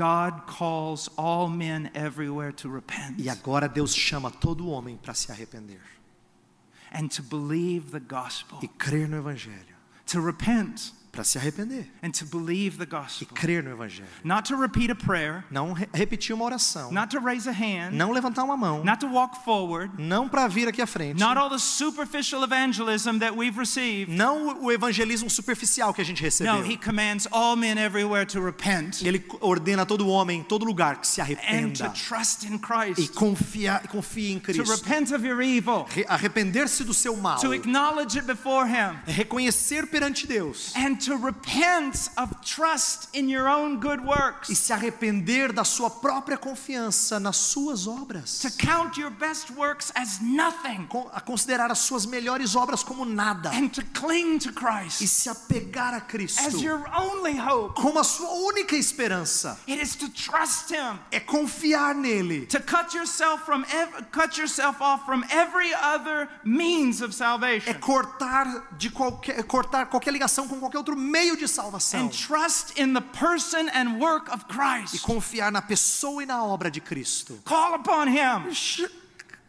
God 0.00 0.46
calls 0.46 1.10
all 1.18 1.46
men 1.48 1.90
everywhere 1.94 2.52
to 2.52 2.70
repent 2.70 3.20
E 3.20 3.28
agora 3.28 3.68
Deus 3.68 3.94
chama 3.94 4.30
todo 4.30 4.70
homem 4.70 4.96
para 4.96 5.12
se 5.14 5.30
arrepender 5.30 5.80
and 6.90 7.10
to 7.10 7.22
believe 7.22 7.90
the 7.90 8.00
gospel. 8.00 8.58
e 8.62 8.66
crer 8.68 9.06
no 9.06 9.18
evangelho. 9.18 9.76
To 10.06 10.20
repent 10.22 10.92
Para 11.12 11.24
se 11.24 11.38
arrepender 11.38 11.86
and 12.04 12.10
to 12.12 12.24
believe 12.24 12.76
the 12.78 12.84
e 12.84 12.86
gospel. 12.86 13.28
crer 13.34 13.64
no 13.64 13.70
evangelho. 13.72 14.06
Not 14.22 14.44
to 14.48 14.56
repeat 14.56 14.90
a 14.90 14.94
prayer, 14.94 15.44
Não 15.50 15.72
re- 15.72 15.88
repetir 15.92 16.32
uma 16.34 16.44
oração, 16.44 16.92
not 16.92 17.08
to 17.14 17.20
raise 17.20 17.48
a 17.48 17.52
hand, 17.52 17.90
não 17.92 18.12
levantar 18.12 18.44
uma 18.44 18.56
mão, 18.56 18.84
not 18.84 19.00
to 19.00 19.08
walk 19.08 19.44
forward, 19.44 19.92
não 19.98 20.28
para 20.28 20.46
vir 20.46 20.68
aqui 20.68 20.80
à 20.80 20.86
frente. 20.86 21.18
not 21.18 21.36
all 21.36 21.50
the 21.50 21.58
superficial 21.58 22.44
evangelism 22.44 23.18
that 23.18 23.36
we've 23.36 23.58
received. 23.58 24.12
Não 24.12 24.62
o 24.64 24.70
evangelismo 24.70 25.28
superficial 25.28 25.92
que 25.92 26.00
a 26.00 26.04
gente 26.04 26.22
recebeu. 26.22 26.54
No, 26.54 26.64
he 26.64 26.76
commands 26.76 27.26
all 27.32 27.56
men 27.56 27.76
everywhere 27.76 28.24
to 28.26 28.40
repent 28.40 29.02
Ele 29.02 29.24
ordena 29.40 29.82
a 29.82 29.86
todo 29.86 30.06
homem, 30.08 30.40
em 30.40 30.42
todo 30.44 30.64
lugar, 30.64 31.00
que 31.00 31.08
se 31.08 31.20
and 31.20 31.24
arrependa 31.24 31.88
to 31.88 31.94
trust 31.94 32.44
in 32.46 32.54
e 32.54 32.58
Christ, 32.58 33.14
confia, 33.14 33.82
confie 33.88 34.30
em 34.32 34.38
to 34.38 34.44
Cristo. 34.52 34.70
repent 34.70 35.10
of 35.12 35.26
your 35.26 35.42
evil, 35.42 35.86
Re- 35.90 36.04
Arrepender-se 36.08 36.84
do 36.84 36.94
seu 36.94 37.16
mal, 37.16 37.40
to 37.40 37.52
acknowledge 37.52 38.16
it 38.16 38.26
before 38.28 38.64
him. 38.66 38.96
reconhecer 39.08 39.86
perante 39.88 40.26
Deus 40.26 40.72
and 40.76 40.99
to 41.00 41.16
repent 41.16 42.10
of 42.16 42.30
trust 42.44 43.08
in 43.14 43.28
your 43.28 43.48
own 43.48 43.78
good 43.80 44.00
e 44.02 44.06
works, 44.06 44.48
se 44.58 44.72
arrepender 44.72 45.52
da 45.52 45.64
sua 45.64 45.90
própria 45.90 46.36
confiança 46.36 47.18
nas 47.20 47.36
suas 47.36 47.86
obras. 47.86 48.38
to 48.40 48.50
count 48.58 48.98
your 49.00 49.10
best 49.10 49.50
works 49.56 49.90
as 49.94 50.20
nothing, 50.20 50.86
A 51.12 51.20
considerar 51.20 51.70
as 51.70 51.78
suas 51.78 52.06
melhores 52.06 52.54
obras 52.54 52.82
como 52.82 53.04
nada 53.04 53.50
and 53.52 53.68
to 53.70 53.82
cling 53.94 54.38
to 54.38 54.50
e 54.50 54.52
Christ 54.52 55.06
se 55.06 55.28
apegar 55.28 55.94
a 55.94 56.00
Cristo 56.00 56.46
as 56.46 56.60
your 56.62 56.84
only 56.96 57.36
hope. 57.38 57.74
como 57.80 57.98
a 57.98 58.04
sua 58.04 58.28
única 58.46 58.76
esperança. 58.76 59.58
It 59.66 59.80
is 59.82 59.94
to 59.96 60.08
trust 60.10 60.70
Him, 60.72 60.98
É 61.10 61.20
confiar 61.20 61.94
nele, 61.94 62.46
to 62.46 62.60
cut 62.60 62.94
yourself 62.96 63.44
from 63.44 63.64
cut 64.12 64.38
yourself 64.38 64.80
off 64.82 65.04
from 65.04 65.24
every 65.30 65.72
other 65.74 66.28
means 66.44 67.00
of 67.00 67.10
é 67.10 67.12
salvation. 67.16 67.74
cortar 67.80 68.46
de 68.76 68.90
qualquer 68.90 69.42
cortar 69.44 69.86
qualquer 69.86 70.12
ligação 70.12 70.46
com 70.48 70.58
qualquer 70.60 70.78
outro 70.78 70.89
outro 70.90 70.96
meio 70.96 71.36
de 71.36 71.46
salvação. 71.46 72.00
and 72.00 72.10
trust 72.10 72.78
in 72.78 72.92
the 72.94 73.00
person 73.00 73.68
and 73.72 73.98
work 74.00 74.28
of 74.32 74.44
E 74.48 74.52
Christ. 74.52 75.02
confiar 75.02 75.50
na 75.52 75.62
pessoa 75.62 76.22
e 76.22 76.26
na 76.26 76.42
obra 76.44 76.70
de 76.70 76.80
Cristo. 76.80 77.38
Call 77.44 77.74
upon 77.74 78.08
Him. 78.08 78.50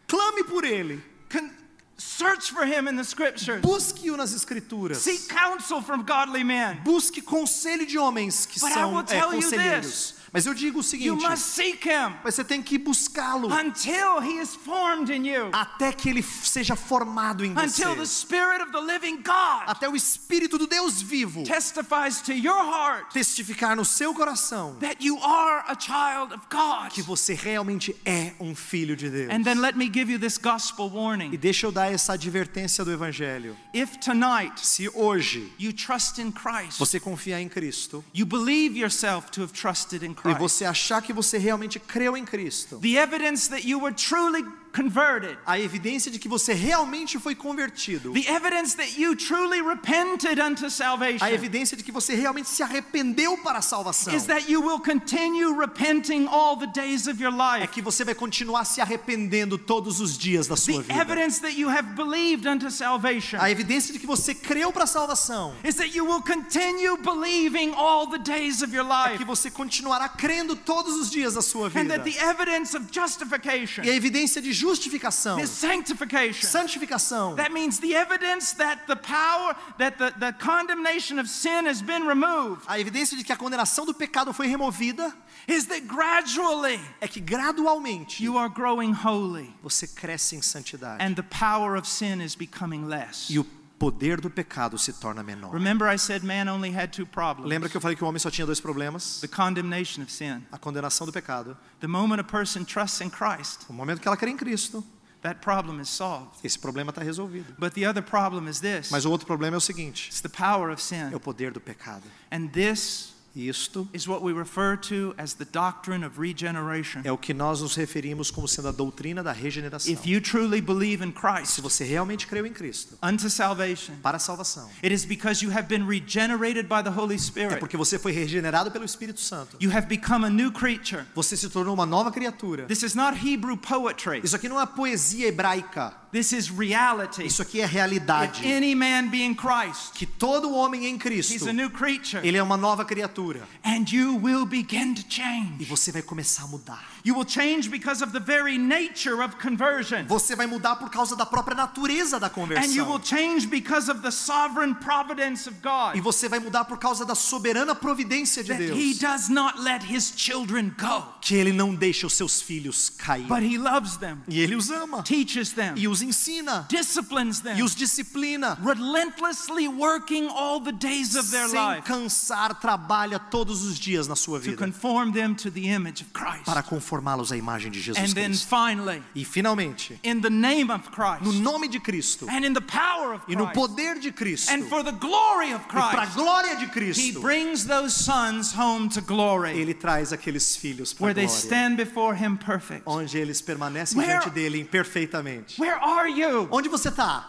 Clame 0.08 0.44
por 0.44 0.64
Ele. 0.66 1.02
Con- 1.30 1.52
search 1.98 2.52
for 2.52 2.66
Him 2.66 2.88
in 2.88 2.96
the 2.96 3.04
Scriptures. 3.04 3.62
Busque-o 3.62 4.18
nas 4.18 4.34
Escrituras. 4.34 4.98
Seek 4.98 5.28
counsel 5.30 5.82
from 5.82 6.04
godly 6.04 6.44
men. 6.44 6.80
Busque 6.84 7.22
conselho 7.22 7.86
de 7.86 7.98
homens 7.98 8.46
que 8.46 8.60
But 8.60 8.72
são 8.74 9.00
é, 9.00 9.22
conselheiros. 9.22 10.14
Mas 10.34 10.46
eu 10.46 10.54
digo 10.54 10.78
o 10.78 10.80
You 10.80 10.84
seguinte: 10.84 11.28
must 11.28 11.44
seek 11.44 11.88
Him 11.90 12.16
mas 12.24 12.36
você 12.36 12.44
tem 12.44 12.62
que 12.62 12.78
buscá-lo 12.78 13.50
until 13.54 14.22
He 14.24 14.42
is 14.42 14.56
formed 14.56 15.12
in 15.12 15.26
you, 15.28 15.50
até 15.52 15.92
que 15.92 16.10
ele 16.10 16.24
seja 16.24 16.76
formado 16.76 17.44
em 17.44 17.54
você. 17.54 17.86
until 17.86 17.96
the 17.98 18.06
Spirit 18.06 18.62
of 18.64 18.72
the 18.72 18.80
living 18.80 19.18
God 19.18 19.64
Até 19.68 19.90
o 19.90 19.96
Espírito 19.96 20.58
do 20.58 20.68
Deus 20.68 21.02
vivo 21.02 21.44
testifies 21.44 22.22
to 22.22 22.32
your 22.32 22.64
heart 22.64 23.12
testificar 23.12 23.76
no 23.76 23.84
seu 23.84 24.14
coração 24.14 24.76
that 24.80 25.04
you 25.06 25.18
are 25.22 25.64
a 25.68 25.78
child 25.78 26.34
of 26.34 26.46
God. 26.50 26.92
que 26.92 27.02
você 27.02 27.34
realmente 27.34 27.94
é 28.06 28.34
um 28.40 28.56
filho 28.56 28.96
de 28.96 29.10
Deus. 29.10 29.30
And 29.34 29.44
then 29.44 29.60
let 29.60 29.76
me 29.76 29.90
give 29.94 30.10
you 30.12 30.18
this 30.18 30.38
gospel 30.38 30.88
E 30.88 30.96
warning. 30.96 31.30
deixa 31.38 31.68
eu 31.68 31.72
dar 31.74 31.92
essa 31.92 32.14
advertência 32.14 32.86
do 32.86 32.92
Evangelho. 32.92 33.58
If 33.74 33.98
tonight 33.98 34.66
Se 34.66 34.90
hoje 34.94 35.52
you 35.60 35.74
trust 35.74 36.22
in 36.22 36.32
Christ, 36.32 36.80
você 36.80 37.00
confiar 37.02 37.42
em 37.42 37.50
Cristo 37.50 38.04
you 38.14 38.26
believe 38.26 38.78
yourself 38.80 39.30
to 39.32 39.42
have 39.42 39.52
trusted 39.52 40.06
in 40.06 40.14
e 40.22 40.36
Christ, 40.36 40.40
você 40.40 40.66
achar 40.66 41.02
que 41.02 41.14
você 41.14 41.38
realmente 41.38 41.80
creu 41.80 42.16
em 42.16 42.26
Cristo, 42.26 42.80
the 42.80 42.96
evidence 42.98 43.50
that 43.50 43.68
you 43.68 43.80
were 43.80 43.94
truly 43.94 44.44
converted, 44.72 45.38
a 45.46 45.60
evidência 45.60 46.12
de 46.12 46.18
que 46.20 46.28
você 46.30 46.54
realmente 46.54 47.20
foi 47.20 47.36
convertido, 47.36 48.14
the 48.14 48.28
evidence 48.32 48.76
that 48.76 49.00
you 49.00 49.16
truly 49.16 49.62
repented 49.62 50.40
unto 50.42 50.66
a 50.66 50.70
salvation, 50.70 51.26
evidência 51.28 51.76
de 51.78 51.84
que 51.84 51.92
você 51.92 52.16
realmente 52.16 52.50
se 52.50 52.64
arrependeu 52.64 53.38
para 53.40 53.60
a 53.60 53.62
salvação, 53.62 54.14
is 54.16 54.24
that 54.26 54.50
you 54.52 54.62
will 54.62 54.80
continue 54.80 55.54
repenting 55.58 56.28
all 56.28 56.56
the 56.58 56.68
days 56.68 57.08
of 57.08 57.22
your 57.22 57.34
é 57.34 57.60
life. 57.62 57.68
que 57.74 57.82
você 57.82 58.04
vai 58.06 58.16
continuar 58.16 58.66
se 58.66 58.82
arrependendo 58.82 59.58
todos 59.58 60.00
os 60.00 60.18
dias 60.18 60.48
da 60.48 60.56
sua 60.56 60.82
The 60.84 60.94
vida. 60.94 61.02
evidence 61.02 61.42
that 61.42 61.58
you 61.60 61.70
have 61.70 61.96
believed 61.96 62.48
unto 62.48 62.70
salvation 62.72 63.40
A 63.40 63.50
evidência 63.52 63.94
de 63.94 64.00
que 64.00 64.08
você 64.08 64.34
creu 64.34 64.72
para 64.72 64.84
a 64.84 64.88
salvação 64.88 65.54
is 65.64 65.76
that 65.76 65.96
you 65.96 66.06
will 66.06 66.22
continue 66.22 66.98
believing 67.04 67.74
all 67.76 68.08
the 68.08 68.18
days 68.20 68.62
of 68.62 68.74
your 68.76 68.86
é 68.86 69.08
life. 69.10 69.18
que 69.18 69.26
você 69.26 69.50
continuará 69.52 70.08
crendo 70.10 70.56
todos 70.56 70.96
os 70.96 71.10
dias 71.12 71.34
da 71.34 71.42
sua 71.42 71.68
And 71.68 71.72
vida. 71.72 72.00
that 72.00 72.10
the 72.10 72.18
evidence 72.24 72.76
of 72.76 72.86
justification 72.92 73.84
E 73.84 73.90
a 73.90 73.96
evidência 73.96 74.42
de 74.42 74.52
justificação, 74.62 75.46
sanctification. 75.48 76.48
santificação, 76.48 77.36
That 77.36 77.52
means 77.52 77.80
the 77.80 77.94
evidence 77.96 78.56
that 78.58 78.86
the 78.88 78.96
power, 78.96 79.56
that 79.78 79.98
the, 79.98 80.12
the 80.20 80.34
condemnation 80.34 81.20
of 81.20 81.28
sin 81.28 81.66
has 81.68 81.82
been 81.82 82.06
removed, 82.08 82.64
a 82.68 82.80
evidência 82.80 83.18
de 83.18 83.24
que 83.24 83.34
a 83.34 83.38
condenação 83.38 83.86
do 83.86 83.94
pecado 83.94 84.34
foi 84.34 84.48
removida 84.48 85.14
is 85.48 85.66
that 85.66 85.82
gradually 85.88 86.80
é 87.02 87.08
que 87.08 87.20
gradualmente 87.20 88.24
you 88.24 88.38
are 88.38 88.50
growing 88.50 88.94
holy 88.94 89.54
você 89.64 89.88
cresce 89.88 90.36
em 90.36 90.42
santidade 90.42 91.04
and 91.04 91.16
the 91.16 91.24
power 91.24 91.76
of 91.76 91.88
sin 91.88 92.22
is 92.22 92.36
becoming 92.36 92.86
less. 92.86 93.30
e 93.30 93.40
o 93.40 93.46
poder 93.82 94.22
do 94.22 94.30
pecado 94.30 94.78
se 94.78 94.94
torna 94.94 95.24
menor. 95.24 95.52
Remember, 95.52 95.92
I 95.92 95.98
said 95.98 96.24
man 96.24 96.48
only 96.48 96.72
had 96.72 96.92
two 96.94 97.04
problems 97.04 97.50
Lembra 97.50 97.68
que 97.68 97.76
eu 97.76 97.82
falei 97.82 97.96
que 97.98 98.04
o 98.04 98.08
homem 98.08 98.20
só 98.20 98.30
tinha 98.30 98.46
dois 98.46 98.60
problemas? 98.60 99.20
the 99.22 99.28
condemnation 99.28 100.04
of 100.04 100.12
sin. 100.12 100.44
A 100.52 100.60
condenação 100.60 101.08
do 101.08 101.12
pecado. 101.12 101.58
The 101.80 101.88
moment 101.88 102.20
a 102.20 102.24
person 102.24 102.64
trusts 102.64 103.02
in 103.02 103.10
Christ, 103.10 103.66
No 103.68 103.74
momento 103.76 104.00
que 104.00 104.08
ela 104.08 104.16
crê 104.16 104.30
em 104.30 104.38
Cristo, 104.38 104.84
that 105.24 105.40
problem 105.42 105.82
is 105.82 105.90
solved. 105.90 106.30
esse 106.44 106.60
problema 106.60 106.92
está 106.92 107.02
resolvido. 107.02 107.56
But 107.58 107.74
the 107.74 107.88
other 107.90 108.04
problem 108.04 108.48
is 108.48 108.60
this 108.60 108.92
Mas 108.92 109.04
o 109.04 109.10
outro 109.10 109.26
problema 109.26 109.56
é 109.56 109.58
o 109.58 109.62
seguinte: 109.62 110.10
it's 110.10 110.22
the 110.22 110.30
power 110.30 110.70
of 110.72 110.74
é 110.74 111.10
sin. 111.10 111.16
o 111.16 111.20
poder 111.20 111.52
do 111.52 111.60
pecado. 111.60 112.04
And 112.32 112.50
this 112.50 113.16
isto 113.36 113.88
is 113.94 114.08
what 114.08 114.24
we 114.24 114.34
refer 114.34 114.78
to 114.78 115.14
as 115.18 115.34
the 115.34 115.46
doctrine 115.46 116.06
of 116.06 116.20
regeneration. 116.20 117.02
é 117.04 117.12
o 117.12 117.18
que 117.18 117.34
nós 117.34 117.62
nos 117.62 117.76
referimos 117.76 118.30
como 118.30 118.48
sendo 118.48 118.68
a 118.68 118.72
doutrina 118.72 119.24
da 119.24 119.32
regeneração. 119.32 119.92
If 119.92 120.06
you 120.06 120.22
truly 120.22 120.62
believe 120.62 121.04
in 121.04 121.14
Se 121.46 121.62
você 121.62 121.84
realmente 121.84 122.28
creu 122.28 122.46
em 122.46 122.54
Cristo 122.54 122.98
unto 123.02 123.30
salvation, 123.30 123.94
para 124.02 124.18
a 124.18 124.20
salvação, 124.20 124.70
it 124.84 124.94
is 124.94 125.06
because 125.06 125.44
you 125.44 125.52
have 125.52 125.68
been 125.68 125.86
regenerated 125.88 126.68
by 126.68 126.84
the 126.84 126.90
Holy 126.90 127.18
é 127.36 127.56
porque 127.58 127.78
você 127.78 128.00
foi 128.00 128.12
regenerado 128.12 128.72
pelo 128.72 128.86
Espírito 128.86 129.20
Santo. 129.20 129.58
You 129.60 129.72
have 129.72 129.88
become 129.88 130.26
a 130.26 130.30
new 130.30 130.52
creature. 130.52 131.06
Você 131.14 131.38
se 131.38 131.50
tornou 131.50 131.74
uma 131.74 131.86
nova 131.86 132.12
criatura. 132.12 132.66
This 132.66 132.84
is 132.84 132.96
not 132.96 133.18
Hebrew 133.18 133.58
poetry. 133.58 134.22
Isso 134.24 134.36
aqui 134.36 134.50
não 134.50 134.60
é 134.60 134.66
poesia 134.66 135.28
hebraica. 135.28 136.01
This 136.12 136.34
is 136.34 136.50
reality. 136.52 137.26
Isso 137.26 137.42
aqui 137.42 137.62
é 137.62 137.66
If 137.66 137.72
realidade. 137.74 138.46
any 138.46 138.76
man 138.76 139.08
be 139.10 139.24
in 139.24 139.34
Christ, 139.34 139.94
Que 139.94 140.06
todo 140.06 140.52
homem 140.54 140.86
em 140.86 140.96
he's 140.96 141.02
Cristo, 141.02 141.50
a 141.50 141.54
new 141.54 141.70
creature. 141.70 142.20
ele 142.28 142.38
é 142.38 142.44
uma 142.44 142.58
nova 142.58 142.84
criatura. 142.84 143.48
And 143.64 143.86
you 143.92 144.18
will 144.22 144.46
begin 144.46 144.94
to 144.96 145.02
E 145.02 145.06
change. 145.10 145.66
você 145.66 145.92
vai 145.92 146.02
começar 146.02 146.44
a 146.44 146.48
mudar. 146.48 146.84
You 147.04 147.16
will 147.16 147.26
change 147.28 147.70
because 147.70 148.04
of 148.04 148.12
the 148.14 148.20
very 148.20 148.58
nature 148.58 149.24
of 149.24 149.36
conversion. 149.38 150.06
Você 150.08 150.36
vai 150.36 150.46
mudar 150.48 150.76
por 150.76 150.90
causa 150.90 151.16
da 151.16 151.26
própria 151.26 151.56
natureza 151.56 152.20
da 152.20 152.28
And 152.28 152.32
you 152.74 152.84
will 152.86 153.00
conversão. 153.00 153.18
change 153.18 153.48
because 153.48 153.90
of 153.90 154.02
the 154.02 154.12
sovereign 154.12 154.76
providence 154.76 155.48
of 155.50 155.58
God. 155.64 155.96
E 155.96 156.02
você 156.02 156.28
vai 156.28 156.40
mudar 156.40 156.66
por 156.66 156.78
causa 156.78 157.06
da 157.06 157.16
soberana 157.16 157.74
providência 157.74 158.44
de 158.44 158.50
That 158.52 158.64
He 158.64 158.94
Deus. 158.94 159.00
does 159.00 159.30
not 159.30 159.60
let 159.60 159.82
His 159.90 160.14
children 160.16 160.74
go, 160.78 161.04
Que 161.22 161.36
ele 161.36 161.54
não 161.54 161.74
deixa 161.74 162.06
os 162.06 162.14
seus 162.14 162.42
filhos 162.42 162.90
cair. 162.90 163.26
but 163.28 163.42
He 163.42 163.58
loves 163.58 163.96
them, 163.98 164.18
E 164.28 164.40
ele 164.42 164.56
os 164.56 164.70
ama. 164.70 165.02
teaches 165.04 165.52
them, 165.54 165.74
E 165.78 165.88
os 165.88 166.01
ensina. 166.02 166.68
disciplines 166.68 167.42
them, 167.42 167.58
E 167.58 167.64
os 167.64 167.76
disciplina. 167.76 168.58
relentlessly 168.62 169.68
working 169.68 170.28
all 170.30 170.60
the 170.60 170.72
days 170.72 171.16
of 171.16 171.30
their 171.32 171.48
Sem 171.48 171.82
cansar, 171.84 172.56
trabalha 172.60 173.20
todos 173.20 173.64
os 173.64 173.78
dias 173.80 174.08
na 174.08 174.16
sua 174.16 174.40
to 174.40 174.46
vida. 174.52 174.58
conform 174.58 175.12
them 175.14 175.36
to 175.36 175.50
the 175.50 175.68
image 175.68 176.02
of 176.04 176.12
Christ. 176.14 176.46
Para 176.46 176.62
conformá-los 176.64 177.32
à 177.32 177.38
imagem 177.38 177.72
de 177.72 177.80
Jesus 177.80 177.98
And 178.02 178.14
then 178.14 178.32
Cristo. 178.32 178.48
finally, 178.50 179.04
E 179.16 179.24
finalmente, 179.24 180.00
in 180.04 180.22
the 180.22 180.30
name 180.30 180.70
of 180.72 180.86
no 180.86 180.92
Christ 180.92 181.42
nome 181.42 181.68
de 181.68 181.80
Cristo 181.80 182.28
and 182.30 182.46
in 182.46 182.54
the 182.54 182.62
power 182.62 183.14
of 183.16 183.22
e 183.28 183.36
no 183.36 183.46
Christ 183.48 183.56
poder 183.56 184.00
de 184.00 184.12
Cristo 184.12 184.52
and 184.52 184.64
for 184.68 184.84
the 184.84 184.92
glory 184.92 185.52
of 185.54 185.62
e 185.62 185.70
para 185.70 186.02
a 186.04 186.06
Christ, 186.08 186.18
glória 186.18 186.56
de 186.58 186.66
He 186.66 186.70
Cristo, 186.70 187.22
brings 187.22 187.66
those 187.66 187.94
sons 187.94 188.54
home 188.54 188.90
to 188.90 189.02
glory 189.02 189.52
ele 189.60 189.74
traz 189.74 190.12
aqueles 190.14 190.56
filhos 190.56 190.94
para 190.94 191.06
a 191.06 191.06
where 191.08 191.14
they 191.14 191.26
glória, 191.26 191.46
stand 191.46 191.76
before 191.78 192.16
Him 192.16 192.38
perfect. 192.38 192.84
onde 192.86 193.18
eles 193.18 193.42
permanecem 193.42 193.98
Where- 193.98 194.20
diante 194.20 194.30
dele 194.30 194.64
perfeitamente. 194.66 195.60
Where 195.60 195.78
are 195.92 196.10
you? 196.10 196.48
Onde 196.52 196.70
você 196.70 196.90
está? 196.90 197.28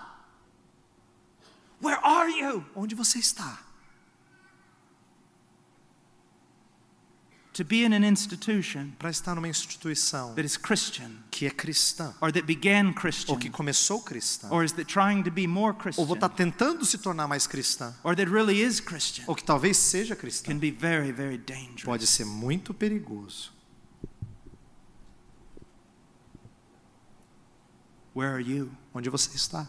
Where 1.82 1.98
are 2.02 2.30
you? 2.30 2.64
Onde 2.74 2.94
você 2.94 3.18
está? 3.18 3.58
To 7.54 7.64
be 7.64 7.84
in 7.84 7.92
an 7.92 8.02
institution 8.02 8.92
Para 8.98 9.10
estar 9.10 9.34
numa 9.34 9.48
instituição 9.48 10.34
that 10.34 10.46
is 10.46 10.56
Christian 10.56 11.22
que 11.30 11.44
é 11.44 11.50
cristã, 11.50 12.14
or 12.20 12.32
that 12.32 12.46
began 12.46 12.88
ou 12.88 12.94
Christian 12.94 13.38
que 13.38 13.50
começou 13.50 14.00
cristã, 14.00 14.48
or 14.50 14.64
is 14.64 14.72
that 14.72 14.86
trying 14.86 15.22
to 15.22 15.30
be 15.30 15.46
more 15.46 15.74
ou 15.74 15.78
Christian 15.78 16.14
está 16.14 16.28
tentando 16.30 16.84
se 16.86 16.96
tornar 16.96 17.28
mais 17.28 17.46
cristã, 17.46 17.94
or 18.02 18.16
that 18.16 18.30
really 18.30 18.62
is 18.62 18.80
Christian 18.80 19.24
ou 19.26 19.34
que 19.34 19.44
talvez 19.44 19.76
seja 19.76 20.16
cristã, 20.16 20.50
can 20.50 20.58
be 20.58 20.70
very, 20.70 21.12
very 21.12 21.36
dangerous. 21.36 21.84
pode 21.84 22.06
ser 22.06 22.24
muito 22.24 22.72
perigoso. 22.72 23.52
Where 28.14 28.32
are 28.32 28.42
you? 28.42 28.70
Onde 28.94 29.08
você 29.08 29.34
está? 29.34 29.66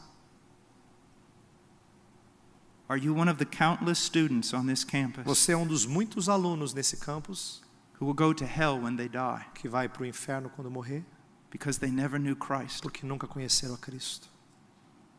Are 2.89 2.98
you 2.98 3.14
one 3.14 3.30
of 3.30 3.38
the 3.39 3.46
countless 3.46 3.98
students 4.00 4.54
on 4.54 4.68
this 4.68 4.84
campus 4.84 5.24
Você 5.26 5.54
é 5.54 5.58
um 5.58 5.66
dos 5.66 5.86
muitos 5.86 6.28
alunos 6.28 6.74
nesse 6.74 6.98
campus 6.98 7.62
who 8.00 8.06
will 8.06 8.14
go 8.14 8.34
to 8.34 8.44
hell 8.46 8.78
when 8.78 8.98
they 8.98 9.08
die 9.08 9.46
que 9.56 9.70
vai 9.70 9.88
para 9.88 10.04
o 10.04 10.06
inferno 10.06 10.50
quando 10.50 10.70
morrer 10.70 11.04
because 11.50 11.80
they 11.80 11.89
never 11.89 12.20
knew 12.20 12.36
Christ? 12.36 12.82
porque 12.82 13.06
nunca 13.06 13.26
conheceram 13.26 13.74
a 13.76 13.78
Cristo. 13.78 14.28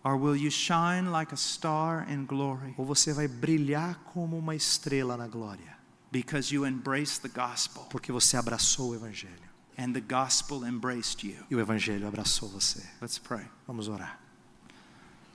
Or 0.04 0.16
will 0.16 0.36
you 0.36 0.50
shine 0.50 1.10
like 1.10 1.32
a 1.32 1.36
star 1.36 2.06
in 2.10 2.26
glory 2.26 2.74
Ou 2.76 2.84
você 2.84 3.14
vai 3.14 3.26
brilhar 3.26 3.98
como 4.12 4.38
uma 4.38 4.54
estrela 4.54 5.16
na 5.16 5.26
glória 5.26 5.78
because 6.12 6.54
you 6.54 6.66
embraced 6.66 7.22
the 7.22 7.28
gospel 7.28 7.84
porque 7.90 8.12
você 8.12 8.36
abraçou 8.36 8.90
o 8.90 8.94
Evangelho 8.94 9.53
and 9.76 9.92
the 9.92 10.00
gospel 10.00 10.64
embraced 10.64 11.24
you? 11.24 11.44
e 11.50 11.54
o 11.54 11.60
Evangelho 11.60 12.06
abraçou 12.06 12.48
você. 12.48 12.82
Let's 13.00 13.18
pray. 13.18 13.46
Vamos 13.66 13.88
orar. 13.88 14.20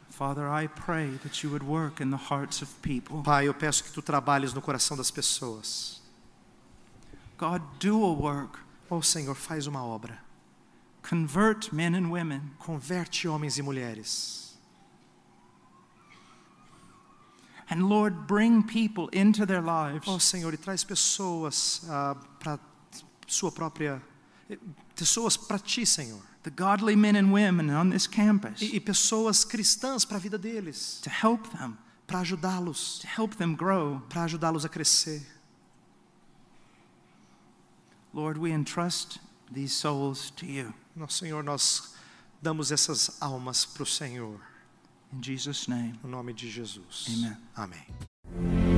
Father, 0.09 0.49
I 0.49 0.67
pray 0.67 1.17
that 1.23 1.43
you 1.43 1.49
would 1.49 1.63
work 1.63 2.01
in 2.01 2.09
the 2.11 2.17
hearts 2.17 2.61
of 2.61 2.69
people. 2.81 3.23
Pai, 3.23 3.47
eu 3.47 3.53
peço 3.53 3.83
que 3.83 3.91
tu 3.91 4.01
trabalhes 4.01 4.53
no 4.53 4.61
coração 4.61 4.97
das 4.97 5.09
pessoas. 5.09 6.01
God, 7.37 7.61
do 7.79 8.03
a 8.03 8.13
work. 8.13 8.59
Oh 8.89 9.01
Senhor, 9.01 9.33
faz 9.33 9.65
uma 9.65 9.81
obra. 9.81 10.19
Convert 11.01 11.71
men 11.71 11.95
and 11.95 12.09
women. 12.09 12.41
Converte 12.59 13.29
homens 13.29 13.57
e 13.57 13.61
mulheres. 13.61 14.57
And 17.71 17.87
Lord, 17.87 18.27
bring 18.27 18.63
people 18.63 19.07
into 19.13 19.45
their 19.45 19.61
lives 19.61 20.07
Oh 20.07 20.19
Senhor, 20.19 20.53
e 20.53 20.57
traz 20.57 20.83
pessoas 20.83 21.83
para 22.39 22.59
sua 23.27 23.51
própria 23.51 24.01
pessoas 24.95 25.37
para 25.37 25.59
ti, 25.59 25.85
Senhor. 25.85 26.21
the 26.43 26.49
godly 26.49 26.95
men 26.95 27.15
and 27.15 27.31
women 27.31 27.69
on 27.69 27.89
this 27.89 28.07
campus 28.07 28.61
E, 28.61 28.75
e 28.75 28.79
pessoas 28.79 29.43
cristãs 29.43 30.05
para 30.05 30.17
a 30.17 30.19
vida 30.19 30.37
deles, 30.37 30.99
to 31.01 31.09
help 31.09 31.49
them, 31.57 31.77
para 32.07 32.19
ajudá-los, 32.21 32.99
to 32.99 33.07
help 33.07 33.35
them 33.35 33.55
grow. 33.55 34.01
para 34.09 34.23
ajudá-los 34.23 34.65
a 34.65 34.69
crescer. 34.69 35.21
Lord, 38.13 38.39
we 38.39 38.51
entrust 38.51 39.19
these 39.51 39.73
souls 39.73 40.31
to 40.31 40.45
you. 40.45 40.73
Nosso 40.95 41.19
Senhor, 41.19 41.43
nós 41.43 41.93
damos 42.41 42.71
essas 42.71 43.21
almas 43.21 43.65
para 43.65 43.83
o 43.83 43.85
Senhor, 43.85 44.39
In 45.11 45.21
Jesus' 45.23 45.67
name, 45.67 45.99
no 46.03 46.09
nome 46.09 46.33
de 46.33 46.49
Jesus. 46.49 47.07
Amen. 47.09 47.37
Amém. 47.55 48.68